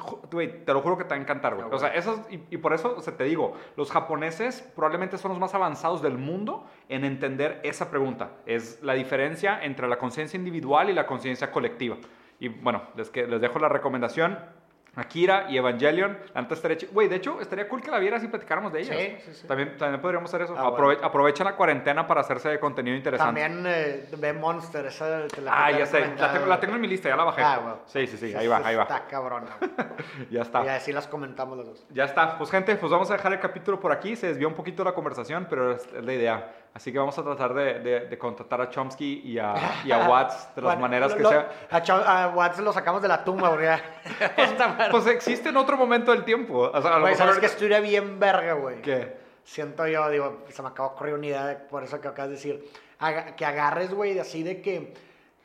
te 0.65 0.73
lo 0.73 0.81
juro 0.81 0.97
que 0.97 1.03
te 1.03 1.09
va 1.11 1.15
a 1.17 1.19
encantar, 1.21 1.53
güey. 1.55 1.67
Ah, 1.71 1.75
O 1.75 1.77
sea, 1.77 1.89
eso, 1.89 2.25
y, 2.31 2.39
y 2.49 2.57
por 2.57 2.73
eso, 2.73 2.95
o 2.97 3.01
sea, 3.01 3.15
te 3.15 3.25
digo, 3.25 3.53
los 3.77 3.91
japoneses 3.91 4.61
probablemente 4.75 5.17
son 5.19 5.29
los 5.29 5.39
más 5.39 5.53
avanzados 5.53 6.01
del 6.01 6.17
mundo 6.17 6.65
en 6.87 7.05
entender 7.05 7.59
esa 7.63 7.91
pregunta. 7.91 8.31
Es 8.47 8.81
la 8.81 8.93
diferencia 8.93 9.59
entre 9.63 9.87
la 9.87 9.97
conciencia 9.97 10.37
individual 10.37 10.89
y 10.89 10.93
la 10.93 11.05
conciencia 11.05 11.51
colectiva. 11.51 11.97
Y 12.39 12.47
bueno, 12.47 12.83
les, 12.95 13.09
que, 13.09 13.27
les 13.27 13.39
dejo 13.41 13.59
la 13.59 13.69
recomendación. 13.69 14.39
Akira 14.99 15.45
y 15.49 15.57
Evangelion, 15.57 16.17
la 16.33 16.41
neta 16.41 16.53
estaría 16.53 16.77
Güey, 16.91 17.07
de 17.07 17.15
hecho, 17.15 17.39
estaría 17.41 17.67
cool 17.67 17.81
que 17.81 17.91
la 17.91 17.99
vieras 17.99 18.23
y 18.23 18.27
platicáramos 18.27 18.71
de 18.73 18.81
ellas. 18.81 18.97
Sí, 18.97 19.17
sí, 19.25 19.33
sí. 19.41 19.47
También, 19.47 19.77
también 19.77 20.01
podríamos 20.01 20.29
hacer 20.29 20.43
eso. 20.43 20.55
Ah, 20.57 20.65
Aprove- 20.69 20.95
bueno. 20.95 21.05
Aprovechen 21.07 21.45
la 21.45 21.55
cuarentena 21.55 22.05
para 22.07 22.21
hacerse 22.21 22.49
de 22.49 22.59
contenido 22.59 22.95
interesante. 22.95 23.41
También 23.41 23.63
eh, 23.67 24.07
ve 24.17 24.33
Monster, 24.33 24.85
esa 24.85 25.27
te 25.27 25.41
la 25.41 25.65
ah, 25.65 25.71
ya 25.71 25.85
sé. 25.85 25.99
La 26.17 26.31
tengo, 26.33 26.45
la 26.45 26.59
tengo 26.59 26.75
en 26.75 26.81
mi 26.81 26.87
lista, 26.87 27.09
ya 27.09 27.15
la 27.15 27.23
bajé. 27.23 27.41
Ah, 27.41 27.59
bueno. 27.59 27.79
Sí, 27.85 28.07
sí, 28.07 28.17
sí. 28.17 28.33
Ahí 28.35 28.47
va, 28.47 28.61
ahí 28.63 28.75
va. 28.75 28.83
Está 28.83 29.05
cabrona. 29.07 29.47
Ya 30.29 30.41
está. 30.41 30.63
Y 30.63 30.67
así 30.67 30.91
las 30.91 31.07
comentamos 31.07 31.57
los 31.57 31.67
dos. 31.67 31.85
Ya 31.91 32.05
está. 32.05 32.37
Pues 32.37 32.51
gente, 32.51 32.75
pues 32.75 32.91
vamos 32.91 33.09
a 33.09 33.13
dejar 33.13 33.33
el 33.33 33.39
capítulo 33.39 33.79
por 33.79 33.91
aquí. 33.91 34.15
Se 34.15 34.27
desvió 34.27 34.47
un 34.47 34.53
poquito 34.53 34.83
la 34.83 34.93
conversación, 34.93 35.47
pero 35.49 35.71
es 35.73 35.91
la 35.93 36.13
idea. 36.13 36.51
Así 36.73 36.91
que 36.91 36.99
vamos 36.99 37.17
a 37.17 37.23
tratar 37.23 37.53
de, 37.53 37.79
de- 37.79 37.99
de 38.07 38.17
contactar 38.17 38.61
a 38.61 38.69
Chomsky 38.69 39.21
y 39.25 39.39
a, 39.39 39.53
y 39.85 39.91
a 39.91 40.07
Watts 40.07 40.55
de 40.55 40.61
las 40.61 40.71
Bueno, 40.71 40.81
maneras 40.81 41.13
que 41.13 41.23
lo- 41.23 41.29
sea. 41.29 41.49
A, 41.71 41.81
Cho- 41.81 41.95
a 42.05 42.27
Watts 42.29 42.59
lo 42.59 42.71
sacamos 42.71 43.01
de 43.01 43.07
la 43.07 43.23
tumba, 43.23 43.49
Esta 44.37 44.67
madre. 44.69 44.91
Pues 44.91 45.07
existe 45.07 45.49
en 45.49 45.57
otro 45.57 45.77
momento 45.77 46.11
del 46.11 46.23
tiempo. 46.23 46.69
O 46.73 46.81
sea, 46.81 46.91
a 46.91 46.95
lo 46.95 47.01
Güey, 47.01 47.15
¿sabes 47.15 47.39
que 47.39 47.47
estuviera 47.47 47.79
bien 47.79 48.19
verga, 48.19 48.53
güey? 48.53 48.81
¿Qué? 48.81 49.17
Siento 49.43 49.87
yo, 49.87 50.07
digo, 50.09 50.43
se 50.49 50.61
me 50.61 50.67
acaba 50.69 50.89
de 50.89 50.95
ocurrir 50.95 51.13
una 51.15 51.25
idea 51.25 51.67
por 51.69 51.83
eso 51.83 51.99
que 51.99 52.07
acabas 52.07 52.29
de 52.29 52.35
decir. 52.35 52.71
Aga- 52.99 53.35
que 53.35 53.45
agarres, 53.45 53.93
güey, 53.93 54.19
así 54.19 54.43
de 54.43 54.61
que 54.61 54.93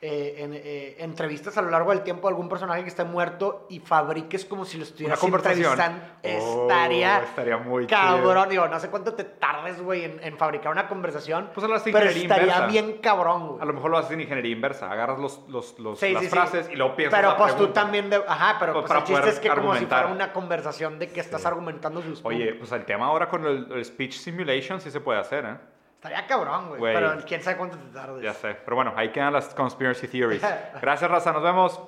eh, 0.07 0.35
en, 0.43 0.53
eh, 0.53 0.95
entrevistas 0.99 1.57
a 1.57 1.61
lo 1.63 1.69
largo 1.71 1.89
del 1.89 2.01
tiempo 2.03 2.27
a 2.27 2.29
algún 2.29 2.47
personaje 2.47 2.83
que 2.83 2.89
esté 2.89 3.03
muerto 3.03 3.65
y 3.69 3.79
fabriques 3.79 4.45
como 4.45 4.63
si 4.63 4.77
lo 4.77 4.83
estuvieras 4.83 5.21
entrevistando. 5.23 5.99
Oh, 6.23 6.67
estaría, 6.67 7.19
estaría 7.23 7.57
muy 7.57 7.87
chido. 7.87 7.97
cabrón. 7.99 8.49
Digo, 8.49 8.67
no 8.67 8.79
sé 8.79 8.89
cuánto 8.89 9.13
te 9.15 9.23
tardes, 9.23 9.81
güey, 9.81 10.03
en, 10.03 10.19
en 10.23 10.37
fabricar 10.37 10.71
una 10.71 10.87
conversación. 10.87 11.49
Pues 11.55 11.67
lo 11.67 11.75
pero 11.83 12.09
estaría 12.09 12.21
inversa. 12.23 12.67
bien 12.67 12.99
cabrón, 13.01 13.47
güey. 13.47 13.61
A 13.61 13.65
lo 13.65 13.73
mejor 13.73 13.89
lo 13.91 13.97
haces 13.97 14.11
en 14.11 14.21
ingeniería 14.21 14.51
inversa. 14.51 14.91
Agarras 14.91 15.17
los, 15.19 15.41
los, 15.49 15.79
los- 15.79 15.99
Sí, 15.99 16.11
las 16.13 16.21
sí, 16.21 16.29
sí. 16.29 16.35
frases 16.35 16.69
y 16.71 16.75
luego 16.75 16.95
piensas 16.95 17.17
Pero 17.19 17.31
la 17.31 17.37
pues 17.37 17.51
tú 17.53 17.57
pregunta. 17.57 17.81
también, 17.81 18.09
de, 18.09 18.17
ajá, 18.27 18.57
pero 18.59 18.73
Pues 18.73 18.85
pues, 18.85 18.99
el 18.99 19.05
chiste 19.05 19.29
es 19.29 19.39
que 19.39 19.49
como 19.49 19.73
si 19.75 19.85
fuera 19.85 20.07
una 20.07 20.31
conversación 20.31 20.99
de 20.99 21.09
que 21.09 21.19
estás 21.19 21.45
argumentando 21.45 22.01
sus. 22.01 22.23
Oye, 22.23 22.53
pues 22.53 22.71
el 22.71 22.85
tema 22.85 23.07
ahora 23.07 23.27
con 23.27 23.45
el, 23.45 23.71
el 23.71 23.83
speech 23.85 24.13
simulation 24.13 24.79
sí 24.79 24.91
se 24.91 24.99
puede 24.99 25.19
hacer, 25.19 25.45
¿eh? 25.45 25.57
Estaría 26.05 26.27
cabrón, 26.27 26.77
güey. 26.77 26.93
Pero 26.93 27.15
quién 27.25 27.41
sabe 27.41 27.57
cuánto 27.57 27.77
te 27.77 27.87
tardes. 27.91 28.21
Ya 28.21 28.33
sé. 28.33 28.55
Pero 28.63 28.75
bueno, 28.75 28.93
ahí 28.95 29.11
quedan 29.11 29.33
las 29.33 29.55
conspiracy 29.55 30.07
theories. 30.07 30.43
Gracias, 30.81 31.09
Raza. 31.09 31.33
Nos 31.33 31.41
vemos. 31.41 31.81